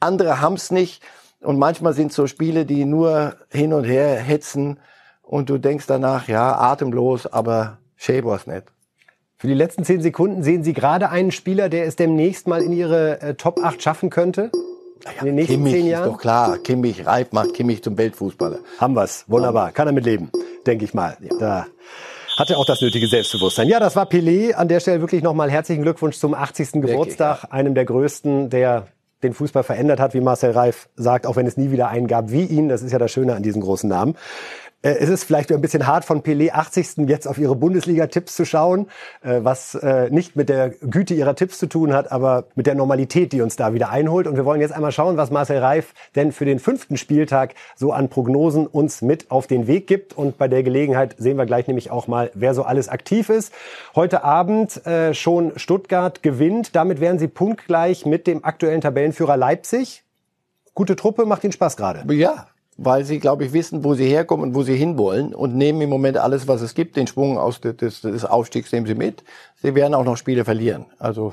Andere 0.00 0.40
haben's 0.40 0.70
nicht. 0.70 1.02
Und 1.40 1.58
manchmal 1.58 1.92
sind 1.92 2.12
so 2.12 2.26
Spiele, 2.26 2.66
die 2.66 2.84
nur 2.84 3.36
hin 3.50 3.72
und 3.72 3.84
her 3.84 4.16
hetzen 4.16 4.80
und 5.22 5.50
du 5.50 5.58
denkst 5.58 5.86
danach, 5.86 6.28
ja, 6.28 6.56
atemlos, 6.56 7.26
aber 7.26 7.78
schön 7.96 8.24
war's 8.24 8.46
nicht. 8.46 8.64
Für 9.36 9.48
die 9.48 9.54
letzten 9.54 9.84
zehn 9.84 10.00
Sekunden 10.00 10.42
sehen 10.42 10.64
Sie 10.64 10.72
gerade 10.72 11.10
einen 11.10 11.30
Spieler, 11.30 11.68
der 11.68 11.84
es 11.84 11.96
demnächst 11.96 12.46
mal 12.46 12.62
in 12.62 12.72
Ihre 12.72 13.20
äh, 13.20 13.34
Top 13.34 13.62
8 13.62 13.82
schaffen 13.82 14.08
könnte? 14.08 14.50
Ja, 15.14 15.20
in 15.20 15.26
den 15.26 15.34
nächsten 15.36 15.54
Kimmich 15.54 15.72
zehn 15.72 15.86
Jahren? 15.86 16.04
ist 16.04 16.12
doch 16.12 16.20
klar. 16.20 16.58
Kimmich, 16.58 17.06
Reif 17.06 17.32
macht 17.32 17.54
Kimmich 17.54 17.82
zum 17.82 17.96
Weltfußballer. 17.96 18.58
Haben 18.78 18.94
wir's. 18.94 19.24
Wunderbar. 19.28 19.72
Kann 19.72 19.86
er 19.86 19.92
mit 19.92 20.04
leben, 20.04 20.30
denke 20.66 20.84
ich 20.84 20.94
mal. 20.94 21.16
Ja. 21.20 21.36
Da 21.38 21.66
hat 22.36 22.50
er 22.50 22.58
auch 22.58 22.66
das 22.66 22.80
nötige 22.82 23.06
Selbstbewusstsein. 23.06 23.68
Ja, 23.68 23.80
das 23.80 23.96
war 23.96 24.06
Pelé. 24.06 24.52
An 24.52 24.68
der 24.68 24.80
Stelle 24.80 25.00
wirklich 25.00 25.22
nochmal 25.22 25.50
herzlichen 25.50 25.82
Glückwunsch 25.82 26.18
zum 26.18 26.34
80. 26.34 26.74
Wirklich, 26.74 26.92
Geburtstag. 26.92 27.44
Ja. 27.44 27.50
Einem 27.50 27.74
der 27.74 27.84
größten, 27.84 28.50
der 28.50 28.88
den 29.22 29.32
Fußball 29.32 29.62
verändert 29.62 29.98
hat, 29.98 30.12
wie 30.12 30.20
Marcel 30.20 30.50
Reif 30.50 30.88
sagt, 30.96 31.26
auch 31.26 31.36
wenn 31.36 31.46
es 31.46 31.56
nie 31.56 31.70
wieder 31.70 31.88
einen 31.88 32.06
gab 32.06 32.30
wie 32.30 32.44
ihn. 32.44 32.68
Das 32.68 32.82
ist 32.82 32.92
ja 32.92 32.98
das 32.98 33.10
Schöne 33.10 33.34
an 33.34 33.42
diesem 33.42 33.62
großen 33.62 33.88
Namen. 33.88 34.16
Äh, 34.82 34.96
es 35.00 35.08
ist 35.08 35.24
vielleicht 35.24 35.50
ein 35.52 35.60
bisschen 35.60 35.86
hart 35.86 36.04
von 36.04 36.22
Pelé 36.22 36.52
80. 36.52 37.08
jetzt 37.08 37.26
auf 37.26 37.38
ihre 37.38 37.56
Bundesliga-Tipps 37.56 38.36
zu 38.36 38.44
schauen, 38.44 38.88
äh, 39.22 39.40
was 39.42 39.74
äh, 39.74 40.10
nicht 40.10 40.36
mit 40.36 40.48
der 40.48 40.70
Güte 40.70 41.14
ihrer 41.14 41.34
Tipps 41.34 41.58
zu 41.58 41.66
tun 41.66 41.92
hat, 41.92 42.12
aber 42.12 42.44
mit 42.54 42.66
der 42.66 42.74
Normalität, 42.74 43.32
die 43.32 43.40
uns 43.40 43.56
da 43.56 43.74
wieder 43.74 43.90
einholt. 43.90 44.26
Und 44.26 44.36
wir 44.36 44.44
wollen 44.44 44.60
jetzt 44.60 44.72
einmal 44.72 44.92
schauen, 44.92 45.16
was 45.16 45.30
Marcel 45.30 45.58
Reif 45.58 45.94
denn 46.14 46.32
für 46.32 46.44
den 46.44 46.58
fünften 46.58 46.96
Spieltag 46.96 47.54
so 47.74 47.92
an 47.92 48.08
Prognosen 48.08 48.66
uns 48.66 49.02
mit 49.02 49.30
auf 49.30 49.46
den 49.46 49.66
Weg 49.66 49.86
gibt. 49.86 50.16
Und 50.16 50.38
bei 50.38 50.48
der 50.48 50.62
Gelegenheit 50.62 51.16
sehen 51.18 51.36
wir 51.36 51.46
gleich 51.46 51.66
nämlich 51.66 51.90
auch 51.90 52.06
mal, 52.06 52.30
wer 52.34 52.54
so 52.54 52.62
alles 52.62 52.88
aktiv 52.88 53.28
ist. 53.28 53.52
Heute 53.94 54.24
Abend 54.24 54.80
schon 55.12 55.52
Stuttgart 55.56 56.22
gewinnt. 56.22 56.74
Damit 56.76 57.00
wären 57.00 57.18
sie 57.18 57.28
punktgleich 57.28 58.06
mit 58.06 58.26
dem 58.26 58.44
aktuellen 58.44 58.80
Tabellenführer 58.80 59.36
Leipzig. 59.36 60.04
Gute 60.74 60.96
Truppe, 60.96 61.24
macht 61.24 61.44
Ihnen 61.44 61.52
Spaß 61.52 61.76
gerade. 61.76 62.04
Ja, 62.12 62.48
weil 62.76 63.04
sie, 63.04 63.18
glaube 63.18 63.44
ich, 63.44 63.52
wissen, 63.52 63.84
wo 63.84 63.94
sie 63.94 64.06
herkommen 64.06 64.48
und 64.48 64.54
wo 64.54 64.62
sie 64.62 64.76
hinwollen 64.76 65.34
und 65.34 65.54
nehmen 65.54 65.80
im 65.80 65.90
Moment 65.90 66.18
alles, 66.18 66.46
was 66.46 66.60
es 66.60 66.74
gibt, 66.74 66.96
den 66.96 67.06
Schwung 67.06 67.38
aus 67.38 67.60
des, 67.60 68.00
des 68.02 68.24
Aufstiegs 68.24 68.72
nehmen 68.72 68.86
sie 68.86 68.94
mit. 68.94 69.24
Sie 69.62 69.74
werden 69.74 69.94
auch 69.94 70.04
noch 70.04 70.16
Spiele 70.16 70.44
verlieren. 70.44 70.86
Also 70.98 71.32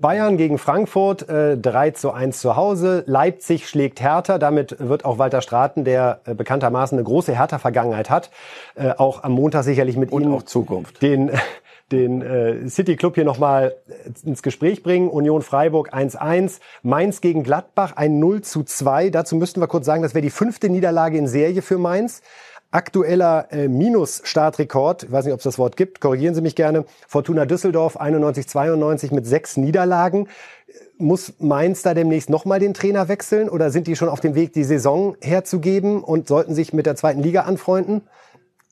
Bayern 0.00 0.36
gegen 0.36 0.58
Frankfurt, 0.58 1.28
äh, 1.28 1.56
3 1.56 1.92
zu 1.92 2.12
1 2.12 2.38
zu 2.40 2.56
Hause. 2.56 3.04
Leipzig 3.06 3.68
schlägt 3.68 4.00
Hertha. 4.00 4.38
Damit 4.38 4.76
wird 4.78 5.04
auch 5.04 5.18
Walter 5.18 5.40
Straten, 5.40 5.84
der 5.84 6.20
äh, 6.24 6.34
bekanntermaßen 6.34 6.98
eine 6.98 7.04
große 7.04 7.36
Hertha-Vergangenheit 7.36 8.10
hat, 8.10 8.30
äh, 8.74 8.90
auch 8.90 9.22
am 9.22 9.32
Montag 9.32 9.64
sicherlich 9.64 9.96
mit 9.96 10.12
und 10.12 10.22
Ihnen 10.22 10.34
auch 10.34 10.42
Zukunft. 10.42 11.02
den 11.02 11.30
den 11.92 12.22
äh, 12.22 12.68
City 12.68 12.96
Club 12.96 13.14
hier 13.14 13.24
nochmal 13.24 13.74
äh, 13.88 14.28
ins 14.28 14.42
Gespräch 14.42 14.82
bringen. 14.82 15.08
Union 15.08 15.42
Freiburg 15.42 15.94
1-1, 15.94 16.60
Mainz 16.82 17.20
gegen 17.20 17.42
Gladbach 17.42 17.92
ein 17.96 18.18
0 18.18 18.42
zu 18.42 18.62
2. 18.62 19.10
Dazu 19.10 19.36
müssten 19.36 19.60
wir 19.60 19.66
kurz 19.66 19.86
sagen, 19.86 20.02
das 20.02 20.14
wäre 20.14 20.22
die 20.22 20.30
fünfte 20.30 20.68
Niederlage 20.68 21.18
in 21.18 21.26
Serie 21.26 21.62
für 21.62 21.78
Mainz. 21.78 22.22
Aktueller 22.70 23.52
äh, 23.52 23.68
Minus-Startrekord, 23.68 25.04
ich 25.04 25.12
weiß 25.12 25.26
nicht, 25.26 25.34
ob 25.34 25.38
es 25.38 25.44
das 25.44 25.60
Wort 25.60 25.76
gibt, 25.76 26.00
korrigieren 26.00 26.34
Sie 26.34 26.40
mich 26.40 26.56
gerne. 26.56 26.84
Fortuna 27.06 27.44
Düsseldorf 27.44 28.00
91-92 28.00 29.14
mit 29.14 29.26
sechs 29.26 29.56
Niederlagen. 29.56 30.28
Muss 30.98 31.34
Mainz 31.38 31.82
da 31.82 31.94
demnächst 31.94 32.30
nochmal 32.30 32.58
den 32.58 32.74
Trainer 32.74 33.06
wechseln 33.08 33.48
oder 33.48 33.70
sind 33.70 33.86
die 33.86 33.94
schon 33.94 34.08
auf 34.08 34.18
dem 34.18 34.34
Weg, 34.34 34.54
die 34.54 34.64
Saison 34.64 35.16
herzugeben 35.20 36.02
und 36.02 36.26
sollten 36.26 36.52
sich 36.52 36.72
mit 36.72 36.86
der 36.86 36.96
zweiten 36.96 37.22
Liga 37.22 37.42
anfreunden? 37.42 38.02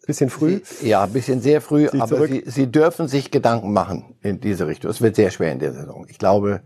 Bisschen 0.06 0.30
früh? 0.30 0.60
Sie, 0.64 0.88
ja, 0.88 1.04
ein 1.04 1.12
bisschen 1.12 1.40
sehr 1.40 1.60
früh, 1.60 1.88
Sie 1.88 2.00
aber 2.00 2.26
Sie, 2.26 2.42
Sie 2.46 2.66
dürfen 2.66 3.06
sich 3.06 3.30
Gedanken 3.30 3.72
machen 3.72 4.16
in 4.20 4.40
diese 4.40 4.66
Richtung. 4.66 4.90
Es 4.90 5.00
wird 5.00 5.14
sehr 5.14 5.30
schwer 5.30 5.52
in 5.52 5.60
der 5.60 5.72
Saison. 5.72 6.06
Ich 6.08 6.18
glaube, 6.18 6.60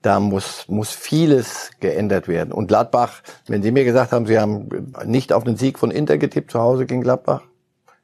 da 0.00 0.20
muss, 0.20 0.66
muss 0.68 0.92
vieles 0.92 1.70
geändert 1.80 2.28
werden. 2.28 2.52
Und 2.52 2.68
Gladbach, 2.68 3.22
wenn 3.46 3.62
Sie 3.62 3.72
mir 3.72 3.84
gesagt 3.84 4.12
haben, 4.12 4.26
Sie 4.26 4.38
haben 4.38 4.68
nicht 5.04 5.32
auf 5.32 5.44
den 5.44 5.56
Sieg 5.56 5.78
von 5.78 5.90
Inter 5.90 6.16
getippt 6.16 6.52
zu 6.52 6.60
Hause 6.60 6.86
gegen 6.86 7.02
Gladbach 7.02 7.42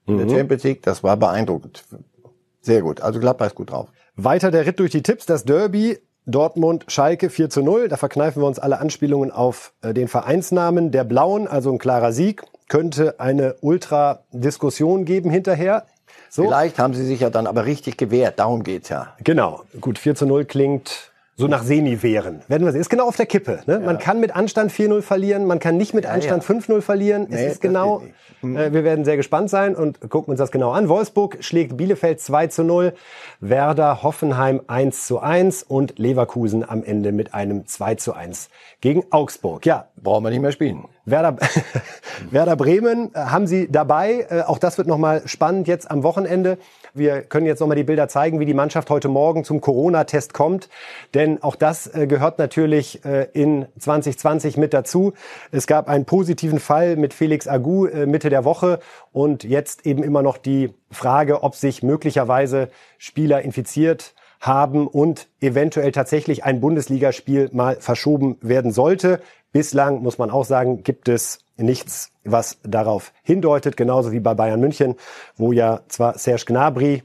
in 0.06 0.18
der 0.18 0.26
mhm. 0.26 0.30
Champions 0.30 0.62
League, 0.64 0.82
das 0.82 1.02
war 1.02 1.16
beeindruckend. 1.16 1.84
Sehr 2.60 2.82
gut. 2.82 3.00
Also 3.00 3.20
Gladbach 3.20 3.46
ist 3.46 3.54
gut 3.54 3.70
drauf. 3.70 3.88
Weiter 4.16 4.50
der 4.50 4.66
Ritt 4.66 4.78
durch 4.78 4.90
die 4.90 5.02
Tipps. 5.02 5.26
Das 5.26 5.44
Derby 5.44 5.98
Dortmund, 6.26 6.84
Schalke 6.88 7.30
4 7.30 7.50
zu 7.50 7.62
0. 7.62 7.88
Da 7.88 7.96
verkneifen 7.96 8.42
wir 8.42 8.46
uns 8.46 8.58
alle 8.58 8.78
Anspielungen 8.78 9.30
auf 9.30 9.72
äh, 9.82 9.92
den 9.92 10.08
Vereinsnamen 10.08 10.90
der 10.90 11.04
Blauen, 11.04 11.46
also 11.48 11.70
ein 11.70 11.78
klarer 11.78 12.12
Sieg 12.12 12.42
könnte 12.68 13.20
eine 13.20 13.56
Ultra-Diskussion 13.60 15.04
geben 15.04 15.30
hinterher. 15.30 15.84
So. 16.30 16.42
Vielleicht 16.42 16.78
haben 16.78 16.94
sie 16.94 17.04
sich 17.04 17.20
ja 17.20 17.30
dann 17.30 17.46
aber 17.46 17.66
richtig 17.66 17.96
gewehrt, 17.96 18.38
darum 18.38 18.64
geht's 18.64 18.88
ja. 18.88 19.14
Genau, 19.22 19.62
gut, 19.80 19.98
4 19.98 20.14
zu 20.14 20.26
0 20.26 20.44
klingt 20.44 21.12
so 21.36 21.48
nach 21.48 21.64
Semi-Wehren. 21.64 22.42
Werden 22.46 22.64
wir 22.64 22.72
sehen. 22.72 22.80
Ist 22.80 22.90
genau 22.90 23.08
auf 23.08 23.16
der 23.16 23.26
Kippe. 23.26 23.60
Ne? 23.66 23.74
Ja. 23.74 23.80
Man 23.80 23.98
kann 23.98 24.20
mit 24.20 24.36
Anstand 24.36 24.70
4-0 24.70 25.02
verlieren, 25.02 25.46
man 25.46 25.58
kann 25.58 25.76
nicht 25.76 25.92
mit 25.92 26.06
Anstand 26.06 26.48
ja, 26.48 26.54
ja. 26.54 26.60
5-0 26.60 26.80
verlieren. 26.80 27.26
Nee, 27.28 27.36
es 27.36 27.52
ist 27.54 27.60
genau, 27.60 28.02
äh, 28.42 28.72
wir 28.72 28.84
werden 28.84 29.04
sehr 29.04 29.16
gespannt 29.16 29.50
sein 29.50 29.74
und 29.74 30.00
gucken 30.10 30.30
uns 30.30 30.38
das 30.38 30.52
genau 30.52 30.70
an. 30.70 30.88
Wolfsburg 30.88 31.38
schlägt 31.40 31.76
Bielefeld 31.76 32.20
2 32.20 32.46
zu 32.48 32.62
0, 32.62 32.92
Werder 33.40 34.02
Hoffenheim 34.02 34.60
1 34.66 35.06
zu 35.06 35.18
1 35.18 35.64
und 35.64 35.98
Leverkusen 35.98 36.68
am 36.68 36.84
Ende 36.84 37.10
mit 37.10 37.34
einem 37.34 37.66
2 37.66 37.96
zu 37.96 38.12
1 38.12 38.48
gegen 38.80 39.04
Augsburg. 39.10 39.66
Ja. 39.66 39.88
Brauchen 39.96 40.24
wir 40.24 40.30
nicht 40.30 40.40
mehr 40.42 40.52
spielen. 40.52 40.84
Werder, 41.06 41.36
Werder 42.30 42.56
Bremen 42.56 43.10
äh, 43.14 43.18
haben 43.18 43.46
sie 43.46 43.70
dabei. 43.70 44.26
Äh, 44.30 44.42
auch 44.42 44.58
das 44.58 44.78
wird 44.78 44.88
nochmal 44.88 45.22
spannend 45.26 45.68
jetzt 45.68 45.90
am 45.90 46.02
Wochenende. 46.02 46.58
Wir 46.94 47.22
können 47.22 47.46
jetzt 47.46 47.60
nochmal 47.60 47.76
die 47.76 47.84
Bilder 47.84 48.08
zeigen, 48.08 48.40
wie 48.40 48.46
die 48.46 48.54
Mannschaft 48.54 48.88
heute 48.88 49.08
Morgen 49.08 49.44
zum 49.44 49.60
Corona-Test 49.60 50.32
kommt. 50.32 50.68
Denn 51.12 51.42
auch 51.42 51.56
das 51.56 51.92
äh, 51.94 52.06
gehört 52.06 52.38
natürlich 52.38 53.04
in 53.32 53.66
2020 53.78 54.56
mit 54.56 54.72
dazu. 54.72 55.12
Es 55.50 55.66
gab 55.66 55.88
einen 55.88 56.04
positiven 56.04 56.58
Fall 56.58 56.96
mit 56.96 57.12
Felix 57.12 57.46
Agu 57.46 57.88
Mitte 58.06 58.30
der 58.30 58.44
Woche 58.44 58.78
und 59.12 59.44
jetzt 59.44 59.86
eben 59.86 60.02
immer 60.02 60.22
noch 60.22 60.38
die 60.38 60.72
Frage, 60.90 61.42
ob 61.42 61.54
sich 61.54 61.82
möglicherweise 61.82 62.68
Spieler 62.98 63.42
infiziert 63.42 64.14
haben 64.40 64.86
und 64.86 65.28
eventuell 65.40 65.92
tatsächlich 65.92 66.44
ein 66.44 66.60
Bundesligaspiel 66.60 67.50
mal 67.52 67.76
verschoben 67.80 68.36
werden 68.40 68.72
sollte. 68.72 69.20
Bislang 69.54 70.02
muss 70.02 70.18
man 70.18 70.30
auch 70.30 70.44
sagen, 70.44 70.82
gibt 70.82 71.08
es 71.08 71.38
nichts, 71.56 72.10
was 72.24 72.58
darauf 72.64 73.12
hindeutet, 73.22 73.76
genauso 73.76 74.10
wie 74.10 74.18
bei 74.18 74.34
Bayern 74.34 74.58
München, 74.58 74.96
wo 75.36 75.52
ja 75.52 75.82
zwar 75.86 76.18
Serge 76.18 76.46
Gnabry 76.46 77.04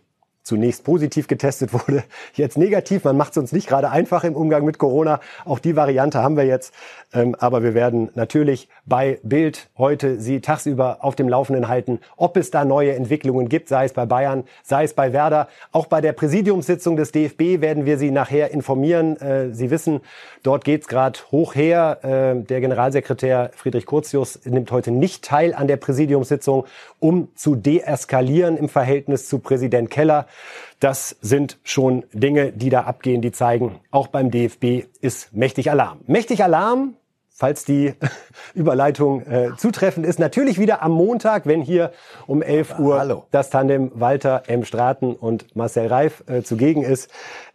zunächst 0.50 0.84
positiv 0.84 1.28
getestet 1.28 1.74
wurde, 1.74 2.04
jetzt 2.34 2.58
negativ. 2.58 3.04
Man 3.04 3.16
macht 3.16 3.32
es 3.32 3.38
uns 3.38 3.52
nicht 3.52 3.68
gerade 3.68 3.92
einfach 3.92 4.24
im 4.24 4.36
Umgang 4.36 4.66
mit 4.66 4.80
Corona. 4.80 5.20
Auch 5.46 5.60
die 5.60 5.76
Variante 5.76 6.22
haben 6.22 6.36
wir 6.36 6.46
jetzt. 6.46 6.74
Ähm, 7.14 7.36
aber 7.40 7.64
wir 7.64 7.74
werden 7.74 8.10
natürlich 8.16 8.68
bei 8.86 9.20
Bild 9.24 9.70
heute 9.78 10.20
Sie 10.20 10.42
tagsüber 10.42 10.98
auf 11.02 11.16
dem 11.16 11.30
Laufenden 11.30 11.68
halten, 11.68 12.00
ob 12.18 12.38
es 12.38 12.52
da 12.52 12.66
neue 12.66 12.94
Entwicklungen 12.94 13.50
gibt, 13.50 13.70
sei 13.70 13.86
es 13.86 13.94
bei 13.94 14.06
Bayern, 14.06 14.44
sei 14.64 14.84
es 14.84 14.94
bei 14.94 15.14
Werder. 15.14 15.48
Auch 15.72 15.86
bei 15.86 16.02
der 16.02 16.14
Präsidiumssitzung 16.14 16.96
des 16.96 17.12
DFB 17.12 17.62
werden 17.62 17.86
wir 17.86 17.98
Sie 17.98 18.12
nachher 18.12 18.52
informieren. 18.52 19.18
Äh, 19.18 19.54
Sie 19.54 19.70
wissen, 19.70 20.02
dort 20.44 20.64
geht's 20.64 20.88
gerade 20.88 21.20
hoch 21.32 21.56
her. 21.56 22.00
Äh, 22.04 22.44
der 22.44 22.62
Generalsekretär 22.62 23.52
Friedrich 23.56 23.86
Curtius 23.86 24.40
nimmt 24.46 24.72
heute 24.72 24.92
nicht 24.92 25.24
teil 25.24 25.54
an 25.54 25.68
der 25.68 25.78
Präsidiumssitzung, 25.78 26.66
um 27.00 27.30
zu 27.36 27.56
deeskalieren 27.56 28.58
im 28.58 28.70
Verhältnis 28.70 29.30
zu 29.30 29.40
Präsident 29.40 29.92
Keller. 29.92 30.26
Das 30.80 31.18
sind 31.22 31.60
schon 31.64 32.06
Dinge, 32.14 32.52
die 32.52 32.70
da 32.70 32.82
abgehen, 32.82 33.22
die 33.22 33.32
zeigen, 33.32 33.80
auch 33.92 34.08
beim 34.08 34.32
DFB 34.32 34.86
ist 35.02 35.34
mächtig 35.34 35.70
Alarm. 35.70 36.00
Mächtig 36.08 36.44
Alarm, 36.44 36.96
falls 37.40 37.66
die 37.66 37.94
Überleitung 38.54 39.22
äh, 39.26 39.52
zutreffend 39.58 40.06
ist, 40.06 40.20
natürlich 40.20 40.60
wieder 40.60 40.82
am 40.82 40.92
Montag, 40.92 41.46
wenn 41.46 41.62
hier 41.62 41.92
um 42.28 42.42
11 42.42 42.80
Uhr 42.80 43.00
Hallo. 43.00 43.26
das 43.32 43.50
Tandem 43.50 43.92
Walter 43.94 44.44
M. 44.48 44.64
Straten 44.64 45.16
und 45.16 45.56
Marcel 45.56 45.88
Reif 45.88 46.24
äh, 46.28 46.44
zugegen 46.44 46.84
ist. 46.84 47.10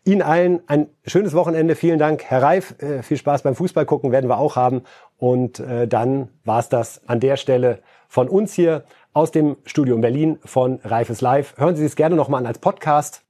Ihnen 0.05 0.23
allen 0.23 0.61
ein 0.67 0.89
schönes 1.07 1.35
Wochenende. 1.35 1.77
Vielen 1.77 1.99
Dank, 1.99 2.25
Herr 2.25 2.43
Reif. 2.43 2.75
Äh, 2.83 3.03
viel 3.03 3.17
Spaß 3.17 3.43
beim 3.43 3.55
Fußball 3.55 3.87
gucken 3.87 4.13
werden 4.13 4.29
wir 4.29 4.39
auch 4.39 4.57
haben. 4.57 4.83
Und 5.19 5.61
äh, 5.61 5.87
dann 5.87 6.29
war's 6.45 6.69
das 6.69 7.03
an 7.07 7.21
der 7.21 7.37
Stelle 7.37 7.81
von 8.09 8.29
uns 8.29 8.53
hier 8.53 8.85
aus 9.15 9.31
dem 9.31 9.57
Studio 9.65 9.95
in 9.95 10.03
Berlin 10.03 10.39
von 10.45 10.81
Reifes 10.85 11.23
Live. 11.23 11.55
Hören 11.57 11.77
Sie 11.77 11.85
es 11.85 11.97
gerne 11.97 12.17
nochmal 12.17 12.41
an 12.41 12.47
als 12.47 12.59
Podcast. 12.59 13.23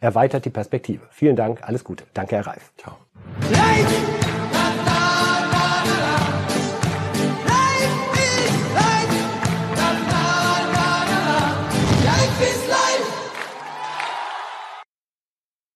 Erweitert 0.00 0.44
die 0.44 0.50
Perspektive. 0.50 1.06
Vielen 1.10 1.36
Dank, 1.36 1.62
alles 1.62 1.84
Gute. 1.84 2.04
Danke, 2.12 2.36
Herr 2.36 2.46
Reif. 2.48 2.72
Ciao. 2.76 2.96